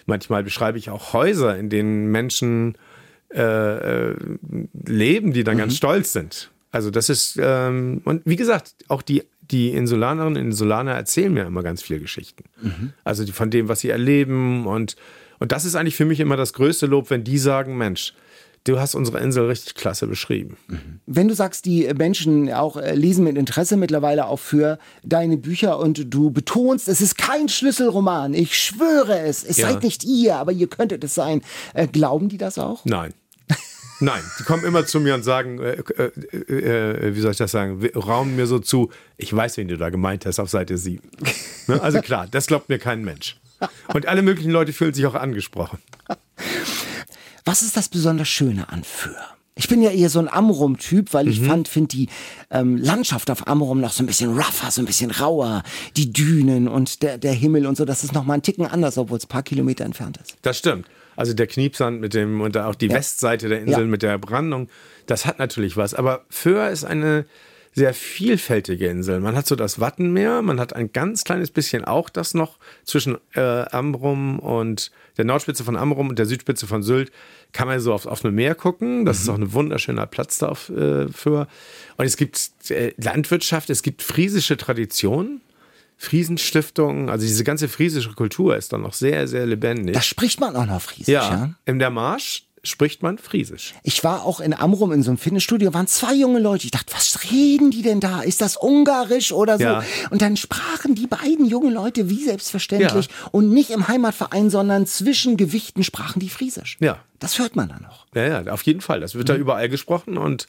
manchmal 0.06 0.44
beschreibe 0.44 0.78
ich 0.78 0.90
auch 0.90 1.14
Häuser, 1.14 1.58
in 1.58 1.70
denen 1.70 2.08
Menschen 2.08 2.78
äh, 3.34 4.10
äh, 4.10 4.16
leben, 4.86 5.34
die 5.34 5.44
dann 5.44 5.56
mhm. 5.56 5.60
ganz 5.60 5.78
stolz 5.78 6.14
sind. 6.14 6.50
Also 6.72 6.92
das 6.92 7.10
ist, 7.10 7.40
ähm, 7.42 8.02
und 8.06 8.24
wie 8.26 8.36
gesagt, 8.36 8.74
auch 8.88 9.02
die 9.02 9.24
die 9.52 9.70
Insulanerinnen 9.70 10.38
und 10.38 10.48
Insulaner 10.50 10.94
erzählen 10.94 11.34
mir 11.34 11.46
immer 11.46 11.64
ganz 11.64 11.82
viele 11.82 12.00
Geschichten. 12.00 12.44
Mhm. 12.62 12.94
Also 13.04 13.24
die, 13.24 13.32
von 13.32 13.50
dem, 13.50 13.68
was 13.68 13.80
sie 13.80 13.90
erleben. 13.90 14.68
Und, 14.68 14.96
und 15.40 15.52
das 15.52 15.66
ist 15.66 15.76
eigentlich 15.76 15.96
für 15.96 16.06
mich 16.06 16.20
immer 16.20 16.38
das 16.38 16.54
größte 16.54 16.86
Lob, 16.86 17.10
wenn 17.10 17.24
die 17.24 17.38
sagen, 17.38 17.78
Mensch, 17.78 18.14
du 18.64 18.80
hast 18.80 18.96
unsere 18.96 19.20
Insel 19.20 19.48
richtig 19.48 19.76
klasse 19.76 20.08
beschrieben. 20.08 20.58
Mhm. 20.68 21.00
Wenn 21.06 21.28
du 21.28 21.34
sagst, 21.34 21.66
die 21.66 21.92
Menschen 21.98 22.52
auch 22.52 22.78
äh, 22.78 22.94
lesen 22.94 23.24
mit 23.24 23.38
Interesse 23.38 23.78
mittlerweile 23.78 24.28
auch 24.28 24.40
für 24.40 24.78
deine 25.04 25.38
Bücher 25.38 25.80
und 25.80 26.14
du 26.14 26.30
betonst, 26.30 26.88
es 26.88 27.02
ist 27.02 27.18
kein 27.18 27.50
Schlüsselroman, 27.50 28.34
ich 28.34 28.58
schwöre 28.58 29.20
es, 29.20 29.44
es 29.44 29.58
ja. 29.58 29.70
seid 29.70 29.84
nicht 29.84 30.04
ihr, 30.04 30.36
aber 30.36 30.52
ihr 30.52 30.68
könntet 30.68 31.04
es 31.04 31.16
sein. 31.16 31.42
Äh, 31.74 31.88
glauben 31.88 32.30
die 32.30 32.38
das 32.38 32.58
auch? 32.58 32.86
Nein. 32.86 33.14
Nein, 34.00 34.24
die 34.40 34.44
kommen 34.44 34.64
immer 34.64 34.86
zu 34.86 35.00
mir 35.00 35.16
und 35.16 35.24
sagen, 35.24 35.60
äh, 35.60 35.82
äh, 35.98 36.54
äh, 36.54 37.16
wie 37.16 37.20
soll 37.20 37.32
ich 37.32 37.38
das 37.38 37.52
sagen, 37.52 37.86
raumen 37.96 38.36
mir 38.36 38.48
so 38.48 38.60
zu, 38.60 38.92
ich 39.18 39.36
weiß, 39.36 39.58
wen 39.58 39.68
du 39.68 39.78
da 39.78 39.90
gemeint 39.90 40.26
hast 40.26 40.40
auf 40.40 40.50
Seite 40.50 40.78
7. 40.78 41.02
Ne? 41.68 41.82
Also 41.82 42.02
klar, 42.02 42.28
das 42.30 42.48
glaubt 42.48 42.70
mir 42.70 42.80
kein 42.80 43.04
Mensch. 43.04 43.38
Und 43.94 44.08
alle 44.08 44.22
möglichen 44.22 44.52
Leute 44.52 44.74
fühlen 44.74 44.94
sich 44.94 45.06
auch 45.06 45.16
angesprochen. 45.16 45.80
Was 47.46 47.62
ist 47.62 47.76
das 47.78 47.90
besonders 47.90 48.28
Schöne 48.28 48.70
an 48.70 48.84
Föhr? 48.84 49.16
Ich 49.56 49.68
bin 49.68 49.82
ja 49.82 49.92
eher 49.92 50.10
so 50.10 50.20
ein 50.20 50.30
Amrum-Typ, 50.30 51.14
weil 51.14 51.28
ich 51.28 51.42
mhm. 51.42 51.46
fand, 51.46 51.68
finde 51.68 51.90
die 51.90 52.08
ähm, 52.50 52.78
Landschaft 52.78 53.30
auf 53.30 53.46
Amrum 53.48 53.82
noch 53.82 53.92
so 53.92 54.02
ein 54.02 54.06
bisschen 54.06 54.32
rougher, 54.34 54.72
so 54.72 54.82
ein 54.82 54.86
bisschen 54.86 55.12
rauer. 55.12 55.64
Die 55.98 56.14
Dünen 56.14 56.70
und 56.70 57.04
der, 57.04 57.18
der 57.18 57.34
Himmel 57.34 57.66
und 57.66 57.76
so, 57.76 57.84
das 57.84 58.06
ist 58.06 58.14
noch 58.14 58.24
mal 58.24 58.36
ein 58.36 58.42
Ticken 58.42 58.66
anders, 58.66 58.98
obwohl 58.98 59.18
es 59.18 59.26
ein 59.26 59.28
paar 59.28 59.44
Kilometer 59.44 59.84
entfernt 59.84 60.18
ist. 60.18 60.38
Das 60.44 60.58
stimmt. 60.58 60.88
Also 61.20 61.34
der 61.34 61.48
Kniepsand 61.48 62.00
mit 62.00 62.14
dem 62.14 62.40
und 62.40 62.56
auch 62.56 62.76
die 62.76 62.88
ja. 62.88 62.94
Westseite 62.94 63.50
der 63.50 63.60
Insel 63.60 63.82
ja. 63.82 63.88
mit 63.88 64.04
der 64.04 64.18
Brandung, 64.18 64.70
das 65.06 65.26
hat 65.26 65.38
natürlich 65.38 65.76
was. 65.76 65.94
Aber 65.94 66.24
Föhr 66.30 66.70
ist 66.70 66.86
eine 66.86 67.26
sehr 67.74 67.94
vielfältige 67.94 68.88
Insel. 68.88 69.20
Man 69.20 69.36
hat 69.36 69.46
so 69.46 69.58
das 69.58 69.82
Wattenmeer, 69.82 70.42
man 70.42 70.62
hat 70.62 70.74
ein 70.74 70.94
ganz 70.94 71.26
kleines 71.26 71.52
bisschen 71.52 71.84
auch 71.84 72.08
das 72.08 72.36
noch 72.36 72.58
zwischen 72.86 73.18
äh, 73.36 73.42
Amrum 73.42 74.40
und 74.40 74.92
der 75.18 75.26
Nordspitze 75.26 75.66
von 75.66 75.76
Amrum 75.76 76.08
und 76.08 76.18
der 76.18 76.26
Südspitze 76.26 76.68
von 76.68 76.84
Sylt. 76.84 77.12
Kann 77.52 77.68
man 77.68 77.82
so 77.82 77.92
aufs 77.94 78.08
offene 78.08 78.32
Meer 78.32 78.56
gucken. 78.56 79.04
Das 79.04 79.18
mhm. 79.18 79.24
ist 79.24 79.30
auch 79.30 79.38
ein 79.40 79.52
wunderschöner 79.52 80.06
Platz 80.06 80.38
da 80.38 80.48
auf, 80.48 80.70
äh, 80.70 81.10
für. 81.10 81.50
Und 81.98 82.06
es 82.06 82.16
gibt 82.16 82.50
äh, 82.70 82.94
Landwirtschaft, 82.96 83.70
es 83.70 83.84
gibt 83.84 84.04
friesische 84.04 84.56
Traditionen. 84.56 85.42
Friesenstiftung, 86.02 87.10
also 87.10 87.28
diese 87.28 87.44
ganze 87.44 87.68
friesische 87.68 88.14
Kultur 88.14 88.56
ist 88.56 88.72
dann 88.72 88.82
noch 88.82 88.94
sehr, 88.94 89.28
sehr 89.28 89.46
lebendig. 89.46 89.94
Da 89.94 90.02
spricht 90.02 90.40
man 90.40 90.56
auch 90.56 90.66
noch 90.66 90.82
Friesisch, 90.82 91.10
ja. 91.10 91.30
ja? 91.30 91.54
In 91.66 91.78
der 91.78 91.90
Marsch 91.90 92.46
spricht 92.64 93.04
man 93.04 93.18
Friesisch. 93.18 93.74
Ich 93.84 94.02
war 94.06 94.24
auch 94.24 94.40
in 94.40 94.54
Amrum 94.54 94.94
in 94.94 95.04
so 95.04 95.12
einem 95.12 95.18
Fitnessstudio, 95.18 95.74
waren 95.74 95.88
zwei 95.88 96.14
junge 96.14 96.40
Leute. 96.40 96.64
Ich 96.64 96.72
dachte, 96.72 96.94
was 96.94 97.30
reden 97.30 97.70
die 97.70 97.82
denn 97.82 98.00
da? 98.00 98.22
Ist 98.22 98.40
das 98.40 98.56
Ungarisch 98.56 99.34
oder 99.34 99.58
so? 99.58 99.64
Ja. 99.66 99.84
Und 100.10 100.22
dann 100.22 100.38
sprachen 100.38 100.96
die 100.96 101.06
beiden 101.06 101.46
jungen 101.46 101.74
Leute 101.74 102.10
wie 102.10 102.24
selbstverständlich 102.24 103.08
ja. 103.08 103.30
und 103.32 103.50
nicht 103.50 103.70
im 103.70 103.90
Heimatverein, 103.90 104.50
sondern 104.50 104.86
zwischen 104.88 105.36
Gewichten 105.36 105.84
sprachen 105.84 106.22
die 106.22 106.30
Friesisch. 106.30 106.78
Ja. 106.80 107.00
Das 107.20 107.40
hört 107.40 107.58
man 107.58 107.68
da 107.68 107.78
noch. 107.80 108.06
Ja, 108.16 108.42
ja, 108.42 108.54
auf 108.54 108.62
jeden 108.62 108.80
Fall. 108.80 109.02
Das 109.02 109.16
wird 109.16 109.28
mhm. 109.28 109.34
da 109.34 109.36
überall 109.36 109.68
gesprochen 109.68 110.18
und 110.18 110.48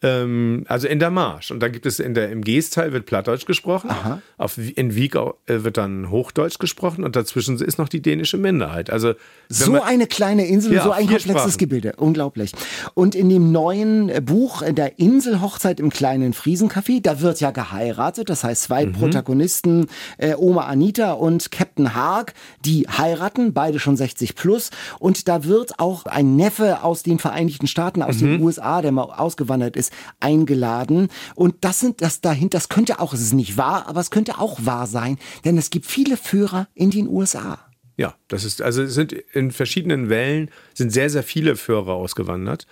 ähm, 0.00 0.64
also 0.68 0.86
in 0.86 1.00
der 1.00 1.10
Marsch. 1.10 1.50
Und 1.50 1.60
da 1.60 1.68
gibt 1.68 1.84
es 1.84 1.98
in 1.98 2.14
der, 2.14 2.30
im 2.30 2.42
Geesteil 2.42 2.92
wird 2.92 3.06
Plattdeutsch 3.06 3.46
gesprochen. 3.46 3.90
Aha. 3.90 4.22
Auf, 4.36 4.56
in 4.58 4.94
Wieg 4.94 5.16
äh, 5.16 5.64
wird 5.64 5.76
dann 5.76 6.10
Hochdeutsch 6.10 6.58
gesprochen 6.58 7.02
und 7.02 7.16
dazwischen 7.16 7.60
ist 7.60 7.78
noch 7.78 7.88
die 7.88 8.00
dänische 8.00 8.38
Minderheit. 8.38 8.90
Also, 8.90 9.14
so 9.48 9.72
man, 9.72 9.82
eine 9.82 10.06
kleine 10.06 10.46
Insel, 10.46 10.74
ja, 10.74 10.84
so 10.84 10.92
ein 10.92 11.06
komplexes 11.06 11.32
Sprachen. 11.32 11.58
Gebilde. 11.58 11.94
Unglaublich. 11.96 12.52
Und 12.94 13.16
in 13.16 13.28
dem 13.28 13.50
neuen 13.50 14.08
äh, 14.08 14.20
Buch 14.20 14.62
äh, 14.62 14.72
der 14.72 15.00
Inselhochzeit 15.00 15.80
im 15.80 15.90
kleinen 15.90 16.32
Friesencafé, 16.32 17.02
da 17.02 17.20
wird 17.20 17.40
ja 17.40 17.50
geheiratet. 17.50 18.30
Das 18.30 18.44
heißt, 18.44 18.62
zwei 18.62 18.86
mhm. 18.86 18.92
Protagonisten, 18.92 19.86
äh, 20.18 20.34
Oma 20.34 20.66
Anita 20.66 21.12
und 21.12 21.50
Captain 21.50 21.96
Haag, 21.96 22.34
die 22.64 22.86
heiraten, 22.86 23.52
beide 23.52 23.80
schon 23.80 23.96
60 23.96 24.36
plus. 24.36 24.70
Und 25.00 25.26
da 25.26 25.44
wird 25.44 25.80
auch 25.80 26.06
ein 26.06 26.36
Neffe 26.36 26.84
aus 26.84 27.02
den 27.02 27.18
Vereinigten 27.18 27.66
Staaten, 27.66 28.02
aus 28.02 28.16
mhm. 28.16 28.20
den 28.20 28.42
USA, 28.42 28.80
der 28.80 28.92
mal 28.92 29.02
ausgewandert 29.02 29.76
ist, 29.76 29.87
eingeladen. 30.20 31.08
Und 31.34 31.56
das 31.62 31.80
sind 31.80 32.02
das 32.02 32.20
dahinter, 32.20 32.58
das 32.58 32.68
könnte 32.68 33.00
auch, 33.00 33.12
es 33.12 33.20
ist 33.20 33.34
nicht 33.34 33.56
wahr, 33.56 33.86
aber 33.86 34.00
es 34.00 34.10
könnte 34.10 34.38
auch 34.38 34.58
wahr 34.64 34.86
sein, 34.86 35.18
denn 35.44 35.58
es 35.58 35.70
gibt 35.70 35.86
viele 35.86 36.16
Führer 36.16 36.68
in 36.74 36.90
den 36.90 37.08
USA. 37.08 37.58
Ja, 37.96 38.14
das 38.28 38.44
ist, 38.44 38.62
also 38.62 38.82
es 38.82 38.94
sind 38.94 39.12
in 39.12 39.50
verschiedenen 39.50 40.08
Wellen 40.08 40.50
sind 40.72 40.92
sehr, 40.92 41.10
sehr 41.10 41.24
viele 41.24 41.56
Führer 41.56 41.94
ausgewandert. 41.94 42.66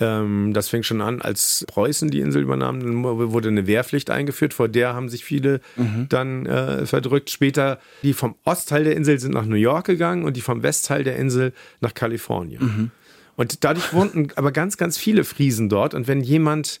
Ähm, 0.00 0.54
das 0.54 0.68
fing 0.68 0.82
schon 0.82 1.02
an, 1.02 1.20
als 1.20 1.66
Preußen 1.68 2.10
die 2.10 2.20
Insel 2.20 2.42
übernahm, 2.42 2.80
dann 2.80 3.04
wurde 3.04 3.48
eine 3.48 3.66
Wehrpflicht 3.66 4.10
eingeführt, 4.10 4.54
vor 4.54 4.68
der 4.68 4.94
haben 4.94 5.10
sich 5.10 5.24
viele 5.24 5.60
mhm. 5.76 6.06
dann 6.08 6.46
äh, 6.46 6.86
verdrückt. 6.86 7.28
Später, 7.28 7.78
die 8.02 8.14
vom 8.14 8.34
Ostteil 8.44 8.84
der 8.84 8.96
Insel 8.96 9.18
sind 9.18 9.34
nach 9.34 9.44
New 9.44 9.56
York 9.56 9.86
gegangen 9.86 10.24
und 10.24 10.36
die 10.36 10.40
vom 10.40 10.62
Westteil 10.62 11.04
der 11.04 11.16
Insel 11.16 11.52
nach 11.80 11.92
Kalifornien. 11.92 12.62
Mhm. 12.62 12.90
Und 13.40 13.64
dadurch 13.64 13.94
wohnten 13.94 14.28
aber 14.36 14.52
ganz, 14.52 14.76
ganz 14.76 14.98
viele 14.98 15.24
Friesen 15.24 15.70
dort. 15.70 15.94
Und 15.94 16.06
wenn 16.08 16.20
jemand 16.20 16.78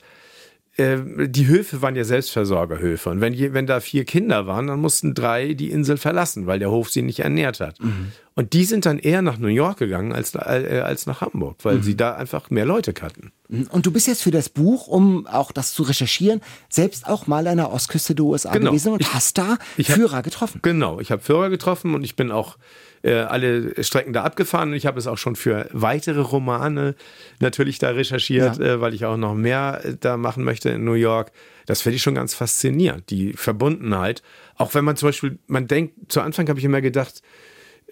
äh, 0.76 0.98
die 1.26 1.46
Höfe 1.46 1.80
waren 1.80 1.96
ja 1.96 2.04
Selbstversorgerhöfe. 2.04 3.08
Und 3.08 3.22
wenn, 3.22 3.54
wenn 3.54 3.66
da 3.66 3.80
vier 3.80 4.04
Kinder 4.04 4.46
waren, 4.46 4.66
dann 4.66 4.78
mussten 4.78 5.14
drei 5.14 5.54
die 5.54 5.70
Insel 5.70 5.96
verlassen, 5.96 6.46
weil 6.46 6.58
der 6.58 6.70
Hof 6.70 6.90
sie 6.90 7.00
nicht 7.00 7.20
ernährt 7.20 7.60
hat. 7.60 7.82
Mhm. 7.82 8.12
Und 8.34 8.52
die 8.52 8.64
sind 8.64 8.84
dann 8.84 8.98
eher 8.98 9.22
nach 9.22 9.38
New 9.38 9.48
York 9.48 9.78
gegangen 9.78 10.12
als, 10.12 10.34
äh, 10.34 10.82
als 10.84 11.06
nach 11.06 11.22
Hamburg, 11.22 11.56
weil 11.62 11.76
mhm. 11.76 11.82
sie 11.82 11.96
da 11.96 12.14
einfach 12.14 12.50
mehr 12.50 12.66
Leute 12.66 12.92
kannten. 12.92 13.32
Mhm. 13.48 13.68
Und 13.70 13.86
du 13.86 13.90
bist 13.90 14.06
jetzt 14.06 14.22
für 14.22 14.30
das 14.30 14.50
Buch, 14.50 14.86
um 14.86 15.26
auch 15.26 15.52
das 15.52 15.72
zu 15.72 15.82
recherchieren, 15.82 16.42
selbst 16.68 17.08
auch 17.08 17.26
mal 17.26 17.46
an 17.46 17.56
der 17.56 17.72
Ostküste 17.72 18.14
der 18.14 18.26
USA 18.26 18.52
genau. 18.52 18.70
gewesen 18.70 18.92
und 18.92 19.00
ich, 19.00 19.14
hast 19.14 19.38
da 19.38 19.56
Führer 19.78 20.18
hab, 20.18 20.24
getroffen. 20.24 20.60
Genau, 20.60 21.00
ich 21.00 21.10
habe 21.10 21.22
Führer 21.22 21.48
getroffen 21.48 21.94
und 21.94 22.04
ich 22.04 22.16
bin 22.16 22.30
auch 22.30 22.58
äh, 23.02 23.14
alle 23.14 23.82
Strecken 23.82 24.12
da 24.12 24.22
abgefahren. 24.24 24.70
Und 24.70 24.74
ich 24.74 24.86
habe 24.86 24.98
es 24.98 25.06
auch 25.06 25.18
schon 25.18 25.36
für 25.36 25.68
weitere 25.72 26.20
Romane 26.20 26.94
natürlich 27.38 27.78
da 27.78 27.90
recherchiert, 27.90 28.58
ja. 28.58 28.64
äh, 28.64 28.80
weil 28.80 28.94
ich 28.94 29.04
auch 29.04 29.16
noch 29.16 29.34
mehr 29.34 29.80
äh, 29.84 29.96
da 29.98 30.16
machen 30.16 30.44
möchte 30.44 30.70
in 30.70 30.84
New 30.84 30.94
York. 30.94 31.32
Das 31.66 31.82
finde 31.82 31.96
ich 31.96 32.02
schon 32.02 32.14
ganz 32.14 32.34
faszinierend, 32.34 33.10
die 33.10 33.32
Verbundenheit. 33.32 34.22
Auch 34.56 34.74
wenn 34.74 34.84
man 34.84 34.96
zum 34.96 35.08
Beispiel, 35.08 35.38
man 35.46 35.66
denkt, 35.66 36.12
zu 36.12 36.20
Anfang 36.20 36.48
habe 36.48 36.58
ich 36.58 36.64
immer 36.64 36.80
gedacht, 36.80 37.22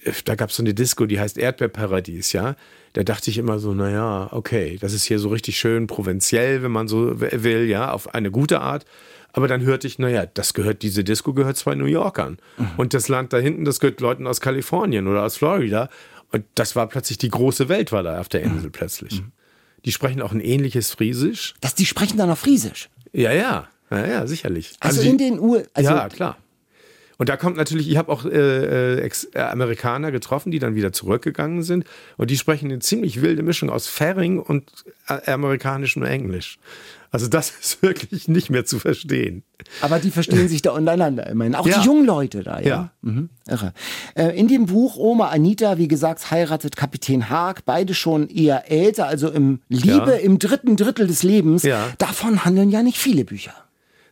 äh, 0.02 0.12
da 0.24 0.34
gab 0.34 0.50
es 0.50 0.56
so 0.56 0.62
eine 0.62 0.74
Disco, 0.74 1.06
die 1.06 1.20
heißt 1.20 1.38
Erdbeerparadies, 1.38 2.32
ja. 2.32 2.56
Da 2.94 3.04
dachte 3.04 3.30
ich 3.30 3.38
immer 3.38 3.58
so, 3.58 3.74
naja, 3.74 4.28
okay, 4.32 4.78
das 4.80 4.94
ist 4.94 5.04
hier 5.04 5.18
so 5.18 5.28
richtig 5.28 5.58
schön 5.58 5.86
provinziell, 5.86 6.62
wenn 6.62 6.72
man 6.72 6.88
so 6.88 7.20
will, 7.20 7.68
ja, 7.68 7.92
auf 7.92 8.14
eine 8.14 8.30
gute 8.30 8.60
Art. 8.60 8.86
Aber 9.32 9.48
dann 9.48 9.62
hörte 9.62 9.86
ich, 9.86 9.98
naja, 9.98 10.26
das 10.26 10.54
gehört, 10.54 10.82
diese 10.82 11.04
Disco 11.04 11.34
gehört 11.34 11.56
zwei 11.56 11.74
New 11.74 11.84
Yorkern. 11.84 12.38
Mhm. 12.56 12.70
Und 12.76 12.94
das 12.94 13.08
Land 13.08 13.32
da 13.32 13.38
hinten, 13.38 13.64
das 13.64 13.80
gehört 13.80 14.00
Leuten 14.00 14.26
aus 14.26 14.40
Kalifornien 14.40 15.06
oder 15.06 15.22
aus 15.22 15.36
Florida. 15.36 15.88
Und 16.32 16.44
das 16.54 16.76
war 16.76 16.86
plötzlich 16.88 17.18
die 17.18 17.28
große 17.28 17.68
Welt, 17.68 17.92
war 17.92 18.02
da 18.02 18.20
auf 18.20 18.28
der 18.28 18.42
Insel 18.42 18.66
mhm. 18.66 18.72
plötzlich. 18.72 19.22
Die 19.84 19.92
sprechen 19.92 20.22
auch 20.22 20.32
ein 20.32 20.40
ähnliches 20.40 20.90
Friesisch. 20.90 21.54
Das, 21.60 21.74
die 21.74 21.86
sprechen 21.86 22.18
dann 22.18 22.28
noch 22.28 22.38
Friesisch? 22.38 22.88
Ja, 23.12 23.32
ja. 23.32 23.68
Ja, 23.90 24.06
ja, 24.06 24.26
sicherlich. 24.26 24.74
Also, 24.80 25.00
also 25.00 25.10
in 25.10 25.18
den 25.18 25.38
Ur... 25.38 25.62
Also 25.72 25.90
ja, 25.90 26.08
klar. 26.08 26.36
Und 27.16 27.28
da 27.28 27.36
kommt 27.36 27.56
natürlich, 27.56 27.90
ich 27.90 27.96
habe 27.96 28.12
auch 28.12 28.24
äh, 28.24 29.00
Ex 29.00 29.28
äh, 29.34 29.40
Amerikaner 29.40 30.12
getroffen, 30.12 30.52
die 30.52 30.60
dann 30.60 30.76
wieder 30.76 30.92
zurückgegangen 30.92 31.62
sind. 31.62 31.84
Und 32.16 32.30
die 32.30 32.36
sprechen 32.36 32.66
eine 32.66 32.78
ziemlich 32.78 33.22
wilde 33.22 33.42
Mischung 33.42 33.70
aus 33.70 33.88
Färing 33.88 34.38
und 34.38 34.70
äh, 35.08 35.30
amerikanischem 35.30 36.04
Englisch. 36.04 36.58
Also 37.10 37.28
das 37.28 37.50
ist 37.60 37.82
wirklich 37.82 38.28
nicht 38.28 38.50
mehr 38.50 38.64
zu 38.64 38.78
verstehen. 38.78 39.42
Aber 39.80 39.98
die 39.98 40.10
verstehen 40.10 40.48
sich 40.48 40.62
da 40.62 40.72
untereinander 40.72 41.26
immerhin. 41.26 41.54
Auch 41.54 41.66
ja. 41.66 41.80
die 41.80 41.86
jungen 41.86 42.06
Leute 42.06 42.42
da, 42.42 42.60
ja. 42.60 42.68
ja. 42.68 42.90
Mhm. 43.02 43.30
Irre. 43.46 43.72
Äh, 44.14 44.38
in 44.38 44.48
dem 44.48 44.66
Buch 44.66 44.96
Oma 44.96 45.28
Anita, 45.28 45.78
wie 45.78 45.88
gesagt, 45.88 46.30
heiratet 46.30 46.76
Kapitän 46.76 47.28
Haag, 47.28 47.64
beide 47.64 47.94
schon 47.94 48.28
eher 48.28 48.70
älter, 48.70 49.06
also 49.06 49.30
im 49.30 49.60
Liebe 49.68 50.12
ja. 50.12 50.18
im 50.18 50.38
dritten 50.38 50.76
Drittel 50.76 51.06
des 51.06 51.22
Lebens. 51.22 51.66
Davon 51.98 52.44
handeln 52.44 52.70
ja 52.70 52.82
nicht 52.82 52.98
viele 52.98 53.24
Bücher. 53.24 53.54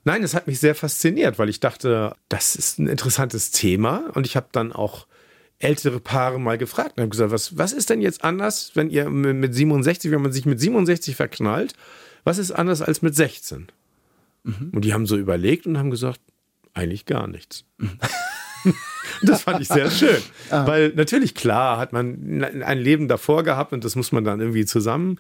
Nein, 0.05 0.23
es 0.23 0.35
hat 0.35 0.47
mich 0.47 0.61
sehr 0.61 0.77
fasziniert, 0.77 1.39
weil 1.39 1.49
ich 1.49 1.59
dachte, 1.59 2.15
das 2.29 2.55
ist 2.55 2.79
ein 2.79 2.87
interessantes 2.87 3.51
Thema 3.51 4.05
und 4.15 4.25
ich 4.25 4.37
habe 4.37 4.47
dann 4.53 4.73
auch 4.73 5.09
ältere 5.59 6.01
Paare 6.01 6.39
mal 6.39 6.59
gefragt 6.59 6.93
und 6.97 7.03
habe 7.03 7.11
gesagt, 7.11 7.33
was, 7.33 7.59
was 7.59 7.73
ist 7.73 7.91
denn 7.91 8.01
jetzt 8.01 8.23
anders, 8.23 8.73
wenn 8.75 8.91
ihr 8.91 9.09
mit 9.09 9.55
67, 9.55 10.11
wenn 10.11 10.23
man 10.23 10.33
sich 10.33 10.47
mit 10.47 10.61
67 10.61 11.17
verknallt, 11.17 11.73
was 12.27 12.39
ist 12.39 12.51
anders 12.51 12.83
als 12.83 13.03
mit 13.03 13.15
16? 13.15 13.69
Mhm. 14.43 14.71
Und 14.73 14.85
die 14.85 14.93
haben 14.93 15.07
so 15.07 15.17
überlegt 15.17 15.67
und 15.67 15.79
haben 15.79 15.91
gesagt, 15.91 16.21
eigentlich 16.75 17.07
gar 17.07 17.29
nichts. 17.29 17.65
Mhm. 17.79 17.99
das 19.23 19.43
fand 19.43 19.61
ich 19.61 19.69
sehr 19.69 19.91
schön. 19.91 20.19
Ah. 20.51 20.65
Weil 20.65 20.93
natürlich, 20.95 21.35
klar, 21.35 21.77
hat 21.79 21.93
man 21.93 22.45
ein 22.45 22.79
Leben 22.79 23.09
davor 23.09 23.43
gehabt 23.43 23.73
und 23.73 23.85
das 23.85 23.97
muss 23.97 24.13
man 24.13 24.23
dann 24.23 24.39
irgendwie 24.39 24.65
zusammen 24.65 25.19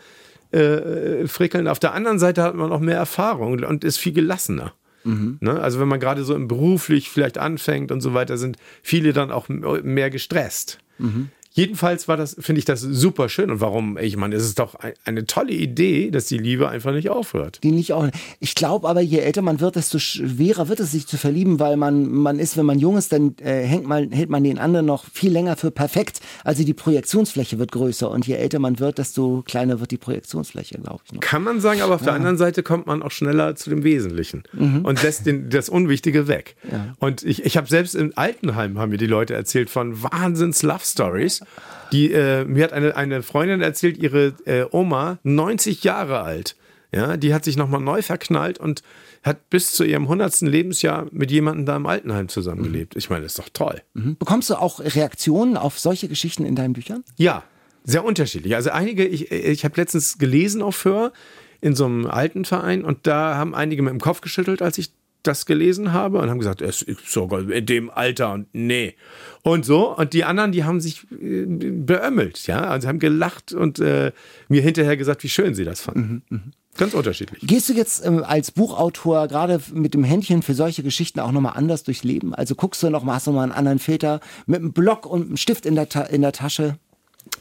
äh, 0.53 1.27
frickeln. 1.27 1.66
Auf 1.66 1.81
der 1.81 1.95
anderen 1.95 2.21
Seite 2.21 2.45
hat 2.45 2.55
man 2.55 2.71
auch 2.71 2.79
mehr 2.79 2.97
Erfahrung 2.97 3.64
und 3.64 3.83
ist 3.83 3.99
viel 3.99 4.12
gelassener. 4.12 4.73
Mhm. 5.03 5.38
Ne? 5.40 5.61
Also 5.61 5.81
wenn 5.81 5.88
man 5.88 5.99
gerade 5.99 6.23
so 6.23 6.33
im 6.37 6.47
beruflich 6.47 7.11
vielleicht 7.11 7.38
anfängt 7.38 7.90
und 7.90 8.03
so 8.03 8.14
weiter, 8.14 8.38
sind 8.38 8.57
viele 8.83 9.12
dann 9.12 9.33
auch 9.33 9.49
mehr 9.49 10.11
gestresst. 10.11 10.79
Mhm. 10.99 11.31
Jedenfalls 11.57 12.07
war 12.07 12.19
das, 12.19 12.37
finde 12.38 12.59
ich 12.59 12.66
das 12.66 12.83
super 12.83 13.31
schön. 13.31 13.51
Und 13.51 13.62
warum? 13.62 13.97
Ich 13.97 14.19
meine, 14.19 14.35
es 14.35 14.45
ist 14.45 14.59
doch 14.59 14.77
eine 15.07 15.25
tolle 15.25 15.53
Idee, 15.53 16.11
dass 16.11 16.27
die 16.27 16.37
Liebe 16.37 16.69
einfach 16.69 16.92
nicht 16.92 17.09
aufhört. 17.09 17.61
Die 17.62 17.71
nicht 17.71 17.95
auch. 17.95 18.09
Ich 18.40 18.55
glaube 18.55 18.87
aber, 18.87 19.01
je 19.01 19.21
älter 19.21 19.40
man 19.40 19.59
wird, 19.59 19.77
desto 19.77 19.99
schwerer 19.99 20.69
wird 20.69 20.81
es 20.81 20.92
sich 20.92 21.07
zu 21.07 21.16
verlieben, 21.16 21.59
weil 21.59 21.79
man, 21.79 22.11
man 22.11 22.38
ist, 22.38 22.59
wenn 22.59 22.66
man 22.66 22.79
jung 22.79 22.99
ist, 22.99 23.11
dann 23.11 23.37
äh, 23.40 23.62
hängt 23.62 23.87
man, 23.87 24.11
hält 24.12 24.29
man 24.29 24.45
den 24.45 24.59
anderen 24.59 24.85
noch 24.85 25.07
viel 25.11 25.33
länger 25.33 25.57
für 25.57 25.71
perfekt. 25.71 26.21
Also 26.45 26.62
die 26.62 26.75
Projektionsfläche 26.75 27.59
wird 27.59 27.73
größer. 27.73 28.11
Und 28.11 28.27
je 28.27 28.35
älter 28.35 28.59
man 28.59 28.79
wird, 28.79 28.99
desto 28.99 29.42
kleiner 29.47 29.81
wird 29.81 29.92
die 29.92 29.97
Projektionsfläche, 29.97 30.79
glaube 30.79 31.01
ich. 31.07 31.12
Noch. 31.12 31.21
Kann 31.21 31.42
man 31.42 31.62
sagen, 31.62 31.81
aber 31.81 31.95
auf 31.95 32.03
ja. 32.03 32.09
der 32.09 32.14
anderen 32.16 32.37
Seite 32.37 32.62
kommt 32.62 32.87
man 32.87 33.03
auch 33.03 33.11
schneller 33.11 33.57
zu 33.57 33.71
dem 33.71 33.83
Wesentlichen 33.83 34.42
mhm. 34.53 34.85
und 34.85 35.03
lässt 35.03 35.25
den, 35.25 35.49
das 35.49 35.71
Unwichtige 35.71 36.29
weg. 36.29 36.55
Ja. 36.71 36.95
Und 36.99 37.23
ich, 37.23 37.47
ich 37.47 37.57
habe 37.57 37.66
selbst 37.66 37.95
im 37.95 38.12
Altenheim, 38.14 38.77
haben 38.79 38.90
mir 38.90 38.99
die 38.99 39.07
Leute 39.07 39.33
erzählt, 39.33 39.71
von 39.71 40.03
Wahnsinns-Love-Stories 40.03 41.46
die, 41.93 42.13
äh, 42.13 42.45
mir 42.45 42.65
hat 42.65 42.73
eine, 42.73 42.97
eine 42.97 43.23
Freundin 43.23 43.61
erzählt, 43.61 43.97
ihre 43.99 44.35
äh, 44.45 44.65
Oma, 44.71 45.19
90 45.23 45.85
Jahre 45.85 46.21
alt, 46.21 46.57
ja, 46.93 47.17
die 47.17 47.35
hat 47.35 47.45
sich 47.45 47.57
nochmal 47.57 47.81
neu 47.81 48.03
verknallt 48.03 48.59
und 48.59 48.83
hat 49.23 49.51
bis 49.51 49.73
zu 49.73 49.85
ihrem 49.85 50.05
100. 50.05 50.43
Lebensjahr 50.43 51.07
mit 51.11 51.31
jemandem 51.31 51.67
da 51.67 51.77
im 51.77 51.87
Altenheim 51.87 52.29
zusammengelebt. 52.29 52.95
Mhm. 52.95 52.99
Ich 52.99 53.11
meine, 53.11 53.23
das 53.23 53.33
ist 53.33 53.39
doch 53.39 53.49
toll. 53.53 53.83
Mhm. 53.95 54.17
Bekommst 54.19 54.51
du 54.51 54.55
auch 54.55 54.81
Reaktionen 54.81 55.57
auf 55.57 55.79
solche 55.79 56.09
Geschichten 56.09 56.45
in 56.45 56.55
deinen 56.55 56.75
Büchern? 56.75 57.03
Ja, 57.17 57.43
sehr 57.85 58.05
unterschiedlich. 58.05 58.55
Also 58.55 58.71
einige, 58.71 59.05
ich, 59.05 59.31
ich 59.31 59.65
habe 59.65 59.81
letztens 59.81 60.19
gelesen 60.19 60.63
auf 60.63 60.85
Hör 60.85 61.13
in 61.61 61.75
so 61.75 61.87
einem 61.87 62.07
Altenverein 62.07 62.85
und 62.85 63.07
da 63.07 63.37
haben 63.37 63.55
einige 63.55 63.83
mit 63.83 63.93
dem 63.93 64.01
Kopf 64.01 64.21
geschüttelt, 64.21 64.63
als 64.63 64.79
ich 64.79 64.91
das 65.27 65.47
gelesen 65.47 65.93
habe 65.93 66.19
und 66.19 66.31
haben 66.31 66.39
gesagt, 66.39 66.62
es 66.62 66.83
ist 66.83 67.11
sogar 67.11 67.49
in 67.51 67.67
dem 67.67 67.91
Alter 67.91 68.33
und 68.33 68.49
nee. 68.53 68.95
Und 69.43 69.65
so. 69.65 69.97
Und 69.97 70.12
die 70.12 70.25
anderen, 70.25 70.53
die 70.53 70.65
haben 70.65 70.81
sich 70.81 71.07
äh, 71.12 71.45
beömmelt, 71.47 72.47
ja. 72.47 72.62
Also 72.62 72.89
haben 72.89 72.99
gelacht 72.99 73.53
und 73.53 73.79
äh, 73.79 74.12
mir 74.49 74.62
hinterher 74.62 74.97
gesagt, 74.97 75.23
wie 75.25 75.29
schön 75.29 75.55
sie 75.55 75.65
das 75.65 75.81
fanden. 75.81 76.23
Mhm, 76.29 76.37
mh. 76.37 76.43
Ganz 76.77 76.95
unterschiedlich. 76.95 77.41
Gehst 77.47 77.69
du 77.69 77.73
jetzt 77.73 78.05
ähm, 78.05 78.23
als 78.23 78.51
Buchautor 78.51 79.29
gerade 79.29 79.61
mit 79.73 79.95
dem 79.95 80.05
Händchen 80.05 80.43
für 80.43 80.55
solche 80.55 80.83
Geschichten 80.83 81.21
auch 81.21 81.33
nochmal 81.33 81.55
anders 81.57 81.85
durchs 81.85 82.05
Leben? 82.05 82.35
Also 82.35 82.55
guckst 82.55 82.83
du 82.83 82.91
nochmal, 82.91 83.17
hast 83.17 83.27
du 83.27 83.33
mal 83.33 83.45
einen 83.45 83.53
anderen 83.53 83.79
Filter 83.79 84.21
mit 84.47 84.61
einem 84.61 84.73
Block 84.73 85.07
und 85.07 85.27
einem 85.27 85.37
Stift 85.37 85.65
in 85.65 85.75
der, 85.75 85.89
Ta 85.89 86.03
in 86.03 86.21
der 86.21 86.33
Tasche? 86.33 86.79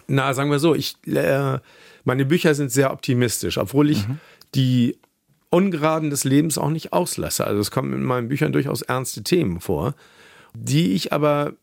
Na, 0.07 0.33
sagen 0.33 0.49
wir 0.51 0.59
so, 0.59 0.73
ich, 0.73 0.95
äh, 1.05 1.59
meine 2.05 2.25
Bücher 2.25 2.55
sind 2.55 2.71
sehr 2.71 2.91
optimistisch, 2.93 3.57
obwohl 3.57 3.89
ich 3.89 4.07
mhm. 4.07 4.19
die 4.53 4.97
Ungeraden 5.55 6.09
des 6.09 6.25
Lebens 6.25 6.57
auch 6.57 6.69
nicht 6.69 6.91
auslasse. 6.91 7.47
Also 7.47 7.61
es 7.61 7.71
kommen 7.71 7.93
in 7.93 8.03
meinen 8.03 8.27
Büchern 8.27 8.51
durchaus 8.51 8.81
ernste 8.81 9.23
Themen 9.23 9.61
vor, 9.61 9.95
die 10.53 10.91
ich 10.93 11.13
aber 11.13 11.53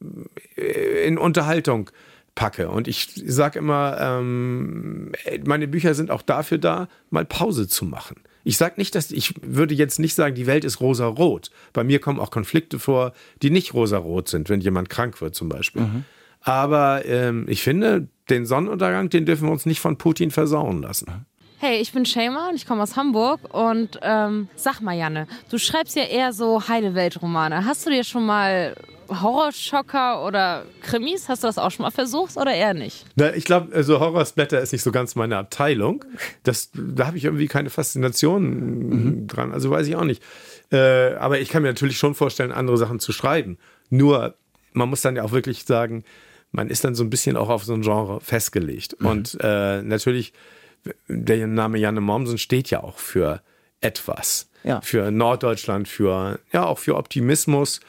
äh, 0.57 1.07
in 1.07 1.19
Unterhaltung 1.19 1.91
packe. 2.35 2.71
Und 2.71 2.89
ich 2.89 3.09
sage 3.27 3.59
immer, 3.59 3.99
ähm, 4.01 5.13
meine 5.45 5.69
Bücher 5.69 5.93
sind 5.93 6.11
auch 6.11 6.23
dafür 6.23 6.57
da, 6.57 6.89
mal 7.11 7.27
Pause 7.27 7.69
zu 7.69 7.85
machen. 7.85 8.17
Ich 8.45 8.57
sage 8.57 8.77
nicht, 8.79 8.95
dass 8.95 9.11
ich 9.11 9.35
würde 9.43 9.75
jetzt 9.75 9.99
nicht 9.99 10.15
sagen, 10.15 10.35
die 10.35 10.47
Welt 10.47 10.65
ist 10.65 10.81
rosa-rot. 10.81 11.51
Bei 11.75 11.85
mir 11.85 12.01
kommen 12.01 12.19
auch 12.19 12.31
Konflikte 12.31 12.79
vor, 12.79 13.13
die 13.43 13.51
nicht 13.51 13.75
rosa-rot 13.75 14.27
sind, 14.27 14.49
wenn 14.49 14.63
jemand 14.63 14.89
krank 14.89 15.21
wird 15.21 15.35
zum 15.35 15.51
Beispiel. 15.51 15.83
Mhm. 15.83 16.05
Aber 16.41 17.05
ähm, 17.05 17.45
ich 17.47 17.63
finde, 17.63 18.09
den 18.31 18.47
Sonnenuntergang, 18.47 19.11
den 19.11 19.27
dürfen 19.27 19.49
wir 19.49 19.53
uns 19.53 19.67
nicht 19.67 19.81
von 19.81 19.99
Putin 19.99 20.31
versauen 20.31 20.81
lassen. 20.81 21.27
Hey, 21.65 21.81
ich 21.81 21.93
bin 21.93 22.05
Shema 22.05 22.49
und 22.49 22.57
ich 22.57 22.67
komme 22.67 22.83
aus 22.83 22.97
Hamburg. 22.97 23.55
Und 23.55 23.97
ähm, 24.03 24.49
sag 24.57 24.81
mal, 24.81 24.97
Janne, 24.97 25.29
du 25.49 25.59
schreibst 25.59 25.95
ja 25.95 26.03
eher 26.03 26.33
so 26.33 26.67
heile 26.67 26.97
Weltromane. 26.97 27.65
Hast 27.65 27.87
du 27.87 27.91
dir 27.91 28.03
schon 28.03 28.27
mal 28.27 28.75
Horrorschocker 29.09 30.27
oder 30.27 30.65
Krimis? 30.81 31.29
Hast 31.29 31.45
du 31.45 31.47
das 31.47 31.59
auch 31.59 31.71
schon 31.71 31.85
mal 31.85 31.93
versucht 31.93 32.37
oder 32.37 32.53
eher 32.53 32.75
nicht? 32.75 33.07
Na, 33.15 33.33
ich 33.33 33.45
glaube, 33.45 33.73
also 33.77 34.01
Horrorsblätter 34.01 34.61
ist 34.61 34.73
nicht 34.73 34.83
so 34.83 34.91
ganz 34.91 35.15
meine 35.15 35.37
Abteilung. 35.37 36.05
Das, 36.43 36.73
da 36.75 37.07
habe 37.07 37.17
ich 37.17 37.27
irgendwie 37.27 37.47
keine 37.47 37.71
Faszination 37.71 38.43
mhm. 38.89 39.27
dran. 39.29 39.53
Also 39.53 39.71
weiß 39.71 39.87
ich 39.87 39.95
auch 39.95 40.03
nicht. 40.03 40.21
Äh, 40.73 41.15
aber 41.15 41.39
ich 41.39 41.49
kann 41.49 41.63
mir 41.63 41.69
natürlich 41.69 41.97
schon 41.97 42.17
vorstellen, 42.17 42.51
andere 42.51 42.77
Sachen 42.77 42.99
zu 42.99 43.13
schreiben. 43.13 43.57
Nur, 43.89 44.35
man 44.73 44.89
muss 44.89 45.03
dann 45.03 45.15
ja 45.15 45.23
auch 45.23 45.31
wirklich 45.31 45.63
sagen, 45.63 46.03
man 46.51 46.71
ist 46.71 46.83
dann 46.83 46.97
so 46.97 47.05
ein 47.05 47.11
bisschen 47.11 47.37
auch 47.37 47.51
auf 47.51 47.63
so 47.63 47.73
ein 47.73 47.83
Genre 47.83 48.21
festgelegt. 48.21 48.97
Mhm. 48.99 49.07
Und 49.07 49.39
äh, 49.41 49.81
natürlich 49.83 50.33
der 51.09 51.47
Name 51.47 51.79
Janne 51.79 52.01
Mommsen 52.01 52.39
steht 52.39 52.71
ja 52.71 52.83
auch 52.83 52.99
für 52.99 53.41
etwas. 53.81 54.49
Ja. 54.65 54.81
Für 54.81 55.11
Norddeutschland, 55.11 55.89
für, 55.89 56.39
ja, 56.53 56.65
auch 56.65 56.79
für 56.79 56.97
Optimismus. 56.97 57.81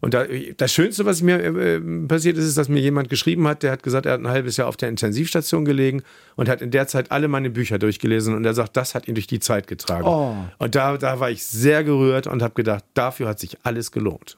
Und 0.00 0.12
da, 0.12 0.26
das 0.58 0.72
Schönste, 0.72 1.06
was 1.06 1.22
mir 1.22 1.42
äh, 1.42 1.80
passiert 2.06 2.36
ist, 2.36 2.44
ist, 2.44 2.58
dass 2.58 2.68
mir 2.68 2.80
jemand 2.80 3.08
geschrieben 3.08 3.48
hat, 3.48 3.62
der 3.62 3.72
hat 3.72 3.82
gesagt, 3.82 4.04
er 4.04 4.12
hat 4.12 4.20
ein 4.20 4.28
halbes 4.28 4.58
Jahr 4.58 4.68
auf 4.68 4.76
der 4.76 4.90
Intensivstation 4.90 5.64
gelegen 5.64 6.02
und 6.36 6.48
hat 6.48 6.60
in 6.60 6.70
der 6.70 6.86
Zeit 6.86 7.10
alle 7.10 7.26
meine 7.26 7.48
Bücher 7.48 7.78
durchgelesen 7.78 8.34
und 8.34 8.44
er 8.44 8.52
sagt, 8.52 8.76
das 8.76 8.94
hat 8.94 9.08
ihn 9.08 9.14
durch 9.14 9.26
die 9.26 9.40
Zeit 9.40 9.66
getragen. 9.66 10.06
Oh. 10.06 10.36
Und 10.58 10.74
da, 10.74 10.98
da 10.98 11.20
war 11.20 11.30
ich 11.30 11.46
sehr 11.46 11.84
gerührt 11.84 12.26
und 12.26 12.42
habe 12.42 12.52
gedacht, 12.52 12.84
dafür 12.92 13.28
hat 13.28 13.38
sich 13.38 13.56
alles 13.62 13.92
gelohnt. 13.92 14.36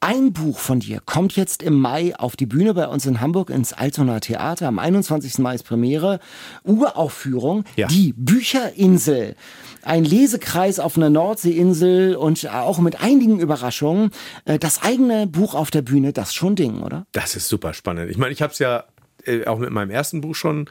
Ein 0.00 0.32
Buch 0.32 0.58
von 0.58 0.80
dir 0.80 1.00
kommt 1.04 1.34
jetzt 1.36 1.62
im 1.62 1.80
Mai 1.80 2.14
auf 2.16 2.36
die 2.36 2.46
Bühne 2.46 2.74
bei 2.74 2.88
uns 2.88 3.06
in 3.06 3.20
Hamburg 3.20 3.48
ins 3.48 3.72
Altona 3.72 4.20
Theater. 4.20 4.68
Am 4.68 4.78
21. 4.78 5.38
Mai 5.38 5.54
ist 5.54 5.62
Premiere. 5.62 6.20
Uraufführung. 6.62 7.64
Ja. 7.76 7.86
Die 7.86 8.12
Bücherinsel. 8.16 9.34
Ein 9.82 10.04
Lesekreis 10.04 10.78
auf 10.78 10.96
einer 10.96 11.10
Nordseeinsel 11.10 12.16
und 12.16 12.48
auch 12.50 12.78
mit 12.78 13.00
einigen 13.00 13.40
Überraschungen. 13.40 14.10
Äh, 14.44 14.58
das 14.58 14.82
eigene 14.82 15.26
Buch 15.26 15.54
auf 15.54 15.70
der 15.70 15.82
Bühne, 15.82 16.12
das 16.12 16.34
schon 16.34 16.54
Ding, 16.54 16.82
oder? 16.82 17.06
Das 17.12 17.36
ist 17.36 17.48
super 17.48 17.72
spannend. 17.72 18.10
Ich 18.10 18.18
meine, 18.18 18.32
ich 18.32 18.42
habe 18.42 18.52
es 18.52 18.58
ja 18.58 18.84
äh, 19.24 19.46
auch 19.46 19.58
mit 19.58 19.70
meinem 19.70 19.90
ersten 19.90 20.20
Buch 20.20 20.34
schon 20.34 20.68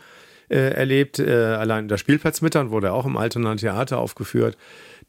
äh, 0.50 0.74
erlebt. 0.74 1.20
Äh, 1.20 1.32
allein 1.32 1.88
das 1.88 2.00
Spielplatz 2.00 2.42
Mittern 2.42 2.70
wurde 2.70 2.94
auch 2.94 3.06
im 3.06 3.18
Altona 3.18 3.56
Theater 3.56 4.00
aufgeführt. 4.00 4.58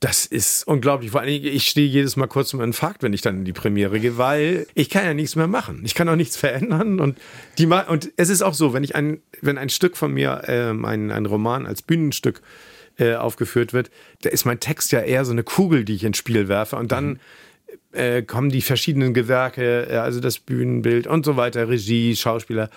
Das 0.00 0.26
ist 0.26 0.66
unglaublich. 0.66 1.10
Vor 1.10 1.20
allem, 1.20 1.44
ich 1.44 1.68
stehe 1.68 1.86
jedes 1.86 2.16
Mal 2.16 2.26
kurz 2.26 2.48
zum 2.48 2.60
Infarkt, 2.60 3.02
wenn 3.02 3.12
ich 3.12 3.20
dann 3.20 3.38
in 3.38 3.44
die 3.44 3.52
Premiere 3.52 4.00
gehe, 4.00 4.18
weil 4.18 4.66
ich 4.74 4.90
kann 4.90 5.04
ja 5.04 5.14
nichts 5.14 5.36
mehr 5.36 5.46
machen. 5.46 5.82
Ich 5.84 5.94
kann 5.94 6.08
auch 6.08 6.16
nichts 6.16 6.36
verändern. 6.36 7.00
Und, 7.00 7.18
die, 7.58 7.66
und 7.66 8.10
es 8.16 8.28
ist 8.28 8.42
auch 8.42 8.54
so, 8.54 8.72
wenn 8.72 8.84
ich 8.84 8.94
ein, 8.94 9.20
wenn 9.40 9.58
ein 9.58 9.68
Stück 9.68 9.96
von 9.96 10.12
mir, 10.12 10.42
ähm, 10.46 10.84
ein, 10.84 11.10
ein 11.10 11.26
Roman 11.26 11.66
als 11.66 11.82
Bühnenstück 11.82 12.42
äh, 12.98 13.14
aufgeführt 13.14 13.72
wird, 13.72 13.90
da 14.22 14.30
ist 14.30 14.44
mein 14.44 14.60
Text 14.60 14.92
ja 14.92 15.00
eher 15.00 15.24
so 15.24 15.32
eine 15.32 15.42
Kugel, 15.42 15.84
die 15.84 15.94
ich 15.94 16.04
ins 16.04 16.18
Spiel 16.18 16.48
werfe. 16.48 16.76
Und 16.76 16.92
dann 16.92 17.20
äh, 17.92 18.22
kommen 18.22 18.50
die 18.50 18.62
verschiedenen 18.62 19.14
Gewerke, 19.14 19.88
äh, 19.90 19.96
also 19.96 20.20
das 20.20 20.38
Bühnenbild 20.38 21.06
und 21.06 21.24
so 21.24 21.36
weiter, 21.36 21.68
Regie, 21.68 22.16
Schauspieler 22.16 22.70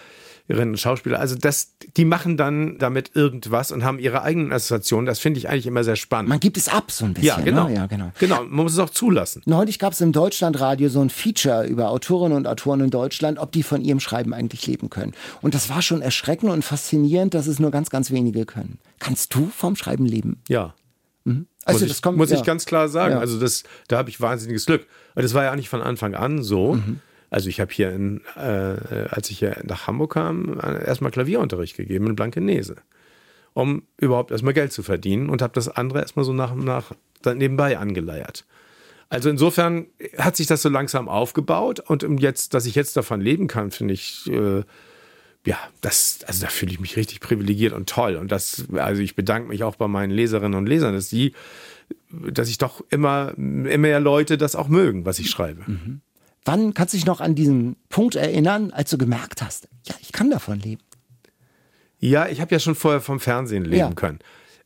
und 0.50 0.80
Schauspieler. 0.80 1.20
Also 1.20 1.36
das, 1.36 1.74
die 1.98 2.06
machen 2.06 2.38
dann 2.38 2.78
damit 2.78 3.12
irgendwas 3.16 3.72
und 3.72 3.84
haben 3.84 4.00
ihre 4.00 4.22
eigenen 4.22 4.54
Assoziationen. 4.54 5.06
Das 5.06 5.20
finde 5.20 5.40
ich 5.40 5.50
eigentlich 5.50 5.68
immer 5.68 5.84
sehr 5.84 5.96
spannend. 5.96 6.30
Man 6.30 6.40
gibt 6.40 6.58
es 6.58 6.70
ab 6.70 6.90
so 6.92 7.06
ein 7.06 7.14
bisschen. 7.14 7.28
Ja, 7.28 7.40
genau. 7.44 7.68
Ne? 7.68 7.76
Ja, 7.76 7.86
genau. 7.88 8.12
genau. 8.18 8.44
Man 8.44 8.64
muss 8.64 8.74
es 8.74 8.80
auch 8.80 8.90
zulassen. 8.90 9.42
Neulich 9.46 9.78
gab 9.78 9.94
es 9.94 10.02
im 10.02 10.14
Deutschlandradio 10.14 10.90
so 10.90 11.02
ein 11.02 11.10
Feature 11.10 11.66
über 11.66 11.90
Autorinnen 11.90 12.38
und 12.38 12.48
Autoren 12.48 12.80
in 12.80 12.90
Deutschland, 12.90 13.40
ob 13.40 13.52
die 13.52 13.64
von 13.64 13.82
ihrem 13.82 14.00
Schreiben 14.00 14.34
eigentlich 14.34 14.66
leben 14.68 14.90
können. 14.90 15.14
Und 15.42 15.54
das 15.54 15.70
war 15.70 15.82
schon 15.82 16.02
erschreckend 16.02 16.52
und 16.52 16.64
faszinierend, 16.64 17.34
dass 17.34 17.48
es 17.48 17.60
nur 17.60 17.72
ganz, 17.72 17.90
ganz 17.90 18.12
wenige 18.12 18.46
können. 18.46 18.80
Kannst 19.00 19.34
du 19.36 19.48
vom 19.48 19.76
Schreiben 19.76 20.06
leben? 20.06 20.42
Ja. 20.48 20.74
Mhm. 21.26 21.48
Also 21.66 21.86
muss, 21.86 21.98
ich, 21.98 22.02
kommt, 22.02 22.18
muss 22.18 22.30
ja. 22.30 22.38
ich 22.38 22.44
ganz 22.44 22.66
klar 22.66 22.88
sagen. 22.88 23.16
Ja. 23.16 23.20
Also 23.20 23.38
das, 23.38 23.64
da 23.90 23.98
habe 23.98 24.10
ich 24.10 24.22
wahnsinniges 24.22 24.66
Glück. 24.66 24.88
Und 25.16 25.24
das 25.24 25.34
war 25.34 25.44
ja 25.44 25.56
nicht 25.56 25.68
von 25.68 25.82
Anfang 25.82 26.16
an 26.16 26.42
so. 26.42 26.80
Also 27.30 27.50
ich 27.50 27.60
habe 27.60 27.74
hier, 27.74 27.92
in, 27.92 28.22
äh, 28.36 29.10
als 29.10 29.30
ich 29.30 29.40
hier 29.40 29.62
nach 29.66 29.88
Hamburg 29.88 30.14
kam, 30.14 30.60
erstmal 30.62 31.12
Klavierunterricht 31.12 31.76
gegeben 31.76 32.08
in 32.08 32.16
Blankenese, 32.16 32.78
um 33.54 33.84
überhaupt 33.98 34.32
erstmal 34.32 34.54
Geld 34.54 34.72
zu 34.72 34.84
verdienen 34.84 35.30
und 35.30 35.42
habe 35.42 35.54
das 35.54 35.68
andere 35.68 36.00
erstmal 36.00 36.26
so 36.26 36.34
nach 36.34 36.52
und 36.52 36.64
nach 36.64 36.94
nebenbei 37.26 37.78
angeleiert. 37.78 38.46
Also 39.10 39.30
insofern 39.30 39.88
hat 40.18 40.36
sich 40.36 40.48
das 40.48 40.62
so 40.62 40.70
langsam 40.70 41.08
aufgebaut 41.08 41.80
und 41.80 42.04
jetzt, 42.20 42.54
dass 42.54 42.66
ich 42.66 42.76
jetzt 42.76 42.98
davon 42.98 43.22
leben 43.22 43.48
kann, 43.48 43.72
finde 43.72 43.94
ich, 43.94 44.30
äh, 44.30 44.64
ja, 45.46 45.58
das, 45.80 46.20
also 46.28 46.44
da 46.44 46.50
fühle 46.50 46.74
ich 46.74 46.80
mich 46.82 46.98
richtig 46.98 47.22
privilegiert 47.22 47.72
und 47.72 47.88
toll. 47.88 48.18
Und 48.18 48.34
das, 48.34 48.66
also 48.74 49.02
ich 49.02 49.16
bedanke 49.16 49.48
mich 49.48 49.64
auch 49.64 49.78
bei 49.78 49.88
meinen 49.88 50.12
Leserinnen 50.12 50.58
und 50.58 50.66
Lesern, 50.66 50.94
dass 50.94 51.08
die, 51.08 51.32
dass 52.10 52.50
ich 52.50 52.58
doch 52.58 52.84
immer, 52.90 53.34
immer 53.38 53.78
mehr 53.78 54.02
Leute 54.02 54.38
das 54.38 54.58
auch 54.58 54.68
mögen, 54.68 55.06
was 55.06 55.20
ich 55.20 55.30
schreibe. 55.30 55.64
Wann 56.48 56.74
kannst 56.74 56.94
du 56.94 56.98
dich 56.98 57.06
noch 57.06 57.20
an 57.20 57.36
diesen 57.36 57.76
Punkt 57.90 58.16
erinnern, 58.16 58.72
als 58.72 58.90
du 58.90 58.98
gemerkt 58.98 59.42
hast, 59.42 59.68
ja, 59.86 59.96
ich 60.02 60.14
kann 60.14 60.30
davon 60.32 60.60
leben? 60.60 60.82
Ja, 62.00 62.28
ich 62.30 62.40
habe 62.40 62.56
ja 62.56 62.60
schon 62.60 62.76
vorher 62.76 63.02
vom 63.02 63.20
Fernsehen 63.20 63.66
leben 63.66 63.76
Ja. 63.78 63.92
können. 63.92 64.20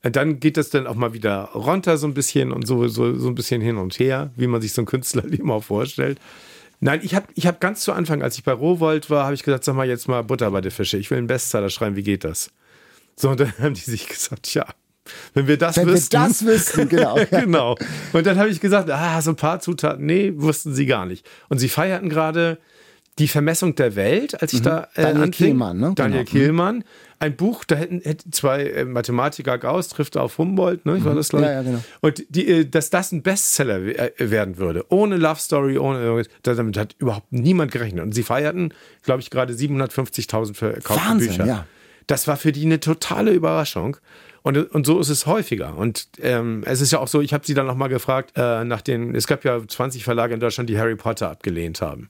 Und 0.04 0.16
dann 0.16 0.40
geht 0.40 0.58
das 0.58 0.70
dann 0.70 0.86
auch 0.86 0.94
mal 0.96 1.14
wieder 1.14 1.46
runter 1.56 1.98
so 1.98 2.06
ein 2.08 2.14
bisschen 2.14 2.52
und 2.52 2.68
so, 2.68 2.88
so, 2.88 3.16
so 3.18 3.28
ein 3.30 3.36
bisschen 3.36 3.62
hin 3.62 3.78
und 3.78 3.98
her, 4.00 4.32
wie 4.36 4.46
man 4.48 4.62
sich 4.62 4.74
so 4.74 4.82
ein 4.84 4.86
Künstlerleben 4.86 5.50
auch 5.50 5.64
vorstellt. 5.64 6.20
Nein, 6.82 7.00
ich 7.04 7.16
habe 7.16 7.28
ich 7.36 7.48
hab 7.48 7.60
ganz 7.62 7.82
zu 7.82 7.94
Anfang, 7.94 8.22
als 8.22 8.36
ich 8.38 8.44
bei 8.44 8.52
Rowold 8.54 9.10
war, 9.10 9.26
habe 9.26 9.34
ich 9.36 9.44
gesagt, 9.44 9.64
sag 9.64 9.76
mal 9.76 9.88
jetzt 9.88 10.08
mal 10.08 10.24
Butter 10.24 10.52
bei 10.52 10.62
der 10.62 10.72
Fische. 10.72 10.98
Ich 10.98 11.10
will 11.10 11.18
einen 11.20 11.28
Bestseller 11.28 11.70
schreiben, 11.70 11.96
wie 11.96 12.04
geht 12.04 12.24
das? 12.24 12.52
So, 13.16 13.30
und 13.30 13.40
dann 13.40 13.54
haben 13.60 13.74
die 13.74 13.82
sich 13.82 14.08
gesagt, 14.08 14.54
ja, 14.54 14.66
wenn 15.34 15.48
wir 15.48 15.58
das 15.58 15.78
Wenn 15.78 15.88
wir 15.88 15.94
wüssten. 15.94 16.16
das 16.18 16.46
wüssten, 16.46 16.90
genau. 16.90 17.18
genau. 17.32 17.76
Und 18.14 18.26
dann 18.26 18.38
habe 18.38 18.50
ich 18.50 18.60
gesagt, 18.60 18.90
ah, 18.90 19.22
so 19.22 19.32
ein 19.32 19.36
paar 19.36 19.60
Zutaten, 19.60 20.06
nee, 20.06 20.32
wussten 20.36 20.74
sie 20.74 20.86
gar 20.86 21.06
nicht. 21.06 21.26
Und 21.50 21.58
sie 21.60 21.70
feierten 21.70 22.10
gerade 22.10 22.58
die 23.20 23.28
Vermessung 23.28 23.76
der 23.76 23.96
Welt, 23.96 24.42
als 24.42 24.54
ich 24.54 24.62
da 24.62 24.88
äh, 24.96 25.02
Mhm. 25.02 25.04
Daniel 25.04 25.24
anfing. 25.24 25.32
Kehlmann, 25.48 25.78
ne? 25.80 25.92
Daniel 25.96 26.20
Genau. 26.24 26.32
Mhm. 26.32 26.38
Kehlmann. 26.44 26.84
Ein 27.20 27.36
Buch, 27.36 27.66
da 27.66 27.76
hätten, 27.76 28.02
hätten 28.02 28.32
zwei 28.32 28.64
äh, 28.64 28.86
Mathematiker 28.86 29.58
Gauss 29.60 29.90
trifft 29.90 30.18
auf 30.18 30.38
Humboldt, 30.40 30.86
ne? 30.86 30.98
Ich 30.98 31.04
war 31.06 31.14
das, 31.14 31.30
glaub 31.30 31.42
ich. 31.44 31.48
Mhm. 31.48 31.52
Ja, 31.54 31.62
ja, 31.62 31.62
genau. 31.64 31.84
Und 32.00 32.24
die, 32.30 32.48
äh, 32.48 32.66
dass 32.66 32.90
das 32.90 33.12
ein 33.12 33.22
Bestseller 33.22 33.78
äh, 33.80 34.12
werden 34.18 34.58
würde, 34.58 34.86
ohne 34.90 35.18
Love 35.18 35.40
Story, 35.40 35.78
ohne 35.78 36.00
irgendwas, 36.02 36.28
da- 36.42 36.56
damit 36.56 36.78
hat 36.78 36.96
überhaupt 37.00 37.32
niemand 37.32 37.72
gerechnet. 37.72 38.04
Und 38.06 38.14
sie 38.14 38.24
feierten, 38.24 38.74
glaube 39.04 39.22
ich, 39.22 39.30
gerade 39.30 39.54
750.000 39.54 40.56
verkaufte 40.56 41.06
Wahnsinn, 41.06 41.30
Bücher. 41.32 41.46
ja. 41.46 41.66
Das 42.08 42.28
war 42.28 42.38
für 42.38 42.52
die 42.52 42.66
eine 42.66 42.80
totale 42.80 43.32
Überraschung. 43.32 43.98
Und, 44.44 44.58
und 44.72 44.86
so 44.86 45.00
ist 45.00 45.10
es 45.10 45.26
häufiger. 45.28 45.78
Und 45.78 46.08
ähm, 46.20 46.64
es 46.66 46.82
ist 46.82 46.92
ja 46.92 47.00
auch 47.00 47.08
so, 47.08 47.22
ich 47.22 47.34
habe 47.34 47.46
sie 47.46 47.54
dann 47.54 47.68
noch 47.68 47.76
mal 47.76 47.90
gefragt, 47.90 48.32
äh, 48.36 48.64
nach 48.64 48.82
den, 48.82 49.14
es 49.14 49.28
gab 49.28 49.44
ja 49.46 49.60
20 49.66 50.04
Verlage 50.04 50.34
in 50.34 50.40
Deutschland, 50.40 50.70
die 50.70 50.80
Harry 50.80 50.96
Potter 50.96 51.30
abgelehnt 51.30 51.82
haben. 51.82 52.10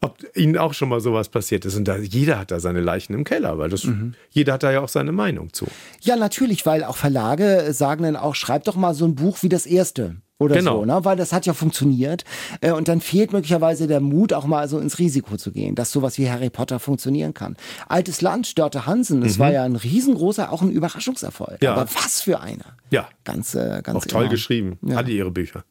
Ob 0.00 0.18
ihnen 0.36 0.56
auch 0.58 0.74
schon 0.74 0.88
mal 0.88 1.00
sowas 1.00 1.28
passiert 1.28 1.64
ist. 1.64 1.76
Und 1.76 1.86
da, 1.86 1.96
jeder 1.96 2.38
hat 2.38 2.50
da 2.50 2.58
seine 2.60 2.80
Leichen 2.80 3.14
im 3.14 3.24
Keller, 3.24 3.58
weil 3.58 3.70
das, 3.70 3.84
Mhm. 3.84 4.14
jeder 4.30 4.54
hat 4.54 4.62
da 4.64 4.72
ja 4.72 4.80
auch 4.80 4.88
seine 4.88 5.12
Meinung 5.12 5.52
zu. 5.52 5.66
Ja, 6.00 6.16
natürlich, 6.16 6.66
weil 6.66 6.82
auch 6.84 6.96
Verlage 6.96 7.72
sagen 7.72 8.02
dann 8.02 8.16
auch, 8.16 8.34
schreib 8.34 8.64
doch 8.64 8.74
mal 8.76 8.94
so 8.94 9.04
ein 9.04 9.14
Buch 9.14 9.38
wie 9.42 9.48
das 9.48 9.66
erste. 9.66 10.16
Oder 10.40 10.54
Genau. 10.56 10.78
so, 10.80 10.84
ne? 10.84 11.00
Weil 11.04 11.16
das 11.16 11.32
hat 11.32 11.46
ja 11.46 11.52
funktioniert. 11.52 12.24
Äh, 12.60 12.70
Und 12.72 12.86
dann 12.88 13.00
fehlt 13.00 13.32
möglicherweise 13.32 13.86
der 13.88 14.00
Mut, 14.00 14.32
auch 14.32 14.46
mal 14.46 14.68
so 14.68 14.78
ins 14.78 14.98
Risiko 15.00 15.36
zu 15.36 15.50
gehen, 15.50 15.74
dass 15.74 15.90
sowas 15.90 16.16
wie 16.18 16.30
Harry 16.30 16.48
Potter 16.50 16.78
funktionieren 16.78 17.34
kann. 17.34 17.56
Altes 17.88 18.20
Land, 18.20 18.56
Dörte 18.58 18.86
Hansen, 18.86 19.20
das 19.20 19.38
war 19.40 19.50
ja 19.50 19.64
ein 19.64 19.74
riesengroßer, 19.76 20.52
auch 20.52 20.62
ein 20.62 20.70
Überraschungserfolg. 20.70 21.60
Mhm. 21.60 21.64
Ja. 21.64 21.74
Aber 21.74 21.86
was 21.92 22.20
für 22.22 22.40
einer. 22.40 22.76
Ja. 22.90 23.08
Ganz, 23.24 23.54
äh, 23.54 23.80
ganz 23.82 23.96
Auch 23.98 24.06
toll 24.06 24.20
enorm. 24.22 24.30
geschrieben. 24.30 24.78
Ja. 24.82 24.96
Alle 24.98 25.10
ihre 25.10 25.30
Bücher. 25.30 25.64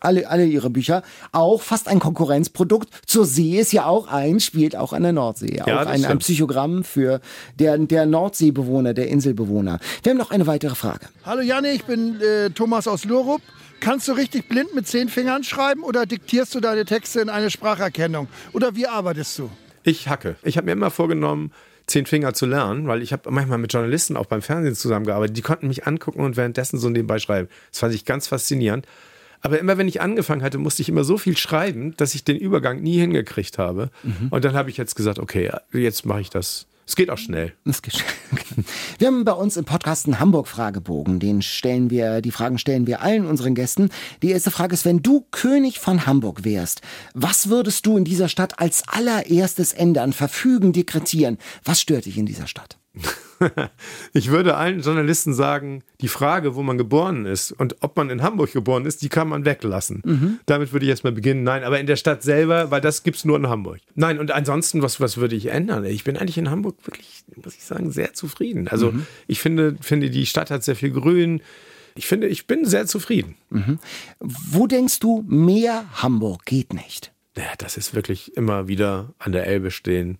Alle, 0.00 0.28
alle 0.28 0.46
ihre 0.46 0.70
Bücher. 0.70 1.02
Auch 1.32 1.62
fast 1.62 1.88
ein 1.88 1.98
Konkurrenzprodukt. 1.98 2.88
Zur 3.06 3.26
See 3.26 3.58
ist 3.58 3.72
ja 3.72 3.86
auch 3.86 4.08
ein, 4.08 4.40
spielt 4.40 4.74
auch 4.76 4.92
an 4.92 5.02
der 5.02 5.12
Nordsee. 5.12 5.60
auch 5.60 5.66
das 5.66 5.86
ein, 5.86 6.04
ein. 6.04 6.18
Psychogramm 6.18 6.84
für 6.84 7.20
der, 7.58 7.76
der 7.78 8.06
Nordseebewohner, 8.06 8.94
der 8.94 9.08
Inselbewohner. 9.08 9.78
Wir 10.02 10.10
haben 10.10 10.18
noch 10.18 10.30
eine 10.30 10.46
weitere 10.46 10.74
Frage. 10.74 11.06
Hallo 11.24 11.42
Janne, 11.42 11.72
ich 11.72 11.84
bin 11.84 12.20
äh, 12.20 12.50
Thomas 12.50 12.88
aus 12.88 13.04
Lurup. 13.04 13.42
Kannst 13.80 14.08
du 14.08 14.12
richtig 14.12 14.48
blind 14.48 14.74
mit 14.74 14.86
zehn 14.86 15.08
Fingern 15.08 15.42
schreiben 15.42 15.82
oder 15.82 16.04
diktierst 16.04 16.54
du 16.54 16.60
deine 16.60 16.84
Texte 16.84 17.20
in 17.20 17.30
eine 17.30 17.50
Spracherkennung? 17.50 18.28
Oder 18.52 18.76
wie 18.76 18.86
arbeitest 18.86 19.38
du? 19.38 19.50
Ich 19.84 20.08
hacke. 20.08 20.36
Ich 20.42 20.58
habe 20.58 20.66
mir 20.66 20.72
immer 20.72 20.90
vorgenommen, 20.90 21.52
zehn 21.86 22.04
Finger 22.04 22.34
zu 22.34 22.44
lernen, 22.44 22.86
weil 22.88 23.02
ich 23.02 23.12
habe 23.12 23.30
manchmal 23.30 23.56
mit 23.56 23.72
Journalisten 23.72 24.18
auch 24.18 24.26
beim 24.26 24.42
Fernsehen 24.42 24.74
zusammengearbeitet. 24.74 25.36
Die 25.36 25.42
konnten 25.42 25.68
mich 25.68 25.86
angucken 25.86 26.20
und 26.20 26.36
währenddessen 26.36 26.78
so 26.78 26.90
nebenbei 26.90 27.18
schreiben. 27.18 27.48
Das 27.70 27.80
fand 27.80 27.94
ich 27.94 28.04
ganz 28.04 28.28
faszinierend. 28.28 28.86
Aber 29.42 29.58
immer 29.58 29.78
wenn 29.78 29.88
ich 29.88 30.00
angefangen 30.00 30.42
hatte, 30.42 30.58
musste 30.58 30.82
ich 30.82 30.88
immer 30.88 31.04
so 31.04 31.18
viel 31.18 31.36
schreiben, 31.36 31.96
dass 31.96 32.14
ich 32.14 32.24
den 32.24 32.36
Übergang 32.36 32.82
nie 32.82 32.98
hingekriegt 32.98 33.58
habe. 33.58 33.90
Und 34.30 34.44
dann 34.44 34.54
habe 34.54 34.70
ich 34.70 34.76
jetzt 34.76 34.96
gesagt, 34.96 35.18
okay, 35.18 35.50
jetzt 35.72 36.04
mache 36.06 36.20
ich 36.20 36.30
das. 36.30 36.66
Es 36.90 36.96
geht 36.96 37.08
auch 37.08 37.18
schnell. 37.18 37.52
Das 37.64 37.82
geht 37.82 37.94
schnell. 37.94 38.64
Wir 38.98 39.06
haben 39.06 39.24
bei 39.24 39.30
uns 39.30 39.56
im 39.56 39.64
Podcast 39.64 40.06
einen 40.06 40.18
Hamburg-Fragebogen. 40.18 41.20
Den 41.20 41.40
stellen 41.40 41.88
wir, 41.88 42.20
die 42.20 42.32
Fragen 42.32 42.58
stellen 42.58 42.88
wir 42.88 43.00
allen 43.00 43.26
unseren 43.26 43.54
Gästen. 43.54 43.90
Die 44.22 44.32
erste 44.32 44.50
Frage 44.50 44.74
ist, 44.74 44.84
wenn 44.84 45.00
du 45.00 45.24
König 45.30 45.78
von 45.78 46.04
Hamburg 46.06 46.42
wärst, 46.42 46.80
was 47.14 47.48
würdest 47.48 47.86
du 47.86 47.96
in 47.96 48.04
dieser 48.04 48.28
Stadt 48.28 48.58
als 48.58 48.82
allererstes 48.88 49.72
ändern, 49.72 50.12
verfügen, 50.12 50.72
dekretieren? 50.72 51.38
Was 51.64 51.80
stört 51.80 52.06
dich 52.06 52.18
in 52.18 52.26
dieser 52.26 52.48
Stadt? 52.48 52.79
Ich 54.12 54.30
würde 54.30 54.56
allen 54.56 54.80
Journalisten 54.80 55.32
sagen, 55.32 55.82
die 56.02 56.08
Frage, 56.08 56.56
wo 56.56 56.62
man 56.62 56.76
geboren 56.76 57.24
ist 57.24 57.52
und 57.52 57.76
ob 57.80 57.96
man 57.96 58.10
in 58.10 58.22
Hamburg 58.22 58.52
geboren 58.52 58.84
ist, 58.84 59.00
die 59.02 59.08
kann 59.08 59.28
man 59.28 59.46
weglassen. 59.46 60.40
Damit 60.44 60.72
würde 60.72 60.84
ich 60.84 60.90
jetzt 60.90 61.04
mal 61.04 61.12
beginnen. 61.12 61.42
Nein, 61.42 61.64
aber 61.64 61.80
in 61.80 61.86
der 61.86 61.96
Stadt 61.96 62.22
selber, 62.22 62.70
weil 62.70 62.82
das 62.82 63.02
gibt 63.02 63.16
es 63.16 63.24
nur 63.24 63.38
in 63.38 63.48
Hamburg. 63.48 63.80
Nein, 63.94 64.18
und 64.18 64.30
ansonsten, 64.30 64.82
was, 64.82 65.00
was 65.00 65.16
würde 65.16 65.36
ich 65.36 65.46
ändern? 65.46 65.84
Ich 65.84 66.04
bin 66.04 66.18
eigentlich 66.18 66.36
in 66.36 66.50
Hamburg 66.50 66.76
wirklich, 66.84 67.24
muss 67.42 67.54
ich 67.54 67.64
sagen, 67.64 67.90
sehr 67.90 68.12
zufrieden. 68.12 68.68
Also 68.68 68.92
ich 69.26 69.40
finde, 69.40 69.76
finde, 69.80 70.10
die 70.10 70.26
Stadt 70.26 70.50
hat 70.50 70.62
sehr 70.62 70.76
viel 70.76 70.90
Grün. 70.90 71.40
Ich 71.94 72.06
finde, 72.06 72.26
ich 72.26 72.46
bin 72.46 72.66
sehr 72.66 72.86
zufrieden. 72.86 73.36
Wo 74.20 74.66
denkst 74.66 75.00
du, 75.00 75.24
mehr 75.26 75.86
Hamburg 76.02 76.44
geht 76.44 76.74
nicht? 76.74 77.12
Ja, 77.36 77.44
das 77.56 77.78
ist 77.78 77.94
wirklich 77.94 78.36
immer 78.36 78.68
wieder 78.68 79.14
an 79.18 79.32
der 79.32 79.46
Elbe 79.46 79.70
stehen. 79.70 80.18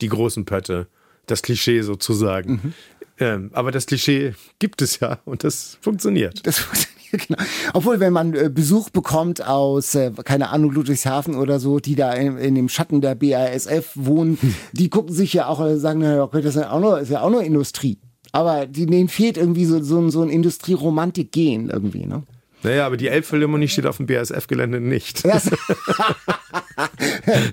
Die 0.00 0.08
großen 0.08 0.44
Pötte. 0.46 0.86
Das 1.26 1.42
Klischee 1.42 1.82
sozusagen. 1.82 2.74
Ähm, 3.18 3.50
aber 3.52 3.70
das 3.70 3.86
Klischee 3.86 4.34
gibt 4.58 4.82
es 4.82 4.98
ja 5.00 5.18
und 5.24 5.44
das 5.44 5.78
funktioniert. 5.80 6.46
Das 6.46 6.58
funktioniert 6.60 7.28
genau. 7.28 7.38
Obwohl, 7.72 8.00
wenn 8.00 8.12
man 8.12 8.34
äh, 8.34 8.50
Besuch 8.52 8.90
bekommt 8.90 9.46
aus, 9.46 9.94
äh, 9.94 10.10
keine 10.24 10.50
Ahnung, 10.50 10.72
Ludwigshafen 10.72 11.36
oder 11.36 11.60
so, 11.60 11.78
die 11.78 11.94
da 11.94 12.12
in, 12.12 12.36
in 12.38 12.54
dem 12.56 12.68
Schatten 12.68 13.00
der 13.00 13.14
BASF 13.14 13.92
wohnen, 13.94 14.36
die 14.72 14.88
gucken 14.90 15.14
sich 15.14 15.32
ja 15.32 15.46
auch 15.46 15.60
und 15.60 15.78
sagen, 15.78 16.00
naja, 16.00 16.24
okay, 16.24 16.42
das 16.42 16.56
ist 16.56 16.62
ja 16.62 16.70
auch 16.72 16.80
nur, 16.80 17.00
ja 17.02 17.22
auch 17.22 17.30
nur 17.30 17.42
Industrie. 17.44 17.98
Aber 18.32 18.66
die, 18.66 18.86
denen 18.86 19.08
fehlt 19.08 19.36
irgendwie 19.36 19.64
so, 19.64 19.80
so, 19.80 20.00
ein- 20.00 20.10
so 20.10 20.22
ein 20.22 20.28
Industrieromantik-Gen 20.30 21.70
irgendwie, 21.70 22.06
ne? 22.06 22.24
Naja, 22.64 22.86
aber 22.86 22.96
die 22.96 23.08
Elbphilharmonie 23.08 23.68
steht 23.68 23.86
auf 23.86 23.98
dem 23.98 24.06
BASF-Gelände 24.06 24.80
nicht. 24.80 25.22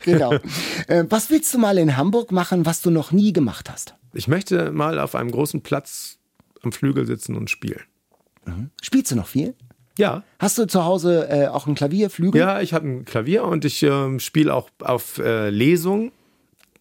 Genau. 0.03 0.33
Äh, 0.87 1.05
was 1.09 1.29
willst 1.29 1.53
du 1.53 1.59
mal 1.59 1.77
in 1.77 1.95
Hamburg 1.95 2.31
machen, 2.31 2.65
was 2.65 2.81
du 2.81 2.89
noch 2.89 3.11
nie 3.11 3.33
gemacht 3.33 3.69
hast? 3.69 3.93
Ich 4.13 4.27
möchte 4.27 4.71
mal 4.71 4.99
auf 4.99 5.15
einem 5.15 5.31
großen 5.31 5.61
Platz 5.61 6.17
am 6.63 6.71
Flügel 6.71 7.05
sitzen 7.05 7.35
und 7.35 7.49
spielen. 7.49 7.81
Spielst 8.81 9.11
du 9.11 9.15
noch 9.15 9.27
viel? 9.27 9.53
Ja. 9.97 10.23
Hast 10.39 10.57
du 10.57 10.65
zu 10.65 10.83
Hause 10.85 11.27
äh, 11.29 11.47
auch 11.47 11.67
ein 11.67 11.75
Klavier, 11.75 12.09
Flügel? 12.09 12.39
Ja, 12.39 12.61
ich 12.61 12.73
habe 12.73 12.87
ein 12.87 13.05
Klavier 13.05 13.43
und 13.43 13.65
ich 13.65 13.83
ähm, 13.83 14.19
spiele 14.19 14.53
auch 14.53 14.69
auf 14.79 15.19
äh, 15.19 15.49
Lesungen 15.49 16.11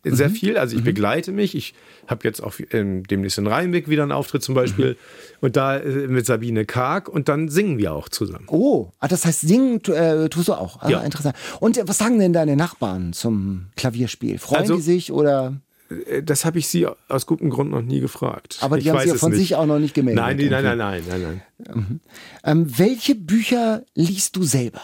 sehr 0.05 0.31
viel. 0.31 0.57
Also 0.57 0.77
ich 0.77 0.83
begleite 0.85 1.33
mich. 1.33 1.55
Ich 1.55 1.75
habe 2.07 2.21
jetzt 2.25 2.43
auch 2.43 2.55
ähm, 2.73 3.03
demnächst 3.05 3.39
in 3.39 3.47
Rheinbeck 3.47 3.89
wieder 3.89 4.03
einen 4.03 4.13
Auftritt 4.13 4.43
zum 4.43 4.55
Beispiel. 4.55 4.97
Und 5.41 5.57
da 5.57 5.77
äh, 5.77 6.07
mit 6.09 6.27
Sabine 6.27 6.65
Karg 6.65 7.09
und 7.09 7.29
dann 7.29 7.49
singen 7.49 7.79
wir 7.79 7.93
auch 7.93 8.09
zusammen. 8.09 8.47
Oh, 8.49 8.91
ah, 8.99 9.09
das 9.09 9.25
heißt, 9.25 9.41
singen 9.43 9.81
äh, 9.87 10.29
tust 10.29 10.49
du 10.49 10.55
auch. 10.55 10.81
Ah, 10.83 10.89
Ja. 10.89 11.01
Interessant. 11.01 11.37
Und 11.61 11.77
äh, 11.77 11.87
was 11.87 11.99
sagen 11.99 12.19
denn 12.19 12.33
deine 12.33 12.57
Nachbarn 12.57 13.13
zum 13.13 13.67
Klavierspiel? 13.77 14.39
Freuen 14.39 14.63
Also- 14.63 14.77
die 14.77 14.83
sich 14.83 15.13
oder? 15.13 15.61
Äh, 16.07 16.23
Das 16.23 16.45
habe 16.45 16.59
ich 16.59 16.69
sie 16.69 16.87
aus 17.09 17.27
gutem 17.27 17.51
Grund 17.51 17.71
noch 17.71 17.83
nie 17.83 18.01
gefragt. 18.01 18.59
Aber 18.61 18.77
die 18.77 18.83
ich 18.85 18.89
haben 18.91 19.01
sich 19.01 19.09
ja 19.11 19.15
von 19.17 19.31
nicht. 19.33 19.41
sich 19.41 19.55
auch 19.57 19.67
noch 19.67 19.79
nicht 19.79 19.93
gemeldet. 19.95 20.23
Nein, 20.25 20.39
die, 20.39 20.49
nein, 20.49 20.65
nein, 20.65 20.79
nein, 20.79 21.03
nein, 21.09 21.43
nein. 21.59 22.01
Ähm, 22.45 22.79
welche 22.79 23.15
Bücher 23.15 23.83
liest 23.95 24.37
du 24.37 24.43
selber? 24.45 24.81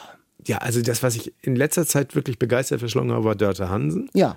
Ja, 0.46 0.58
also 0.58 0.80
das, 0.80 1.02
was 1.02 1.16
ich 1.16 1.32
in 1.42 1.56
letzter 1.56 1.86
Zeit 1.86 2.14
wirklich 2.14 2.38
begeistert 2.38 2.78
verschlungen 2.80 3.12
habe, 3.12 3.24
war 3.24 3.34
Dörte 3.34 3.68
Hansen. 3.68 4.08
Ja. 4.14 4.36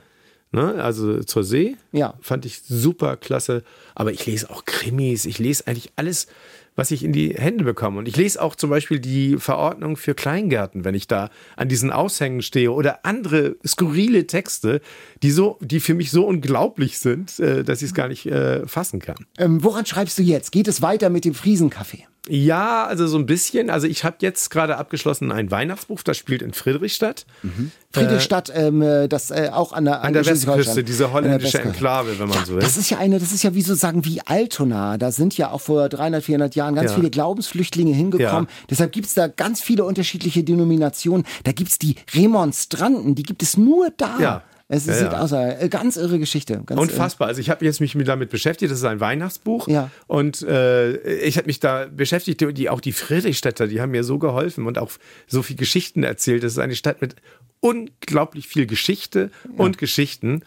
Ne? 0.52 0.84
Also 0.84 1.24
zur 1.24 1.44
See. 1.44 1.78
Ja. 1.92 2.16
Fand 2.22 2.46
ich 2.46 2.62
super 2.62 3.18
klasse. 3.18 3.64
Aber 3.96 4.12
ich 4.12 4.26
lese 4.26 4.50
auch 4.50 4.66
Krimis. 4.66 5.26
Ich 5.26 5.38
lese 5.38 5.68
eigentlich 5.68 5.92
alles, 5.96 6.28
was 6.76 6.92
ich 6.92 7.04
in 7.04 7.14
die 7.14 7.36
Hände 7.36 7.64
bekomme. 7.64 8.00
Und 8.00 8.08
ich 8.08 8.18
lese 8.18 8.42
auch 8.42 8.56
zum 8.56 8.70
Beispiel 8.70 9.00
die 9.00 9.38
Verordnung 9.38 9.96
für 9.96 10.16
Kleingärten, 10.16 10.86
wenn 10.86 10.96
ich 10.96 11.08
da 11.08 11.30
an 11.56 11.70
diesen 11.70 11.92
Aushängen 11.92 12.42
stehe 12.42 12.72
oder 12.72 13.06
andere 13.06 13.58
skurrile 13.66 14.26
Texte, 14.26 14.82
die 15.22 15.32
so, 15.32 15.58
die 15.62 15.80
für 15.80 15.94
mich 15.94 16.10
so 16.10 16.26
unglaublich 16.26 16.98
sind, 16.98 17.40
äh, 17.40 17.64
dass 17.64 17.82
ich 17.82 17.90
es 17.90 17.94
gar 17.94 18.08
nicht 18.08 18.26
äh, 18.26 18.66
fassen 18.66 19.00
kann. 19.00 19.26
Ähm, 19.38 19.64
woran 19.64 19.86
schreibst 19.86 20.18
du 20.18 20.24
jetzt? 20.24 20.52
Geht 20.52 20.68
es 20.68 20.82
weiter 20.82 21.10
mit 21.10 21.26
dem 21.26 21.36
Friesenkaffee? 21.36 22.09
Ja, 22.30 22.86
also 22.86 23.08
so 23.08 23.18
ein 23.18 23.26
bisschen. 23.26 23.70
Also 23.70 23.88
ich 23.88 24.04
habe 24.04 24.18
jetzt 24.20 24.50
gerade 24.50 24.78
abgeschlossen 24.78 25.32
ein 25.32 25.50
Weihnachtsbuch, 25.52 26.04
das 26.04 26.18
spielt 26.18 26.42
in 26.42 26.54
Friedrichstadt. 26.54 27.26
Friedrichstadt, 27.92 28.52
ähm, 28.54 28.84
das 29.10 29.32
äh, 29.32 29.50
auch 29.52 29.74
an 29.74 29.86
der, 29.86 30.04
An 30.04 30.14
der. 30.14 30.26
Westküste, 30.26 30.84
diese 30.84 31.12
holländische. 31.12 31.60
Enklave, 31.62 32.20
wenn 32.20 32.30
man 32.30 32.46
so 32.46 32.54
will. 32.54 32.62
Das 32.62 32.78
ist 32.78 32.90
ja 32.92 33.00
eine, 33.00 33.20
das 33.20 33.32
ist 33.32 33.44
ja 33.44 33.56
wie 33.56 33.62
so 33.64 33.74
sagen 33.74 34.06
wie 34.06 34.22
Altona. 34.26 34.98
Da 34.98 35.12
sind 35.12 35.36
ja 35.38 35.50
auch 35.52 35.62
vor 35.62 35.90
300, 35.90 36.24
400 36.24 36.56
Jahren 36.56 36.76
ganz 36.76 36.92
Ja. 36.92 36.96
viele 36.98 37.10
Glaubensflüchtlinge 37.10 37.94
hingekommen. 37.94 38.46
Ja. 38.50 38.66
Deshalb 38.70 38.92
gibt's 38.92 39.16
da 39.16 39.28
ganz 39.28 39.62
viele 39.62 39.84
unterschiedliche 39.86 40.44
Denominationen. 40.44 41.26
Da 41.44 41.52
gibt's 41.52 41.80
die 41.80 41.96
Remonstranten, 42.14 43.16
die 43.16 43.24
gibt 43.24 43.42
es 43.42 43.58
nur 43.58 43.90
da. 43.98 44.20
Ja. 44.20 44.44
Es 44.72 44.86
Ja, 44.86 44.94
sieht 44.94 45.12
ja. 45.12 45.20
aus, 45.20 45.32
äh, 45.32 45.68
ganz 45.68 45.98
irre 45.98 46.20
Geschichte. 46.20 46.62
Ganz 46.64 46.80
Unfassbar. 46.80 47.28
Also 47.28 47.42
ich 47.42 47.50
habe 47.50 47.66
jetzt 47.66 47.82
mich 47.82 47.96
damit 48.06 48.30
beschäftigt. 48.30 48.72
Das 48.72 48.78
ist 48.78 48.86
ein 48.86 49.00
Weihnachtsbuch. 49.00 49.68
Ja. 49.68 49.90
Und 50.06 50.44
äh, 50.44 50.96
ich 51.18 51.38
habe 51.38 51.48
mich 51.48 51.60
da 51.60 51.88
beschäftigt. 51.92 52.40
Die, 52.56 52.70
auch 52.70 52.80
die 52.80 52.94
Friedrichstädter, 52.94 53.66
die 53.68 53.82
haben 53.82 53.90
mir 53.92 54.04
so 54.04 54.20
geholfen 54.20 54.68
und 54.68 54.78
auch 54.78 54.92
so 55.26 55.42
viel 55.42 55.56
Geschichten 55.56 56.04
erzählt. 56.04 56.44
Das 56.44 56.52
ist 56.52 56.60
eine 56.60 56.76
Stadt 56.76 57.02
mit 57.02 57.16
unglaublich 57.62 58.48
viel 58.48 58.68
Geschichte 58.68 59.32
und 59.58 59.80
Geschichten. 59.80 60.44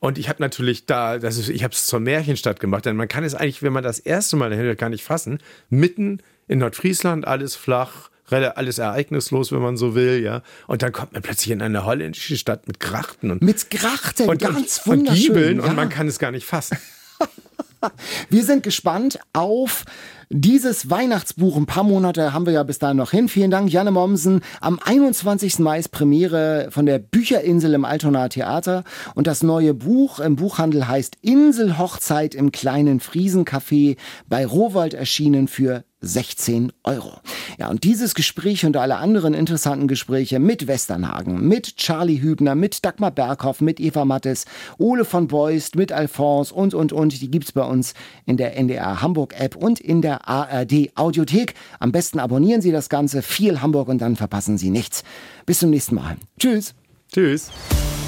Und 0.00 0.16
ich 0.16 0.30
habe 0.30 0.40
natürlich 0.40 0.86
da, 0.86 1.18
das 1.18 1.36
ist, 1.36 1.50
ich 1.50 1.62
habe 1.62 1.74
es 1.74 1.86
zur 1.86 2.00
Märchenstadt 2.00 2.60
gemacht, 2.60 2.86
denn 2.86 2.96
man 2.96 3.08
kann 3.08 3.22
es 3.24 3.34
eigentlich, 3.34 3.62
wenn 3.62 3.72
man 3.72 3.84
das 3.84 3.98
erste 3.98 4.36
Mal 4.36 4.48
dahin 4.48 4.64
hört, 4.64 4.78
gar 4.78 4.88
nicht 4.88 5.04
fassen. 5.04 5.40
Mitten 5.68 6.20
in 6.46 6.60
Nordfriesland, 6.60 7.26
alles 7.26 7.54
flach, 7.54 8.08
alles 8.30 8.78
ereignislos, 8.78 9.52
wenn 9.52 9.60
man 9.60 9.76
so 9.76 9.94
will, 9.94 10.22
ja. 10.22 10.42
Und 10.66 10.82
dann 10.82 10.92
kommt 10.92 11.12
man 11.12 11.22
plötzlich 11.22 11.50
in 11.50 11.62
eine 11.62 11.84
holländische 11.84 12.36
Stadt 12.36 12.66
mit 12.66 12.80
Grachten 12.80 13.30
und 13.30 13.42
Mit 13.42 13.70
Grachten, 13.70 14.28
und, 14.28 14.38
ganz 14.40 14.82
und, 14.84 15.08
und. 15.08 15.14
Giebeln 15.14 15.58
ja. 15.58 15.64
und 15.64 15.76
man 15.76 15.88
kann 15.88 16.08
es 16.08 16.18
gar 16.18 16.30
nicht 16.30 16.46
fassen. 16.46 16.78
Wir 18.28 18.44
sind 18.44 18.62
gespannt 18.64 19.20
auf 19.32 19.84
dieses 20.30 20.90
Weihnachtsbuch. 20.90 21.56
Ein 21.56 21.66
paar 21.66 21.84
Monate 21.84 22.32
haben 22.32 22.44
wir 22.44 22.52
ja 22.52 22.62
bis 22.62 22.78
dahin 22.78 22.96
noch 22.96 23.12
hin. 23.12 23.28
Vielen 23.28 23.50
Dank, 23.50 23.70
Janne 23.70 23.92
Mommsen. 23.92 24.42
Am 24.60 24.78
21. 24.82 25.60
Mai 25.60 25.78
ist 25.78 25.90
Premiere 25.90 26.68
von 26.70 26.86
der 26.86 26.98
Bücherinsel 26.98 27.74
im 27.74 27.84
Altonaer 27.84 28.28
Theater. 28.28 28.84
Und 29.14 29.26
das 29.26 29.42
neue 29.42 29.74
Buch 29.74 30.18
im 30.18 30.36
Buchhandel 30.36 30.88
heißt 30.88 31.16
Inselhochzeit 31.22 32.34
im 32.34 32.52
kleinen 32.52 33.00
Friesencafé 33.00 33.96
bei 34.28 34.44
Rowold 34.44 34.94
erschienen 34.94 35.48
für 35.48 35.84
16 36.00 36.72
Euro. 36.84 37.20
Ja, 37.58 37.68
und 37.68 37.84
dieses 37.84 38.14
Gespräch 38.14 38.64
und 38.64 38.76
alle 38.76 38.96
anderen 38.96 39.34
interessanten 39.34 39.88
Gespräche 39.88 40.38
mit 40.38 40.66
Westernhagen, 40.66 41.46
mit 41.46 41.76
Charlie 41.76 42.20
Hübner, 42.20 42.54
mit 42.54 42.84
Dagmar 42.84 43.10
Berghoff, 43.10 43.60
mit 43.60 43.80
Eva 43.80 44.04
Mattes, 44.04 44.44
Ole 44.78 45.04
von 45.04 45.28
Beust, 45.28 45.74
mit 45.74 45.92
Alphonse 45.92 46.54
und, 46.54 46.74
und, 46.74 46.92
und, 46.92 47.20
die 47.20 47.30
gibt's 47.30 47.52
bei 47.52 47.64
uns 47.64 47.94
in 48.26 48.36
der 48.36 48.56
NDR 48.56 49.02
Hamburg 49.02 49.34
App 49.38 49.56
und 49.56 49.80
in 49.80 50.02
der 50.02 50.28
ARD 50.28 50.90
Audiothek. 50.94 51.54
Am 51.80 51.92
besten 51.92 52.20
abonnieren 52.20 52.62
Sie 52.62 52.72
das 52.72 52.88
Ganze, 52.88 53.22
viel 53.22 53.60
Hamburg 53.60 53.88
und 53.88 53.98
dann 53.98 54.16
verpassen 54.16 54.58
Sie 54.58 54.70
nichts. 54.70 55.02
Bis 55.46 55.60
zum 55.60 55.70
nächsten 55.70 55.96
Mal. 55.96 56.16
Tschüss. 56.38 56.74
Tschüss. 57.12 57.50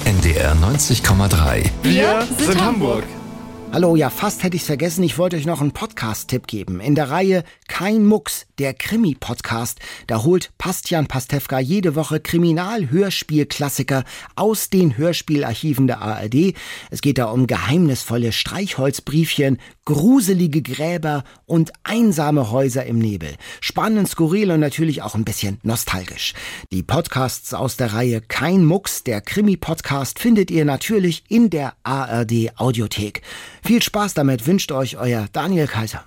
NDR 0.05 0.55
90,3. 0.55 1.69
Wir 1.83 2.27
sind 2.37 2.61
Hamburg. 2.61 3.03
Hallo, 3.73 3.95
ja, 3.95 4.09
fast 4.09 4.43
hätte 4.43 4.57
ich's 4.57 4.65
vergessen. 4.65 5.01
Ich 5.01 5.17
wollte 5.17 5.37
euch 5.37 5.45
noch 5.45 5.61
einen 5.61 5.71
Podcast-Tipp 5.71 6.45
geben. 6.45 6.81
In 6.81 6.93
der 6.93 7.09
Reihe 7.09 7.45
Kein 7.69 8.05
Mucks, 8.05 8.45
der 8.59 8.73
Krimi-Podcast, 8.73 9.79
da 10.07 10.23
holt 10.23 10.51
Bastian 10.57 11.07
Pastewka 11.07 11.57
jede 11.57 11.95
Woche 11.95 12.19
Kriminal-Hörspiel-Klassiker 12.19 14.03
aus 14.35 14.69
den 14.69 14.97
Hörspielarchiven 14.97 15.87
der 15.87 16.01
ARD. 16.01 16.53
Es 16.89 16.99
geht 16.99 17.17
da 17.17 17.27
um 17.27 17.47
geheimnisvolle 17.47 18.33
Streichholzbriefchen, 18.33 19.57
gruselige 19.91 20.61
Gräber 20.61 21.25
und 21.45 21.73
einsame 21.83 22.49
Häuser 22.49 22.85
im 22.85 22.97
Nebel. 22.97 23.35
Spannend, 23.59 24.07
skurril 24.07 24.51
und 24.51 24.61
natürlich 24.61 25.01
auch 25.01 25.15
ein 25.15 25.25
bisschen 25.25 25.59
nostalgisch. 25.63 26.33
Die 26.71 26.81
Podcasts 26.81 27.53
aus 27.53 27.75
der 27.75 27.91
Reihe 27.91 28.21
Kein 28.21 28.63
Mucks, 28.63 29.03
der 29.03 29.19
Krimi-Podcast, 29.19 30.17
findet 30.17 30.49
ihr 30.49 30.63
natürlich 30.63 31.23
in 31.27 31.49
der 31.49 31.73
ARD 31.83 32.51
Audiothek. 32.55 33.21
Viel 33.65 33.81
Spaß 33.81 34.13
damit 34.13 34.47
wünscht 34.47 34.71
euch 34.71 34.97
euer 34.97 35.27
Daniel 35.33 35.67
Kaiser. 35.67 36.05